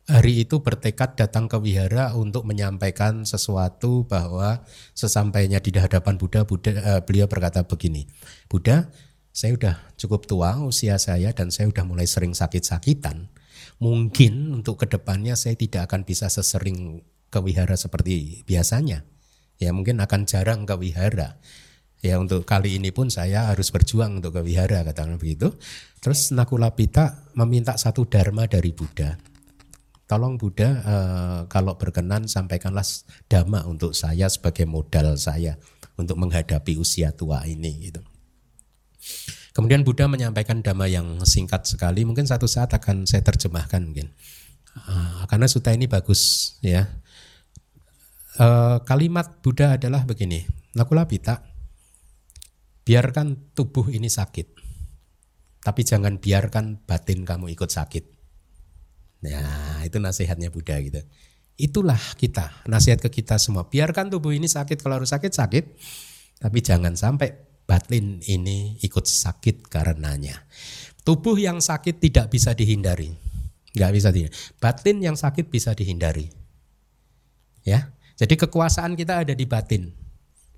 hari 0.08 0.48
itu 0.48 0.64
bertekad 0.64 1.20
datang 1.20 1.52
ke 1.52 1.60
wihara 1.60 2.16
untuk 2.16 2.48
menyampaikan 2.48 3.28
sesuatu 3.28 4.08
bahwa 4.08 4.64
sesampainya 4.96 5.60
di 5.60 5.76
hadapan 5.76 6.16
Buddha, 6.16 6.48
Buddha 6.48 6.72
uh, 6.80 7.02
beliau 7.04 7.28
berkata 7.28 7.68
begini, 7.68 8.08
Buddha, 8.48 8.88
saya 9.36 9.54
sudah 9.54 9.76
cukup 10.00 10.26
tua 10.26 10.64
usia 10.64 10.96
saya 10.98 11.36
dan 11.36 11.52
saya 11.52 11.70
sudah 11.70 11.86
mulai 11.86 12.08
sering 12.08 12.32
sakit-sakitan. 12.32 13.28
Mungkin 13.78 14.58
untuk 14.58 14.82
ke 14.82 14.90
depannya 14.90 15.38
saya 15.38 15.54
tidak 15.54 15.92
akan 15.92 16.08
bisa 16.08 16.32
sesering 16.32 17.06
ke 17.30 17.38
wihara 17.44 17.78
seperti 17.78 18.42
biasanya. 18.48 19.06
Ya 19.62 19.76
mungkin 19.76 20.02
akan 20.02 20.26
jarang 20.26 20.66
ke 20.66 20.74
wihara. 20.80 21.38
Ya 22.02 22.18
untuk 22.18 22.48
kali 22.48 22.82
ini 22.82 22.90
pun 22.90 23.14
saya 23.14 23.54
harus 23.54 23.70
berjuang 23.70 24.24
untuk 24.24 24.40
ke 24.40 24.42
wihara 24.42 24.82
katakan 24.82 25.22
begitu. 25.22 25.54
Terus 26.02 26.34
Nakulapita 26.34 27.30
meminta 27.38 27.78
satu 27.78 28.10
dharma 28.10 28.50
dari 28.50 28.74
Buddha 28.74 29.37
tolong 30.08 30.40
Buddha 30.40 30.70
uh, 30.88 31.40
kalau 31.52 31.76
berkenan 31.76 32.32
sampaikanlah 32.32 32.88
dhamma 33.28 33.68
untuk 33.68 33.92
saya 33.92 34.32
sebagai 34.32 34.64
modal 34.64 35.20
saya 35.20 35.60
untuk 36.00 36.16
menghadapi 36.16 36.80
usia 36.80 37.12
tua 37.12 37.44
ini 37.44 37.92
gitu. 37.92 38.02
Kemudian 39.52 39.84
Buddha 39.84 40.08
menyampaikan 40.08 40.64
dhamma 40.64 40.88
yang 40.88 41.22
singkat 41.28 41.68
sekali, 41.68 42.08
mungkin 42.08 42.24
satu 42.24 42.48
saat 42.48 42.72
akan 42.72 43.04
saya 43.04 43.26
terjemahkan 43.26 43.84
mungkin. 43.84 44.14
Uh, 44.78 45.26
karena 45.28 45.50
suta 45.50 45.74
ini 45.74 45.90
bagus 45.90 46.56
ya. 46.64 46.88
Uh, 48.38 48.78
kalimat 48.86 49.42
Buddha 49.42 49.76
adalah 49.76 50.06
begini, 50.06 50.46
Nakulapita, 50.78 51.42
biarkan 52.86 53.58
tubuh 53.58 53.90
ini 53.90 54.14
sakit, 54.14 54.48
tapi 55.66 55.82
jangan 55.82 56.22
biarkan 56.22 56.86
batin 56.86 57.26
kamu 57.26 57.58
ikut 57.58 57.74
sakit. 57.74 58.17
Nah, 59.28 59.84
itu 59.84 59.98
nasihatnya 60.00 60.48
Buddha 60.48 60.80
gitu. 60.80 61.04
Itulah 61.58 62.00
kita, 62.16 62.54
nasihat 62.70 63.02
ke 63.02 63.10
kita 63.10 63.42
semua. 63.42 63.66
Biarkan 63.66 64.14
tubuh 64.14 64.30
ini 64.30 64.46
sakit, 64.46 64.78
kalau 64.78 65.02
harus 65.02 65.10
sakit, 65.10 65.34
sakit. 65.34 65.66
Tapi 66.38 66.60
jangan 66.62 66.94
sampai 66.94 67.34
batin 67.66 68.22
ini 68.30 68.78
ikut 68.86 69.10
sakit 69.10 69.66
karenanya. 69.66 70.46
Tubuh 71.02 71.34
yang 71.34 71.58
sakit 71.58 71.98
tidak 71.98 72.30
bisa 72.30 72.54
dihindari. 72.54 73.10
Nggak 73.74 73.92
bisa 73.96 74.10
dihindari. 74.14 74.38
Batin 74.62 74.98
yang 75.02 75.18
sakit 75.18 75.50
bisa 75.50 75.74
dihindari. 75.74 76.30
Ya. 77.66 77.92
Jadi 78.18 78.34
kekuasaan 78.38 78.98
kita 78.98 79.26
ada 79.26 79.34
di 79.34 79.46
batin. 79.50 79.94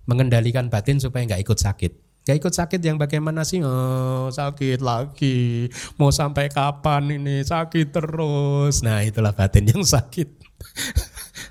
Mengendalikan 0.03 0.67
batin 0.67 0.99
supaya 0.99 1.23
nggak 1.27 1.43
ikut 1.47 1.59
sakit. 1.59 2.08
Nggak 2.29 2.45
ikut 2.45 2.53
sakit 2.61 2.81
yang 2.85 3.01
bagaimana 3.01 3.41
sih? 3.41 3.57
Oh, 3.65 4.29
sakit 4.29 4.85
lagi. 4.85 5.65
Mau 5.97 6.13
sampai 6.13 6.45
kapan 6.53 7.09
ini 7.09 7.41
sakit 7.41 7.89
terus. 7.89 8.85
Nah, 8.85 9.01
itulah 9.01 9.33
batin 9.33 9.65
yang 9.65 9.81
sakit. 9.81 10.29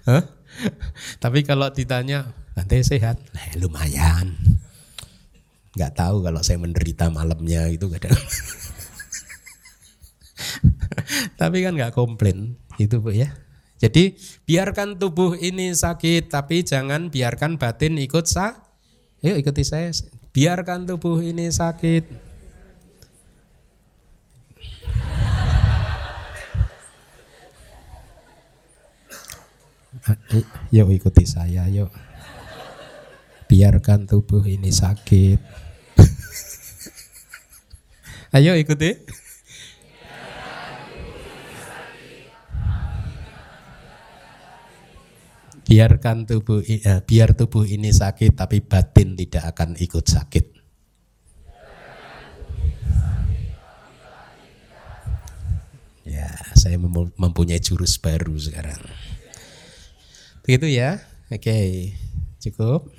Tapi 1.22 1.42
kalau 1.42 1.66
ditanya, 1.74 2.30
nanti 2.54 2.78
sehat, 2.86 3.18
nah, 3.34 3.42
lumayan. 3.58 4.38
Nggak 5.74 5.98
tahu 5.98 6.22
kalau 6.22 6.46
saya 6.46 6.62
menderita 6.62 7.10
malamnya 7.10 7.66
itu 7.74 7.90
kadang. 7.90 8.14
Tapi 11.42 11.58
kan 11.66 11.74
nggak 11.74 11.90
komplain 11.90 12.54
itu 12.78 13.02
bu 13.02 13.18
ya. 13.18 13.34
Jadi 13.82 14.14
biarkan 14.46 14.94
tubuh 14.94 15.34
ini 15.34 15.74
sakit, 15.74 16.30
tapi 16.30 16.62
jangan 16.62 17.10
biarkan 17.10 17.58
batin 17.58 17.98
ikut 17.98 18.30
sa. 18.30 18.62
Yuk 19.26 19.42
ikuti 19.42 19.66
saya. 19.66 19.90
Biarkan 20.28 20.84
tubuh 20.84 21.24
ini 21.24 21.48
sakit. 21.48 22.28
Yuk 30.72 30.88
ikuti 30.92 31.24
saya, 31.24 31.64
yuk. 31.68 31.88
Biarkan 33.48 34.04
tubuh 34.04 34.44
ini 34.44 34.68
sakit. 34.68 35.40
Ayo 38.36 38.52
ikuti. 38.60 38.92
Biarkan 45.68 46.24
tubuh 46.24 46.64
eh, 46.64 46.80
biar 47.04 47.36
tubuh 47.36 47.68
ini 47.68 47.92
sakit 47.92 48.32
tapi 48.32 48.64
batin 48.64 49.12
tidak 49.12 49.52
akan 49.52 49.76
ikut 49.76 50.04
sakit. 50.08 50.44
Ya, 56.08 56.32
saya 56.56 56.80
mempunyai 57.20 57.60
jurus 57.60 58.00
baru 58.00 58.32
sekarang. 58.40 58.80
Begitu 60.40 60.80
ya. 60.80 61.04
Oke, 61.28 61.92
cukup. 62.40 62.97